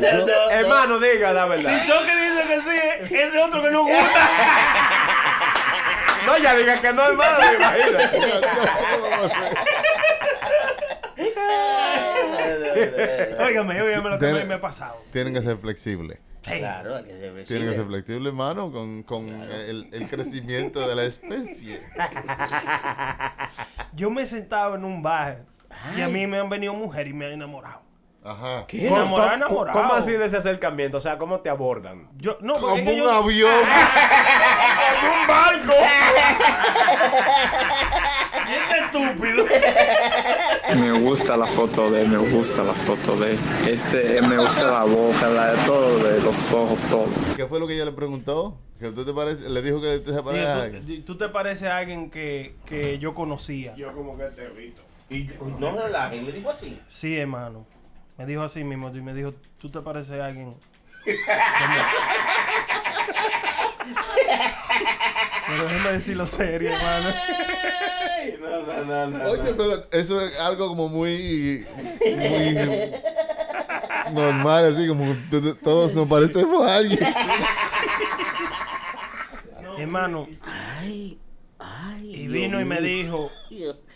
no, 0.00 0.26
no, 0.26 0.50
Hermano, 0.50 0.98
diga 0.98 1.34
la 1.34 1.44
verdad. 1.44 1.78
Si 1.78 1.86
Choque 1.86 2.12
dice 2.16 2.46
que 2.48 2.60
sí, 2.62 3.14
ese 3.14 3.38
otro 3.42 3.62
que 3.62 3.70
no 3.72 3.82
gusta. 3.82 4.28
No, 6.24 6.38
ya 6.38 6.54
diga 6.54 6.80
que 6.80 6.94
no, 6.94 7.04
hermano, 7.08 7.52
imagínate. 7.56 8.20
Óigame, 13.46 13.82
óigame 13.82 14.10
lo 14.10 14.18
que 14.18 14.44
me, 14.44 14.54
ha 14.54 14.60
pasado. 14.60 14.94
Tienen 15.12 15.34
que 15.34 15.42
ser 15.42 15.56
flexibles. 15.56 16.18
Claro, 16.42 16.96
hay 16.96 17.04
que 17.04 17.10
ser 17.10 17.18
Tienen 17.20 17.34
que 17.36 17.44
flexible. 17.46 17.74
ser 17.76 17.86
flexibles, 17.86 18.26
hermano, 18.32 18.72
con, 18.72 19.02
con 19.04 19.28
el, 19.28 19.88
el 19.92 20.08
crecimiento 20.08 20.86
de 20.88 20.94
la 20.96 21.04
especie. 21.04 21.80
Yo 23.94 24.10
me 24.10 24.22
he 24.22 24.26
sentado 24.26 24.74
en 24.74 24.84
un 24.84 25.02
bar 25.02 25.44
y 25.96 26.00
a 26.00 26.08
mí 26.08 26.26
me 26.26 26.38
han 26.38 26.48
venido 26.50 26.74
mujeres 26.74 27.12
y 27.12 27.14
me 27.14 27.26
han 27.26 27.32
enamorado. 27.32 27.82
Ajá. 28.24 28.66
¿Qué? 28.68 28.86
¿Cómo, 28.88 28.96
Enamorado, 29.00 29.30
cómo- 29.30 29.34
enamorado. 29.46 29.80
cómo 29.82 29.94
así 29.94 30.12
de 30.12 30.24
ese 30.26 30.36
acercamiento? 30.36 30.96
O 30.96 31.00
sea, 31.00 31.18
¿cómo 31.18 31.40
te 31.40 31.50
abordan? 31.50 32.08
Yo, 32.16 32.38
no, 32.40 32.54
Como 32.54 32.68
porque 32.68 32.80
es 32.82 32.86
que 32.86 32.92
un 32.92 32.98
yo- 32.98 33.10
avión. 33.10 33.50
¡Como 35.00 35.12
un 35.22 35.26
barco! 35.26 35.72
Estúpido. 38.84 39.44
Me 40.78 40.92
gusta 41.00 41.36
la 41.36 41.46
foto 41.46 41.90
de 41.90 42.02
él, 42.02 42.08
me 42.08 42.18
gusta 42.18 42.62
la 42.62 42.72
foto 42.72 43.16
de 43.16 43.32
él. 43.32 43.38
Este, 43.68 44.22
me 44.22 44.36
gusta 44.38 44.70
la 44.70 44.84
boca, 44.84 45.28
la 45.28 45.52
de 45.52 45.58
todo, 45.66 45.98
de 45.98 46.20
los 46.22 46.52
ojos, 46.52 46.78
todo. 46.90 47.06
¿Qué 47.36 47.46
fue 47.46 47.58
lo 47.60 47.66
que 47.66 47.74
ella 47.74 47.84
le 47.86 47.92
preguntó? 47.92 48.56
¿Que 48.78 48.88
usted 48.88 49.04
te 49.04 49.12
parece? 49.12 49.48
Le 49.48 49.62
dijo 49.62 49.80
que 49.80 49.96
usted 49.96 50.14
se 50.14 50.22
parece 50.22 50.46
a 50.46 50.64
Digo, 50.64 50.76
alguien. 50.78 51.04
tú, 51.04 51.12
tú 51.12 51.18
te 51.18 51.28
pareces 51.28 51.68
a 51.68 51.76
alguien 51.78 52.10
que, 52.10 52.54
que 52.66 52.98
yo 52.98 53.14
conocía. 53.14 53.74
Yo 53.76 53.92
como 53.92 54.16
que 54.18 54.24
te 54.24 54.44
evito. 54.46 54.82
Y 55.10 55.28
no 55.58 55.76
relajen, 55.80 56.24
le 56.26 56.32
digo 56.32 56.50
así. 56.50 56.80
Sí, 56.88 57.18
hermano. 57.18 57.66
Me 58.18 58.26
dijo 58.26 58.42
así 58.42 58.64
mismo. 58.64 58.90
Y 58.94 59.00
me 59.02 59.14
dijo, 59.14 59.34
tú 59.58 59.70
te 59.70 59.80
pareces 59.80 60.20
a 60.20 60.26
alguien. 60.26 60.54
Pero 65.48 65.64
déjame 65.64 65.92
decirlo 65.92 66.26
serio, 66.26 66.70
hermano. 66.72 67.08
No, 68.40 68.84
no, 68.84 68.84
no, 68.84 69.18
no. 69.18 69.30
Oye, 69.30 69.54
pero 69.54 69.72
eso 69.90 70.20
es 70.20 70.38
algo 70.40 70.68
como 70.68 70.88
muy. 70.88 71.66
muy 72.00 72.92
normal, 74.12 74.66
así 74.66 74.86
como 74.88 75.16
todos 75.62 75.94
nos 75.94 76.08
parecemos 76.08 76.66
a 76.68 76.76
alguien. 76.76 77.00
Hermano, 79.78 80.28
Ay, 80.42 81.18
ay. 81.58 82.14
y 82.14 82.18
Dios 82.26 82.32
vino 82.32 82.60
y 82.60 82.64
me 82.64 82.80
dijo, 82.80 83.30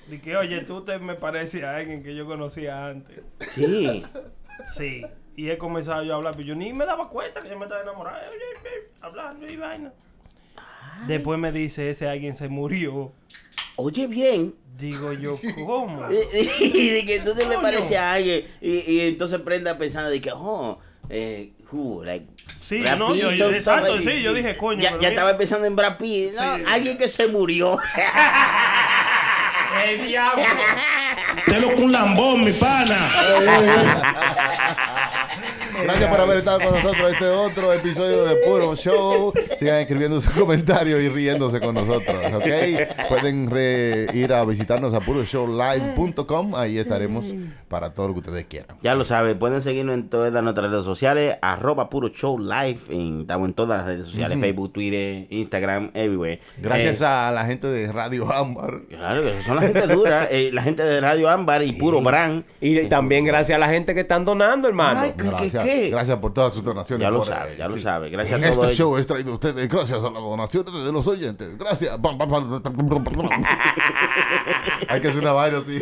de 0.09 0.21
que, 0.21 0.37
oye, 0.37 0.63
tú 0.63 0.83
te 0.85 0.99
me 0.99 1.15
pareces 1.15 1.63
a 1.65 1.77
alguien 1.77 2.03
que 2.03 2.15
yo 2.15 2.27
conocía 2.27 2.87
antes. 2.89 3.23
Sí. 3.51 4.05
Sí. 4.75 5.03
Y 5.37 5.51
he 5.51 5.59
comenzado 5.59 6.03
yo 6.03 6.15
a 6.15 6.17
hablar, 6.17 6.35
pero 6.35 6.49
yo 6.49 6.55
ni 6.55 6.73
me 6.73 6.87
daba 6.87 7.09
cuenta 7.11 7.41
que 7.41 7.51
yo 7.51 7.59
me 7.59 7.67
estaba 7.67 7.83
enamorando. 7.83 8.21
Hablando 9.03 9.47
y 9.47 9.57
vaina. 9.57 9.93
Después 11.07 11.39
me 11.39 11.53
dice, 11.53 11.91
ese 11.91 12.09
alguien 12.09 12.35
se 12.35 12.49
murió. 12.49 13.13
Oye 13.77 14.07
bien. 14.07 14.55
Digo 14.79 15.13
yo, 15.15 15.41
¿cómo? 15.67 16.07
y 16.61 16.89
de 16.91 17.05
que 17.07 17.21
te 17.21 17.35
me 17.35 17.45
Coño. 17.55 17.63
pareces 17.63 17.97
a 17.97 18.13
alguien. 18.13 18.45
Y, 18.61 18.79
y 18.93 19.01
entonces 19.01 19.41
prenda 19.41 19.79
pensando 19.79 20.11
de 20.11 20.21
que, 20.21 20.31
oh, 20.35 20.79
eh, 21.09 21.53
who, 21.73 22.05
like. 22.05 22.27
Sí, 22.61 22.81
Brad 22.83 22.99
no, 22.99 23.13
Pitt, 23.13 23.23
yo- 23.23 23.31
yo- 23.31 23.51
exacto, 23.51 23.99
sí, 24.01 24.21
yo 24.23 24.35
dije, 24.35 24.55
coño, 24.57 24.83
Ya, 24.83 24.91
pero 24.91 25.03
ya 25.03 25.09
mira. 25.09 25.23
estaba 25.23 25.39
pensando 25.39 25.67
en 25.67 25.77
Brad 25.77 25.97
Pitt. 25.97 26.33
No, 26.35 26.57
Sí. 26.57 26.63
alguien 26.69 26.99
que 26.99 27.09
se 27.09 27.27
murió. 27.29 27.79
¡El 29.87 30.07
diablo! 30.07 30.43
Te 31.47 31.61
lo 31.61 31.75
con 31.77 31.93
lambón, 31.93 32.45
mi 32.45 32.53
pana. 32.53 33.09
Gracias 35.87 36.11
por 36.11 36.21
haber 36.21 36.39
estado 36.39 36.59
con 36.61 36.73
nosotros 36.75 37.13
este 37.13 37.27
otro 37.27 37.73
episodio 37.73 38.25
de 38.25 38.37
Puro 38.47 38.75
Show. 38.75 39.33
Sigan 39.59 39.77
escribiendo 39.81 40.21
sus 40.21 40.33
comentarios 40.35 41.01
y 41.03 41.09
riéndose 41.09 41.61
con 41.61 41.75
nosotros, 41.75 42.17
¿ok? 42.35 43.09
Pueden 43.09 43.49
re- 43.51 44.07
ir 44.13 44.33
a 44.33 44.45
visitarnos 44.45 44.93
a 44.95 45.01
puroshowlive.com. 45.01 46.55
Ahí 46.57 46.79
estaremos 46.79 47.25
para 47.69 47.95
todo 47.95 48.09
lo 48.09 48.15
que 48.15 48.21
ustedes 48.21 48.47
quieran. 48.47 48.77
Ya 48.83 48.95
lo 48.95 49.05
saben, 49.05 49.39
pueden 49.39 49.63
seguirnos 49.63 49.95
en 49.95 50.09
todas 50.09 50.43
nuestras 50.43 50.71
redes 50.71 50.85
sociales, 50.85 51.37
arroba 51.41 51.89
puro 51.89 52.09
show 52.09 52.39
live, 52.39 52.79
en- 52.91 53.21
estamos 53.23 53.49
en 53.49 53.55
todas 53.55 53.79
las 53.79 53.87
redes 53.87 54.07
sociales. 54.09 54.39
Facebook, 54.41 54.73
Twitter, 54.73 55.27
Instagram, 55.31 55.91
everywhere. 55.95 56.41
Gracias 56.59 57.01
Eh, 57.01 57.05
a 57.07 57.31
la 57.33 57.45
gente 57.47 57.67
de 57.69 57.91
Radio 57.93 58.33
Ámbar. 58.33 58.81
Claro, 58.89 59.23
que 59.23 59.43
son 59.43 59.57
la 59.57 59.63
gente 59.63 59.87
dura, 59.87 60.27
eh, 60.31 60.51
la 60.53 60.63
gente 60.63 60.83
de 60.83 61.01
Radio 61.01 61.29
Ámbar 61.31 61.63
y 61.63 61.73
Puro 61.73 62.01
Brand. 62.01 62.45
Y 62.61 62.87
también 62.87 63.25
gracias 63.25 63.57
a 63.57 63.59
la 63.61 63.69
gente 63.69 63.95
que 63.95 64.01
están 64.01 64.25
donando, 64.25 64.69
hermano. 64.69 65.01
Ay, 65.01 65.13
¿qué, 65.17 65.23
qué, 65.25 65.29
Gracias, 65.31 65.65
gracias 65.91 66.19
por 66.19 66.33
todas 66.35 66.53
sus 66.55 66.63
donaciones. 66.65 67.05
Ya 67.05 67.11
lo 67.11 67.19
por, 67.19 67.27
sabe, 67.27 67.57
ya 67.57 67.69
lo 67.69 67.75
sí. 67.77 67.81
sabe. 67.83 68.11
Gracias 68.11 68.39
En 68.41 68.45
a 68.45 68.53
todos 68.53 68.65
este 68.71 68.75
ellos. 68.75 68.79
show 68.79 68.97
es 68.99 69.07
traído 69.07 69.33
a 69.33 69.35
ustedes 69.35 69.69
gracias 69.69 69.99
a 70.05 70.11
las 70.11 70.23
donaciones 70.23 70.73
de 70.73 70.93
los 70.93 71.07
oyentes. 71.07 71.57
Gracias. 71.59 71.99
Hay 74.89 75.01
que 75.01 75.09
hacer 75.09 75.21
una 75.23 75.33
vaina 75.33 75.59
así. 75.59 75.81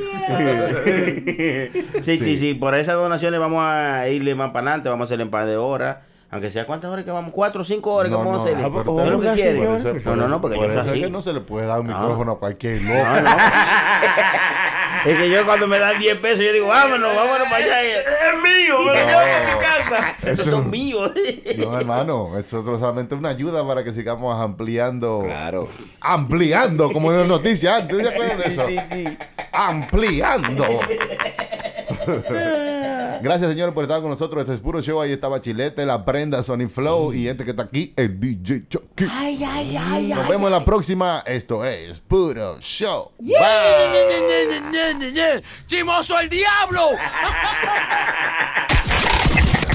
sí, 2.03 2.19
sí, 2.19 2.39
sí, 2.39 2.55
por 2.55 2.75
esas 2.75 2.95
donaciones 2.97 3.41
vamos 3.41 3.63
a 3.65 4.09
irle 4.09 4.35
más 4.35 4.51
para 4.51 4.69
adelante, 4.69 4.89
vamos 4.89 5.05
a 5.05 5.09
hacer 5.09 5.21
el 5.21 5.31
par 5.31 5.47
de 5.47 5.57
horas. 5.57 5.99
Aunque 6.35 6.51
sea 6.51 6.67
cuántas 6.67 6.91
horas 6.91 7.05
que 7.05 7.13
vamos, 7.13 7.31
cuatro 7.33 7.63
o 7.63 7.65
cinco 7.65 7.93
horas 7.95 8.11
que 8.11 8.19
No, 8.19 8.25
vamos 8.25 8.41
a 8.41 8.43
hacer. 8.43 8.55
por 8.71 8.85
¿Qué 8.85 9.03
es 9.05 9.09
lo 9.09 9.21
que 9.21 9.33
quiere? 9.35 9.65
por 9.67 9.77
eso- 9.77 9.95
No, 10.11 10.17
no, 10.17 10.27
no, 10.29 10.41
porque 10.41 10.57
por 10.57 10.67
yo 10.67 10.73
eso 10.73 10.81
soy 10.81 10.89
es 10.89 10.93
así. 10.95 11.03
que 11.05 11.11
no 11.13 11.23
se 11.23 11.33
le 11.33 11.41
puede 11.41 11.67
dar 11.69 11.79
un 11.79 11.87
No. 11.87 11.97
micrófono 11.97 12.33
a 12.33 12.39
cualquier 12.41 12.83
loco. 12.83 12.93
No, 13.05 13.21
no. 13.21 13.31
es 15.07 15.17
que 15.19 15.31
yo 15.31 15.47
cuando 15.47 15.69
me 15.69 15.79
dan 15.79 15.97
10 15.97 16.19
pesos, 16.19 16.41
yo 16.41 16.53
digo, 16.53 16.67
vámonos, 16.67 17.15
vámonos 17.15 17.45
para 17.49 17.57
allá. 17.65 17.83
Es 17.85 18.43
mío, 18.43 18.81
me 18.81 18.87
lo 18.87 18.95
llevo 18.95 19.21
a 19.21 19.55
mi 19.55 19.61
casa. 19.61 20.15
Esos 20.25 20.39
Eso- 20.41 20.51
son 20.57 20.71
míos. 20.71 21.13
No, 21.57 21.79
hermano, 21.79 22.37
esto 22.37 22.59
es 22.59 22.81
solamente 22.81 23.15
una 23.15 23.29
ayuda 23.29 23.65
para 23.65 23.85
que 23.85 23.93
sigamos 23.93 24.35
ampliando. 24.41 25.21
Claro. 25.23 25.69
Ampliando, 26.01 26.93
como 26.93 27.13
en 27.13 27.19
las 27.21 27.29
noticias 27.29 27.81
antes. 27.81 28.03
¿Se 28.03 28.09
acuerdan 28.09 28.39
de 28.39 28.45
eso? 28.45 28.67
Sí, 28.67 28.77
sí. 28.91 29.19
Ampliando. 29.53 30.65
Gracias, 33.23 33.51
señores, 33.51 33.75
por 33.75 33.85
estar 33.85 34.01
con 34.01 34.11
nosotros. 34.11 34.41
Este 34.43 34.55
es 34.55 34.61
puro 34.61 34.81
show. 34.83 35.01
Ahí 35.01 35.13
estaba 35.13 35.41
Chilete, 35.41 35.85
La 35.87 36.05
Prenda, 36.05 36.43
Sony 36.43 36.69
Flow 36.69 37.13
y 37.13 37.29
este 37.29 37.45
que 37.45 37.51
está 37.51 37.63
aquí, 37.65 37.93
el 37.97 38.19
DJ 38.21 38.65
Chucky. 38.69 39.07
Ay, 39.11 39.43
ay, 39.45 39.77
ay, 39.77 40.09
Nos 40.09 40.25
ay. 40.25 40.31
vemos 40.31 40.47
en 40.47 40.53
la 40.53 40.65
próxima. 40.65 41.23
Esto 41.27 41.65
es 41.65 42.01
puro 42.01 42.59
show. 42.61 43.11
Yeah, 43.21 43.39
yeah, 43.41 43.93
yeah, 43.93 44.09
yeah, 44.29 44.71
yeah, 44.73 44.99
yeah, 44.99 45.11
yeah. 45.11 45.43
¡Chimoso 45.67 46.19
el 46.21 46.29
diablo! 46.29 46.91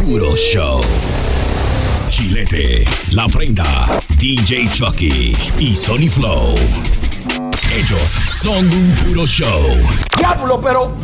Puro 0.05 0.35
Show. 0.35 0.81
Chilete, 2.09 2.83
La 3.11 3.27
Prenda, 3.27 3.99
DJ 4.17 4.67
Chucky 4.71 5.35
y 5.59 5.75
Sony 5.75 6.07
Flow. 6.09 6.55
Ellos 7.71 8.01
son 8.25 8.65
un 8.65 8.95
puro 9.05 9.25
show. 9.27 9.75
Diablo, 10.17 10.59
pero. 10.59 10.95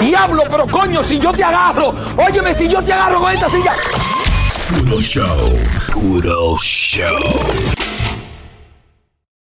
Diablo, 0.00 0.42
pero 0.50 0.66
coño, 0.66 1.02
si 1.04 1.18
yo 1.20 1.32
te 1.32 1.44
agarro. 1.44 1.94
Óyeme, 2.16 2.56
si 2.56 2.68
yo 2.68 2.82
te 2.82 2.92
agarro 2.92 3.20
con 3.20 3.32
esta 3.32 3.48
silla. 3.48 3.72
Puro 4.68 5.00
show. 5.00 5.58
Puro 5.92 6.56
show. 6.58 7.73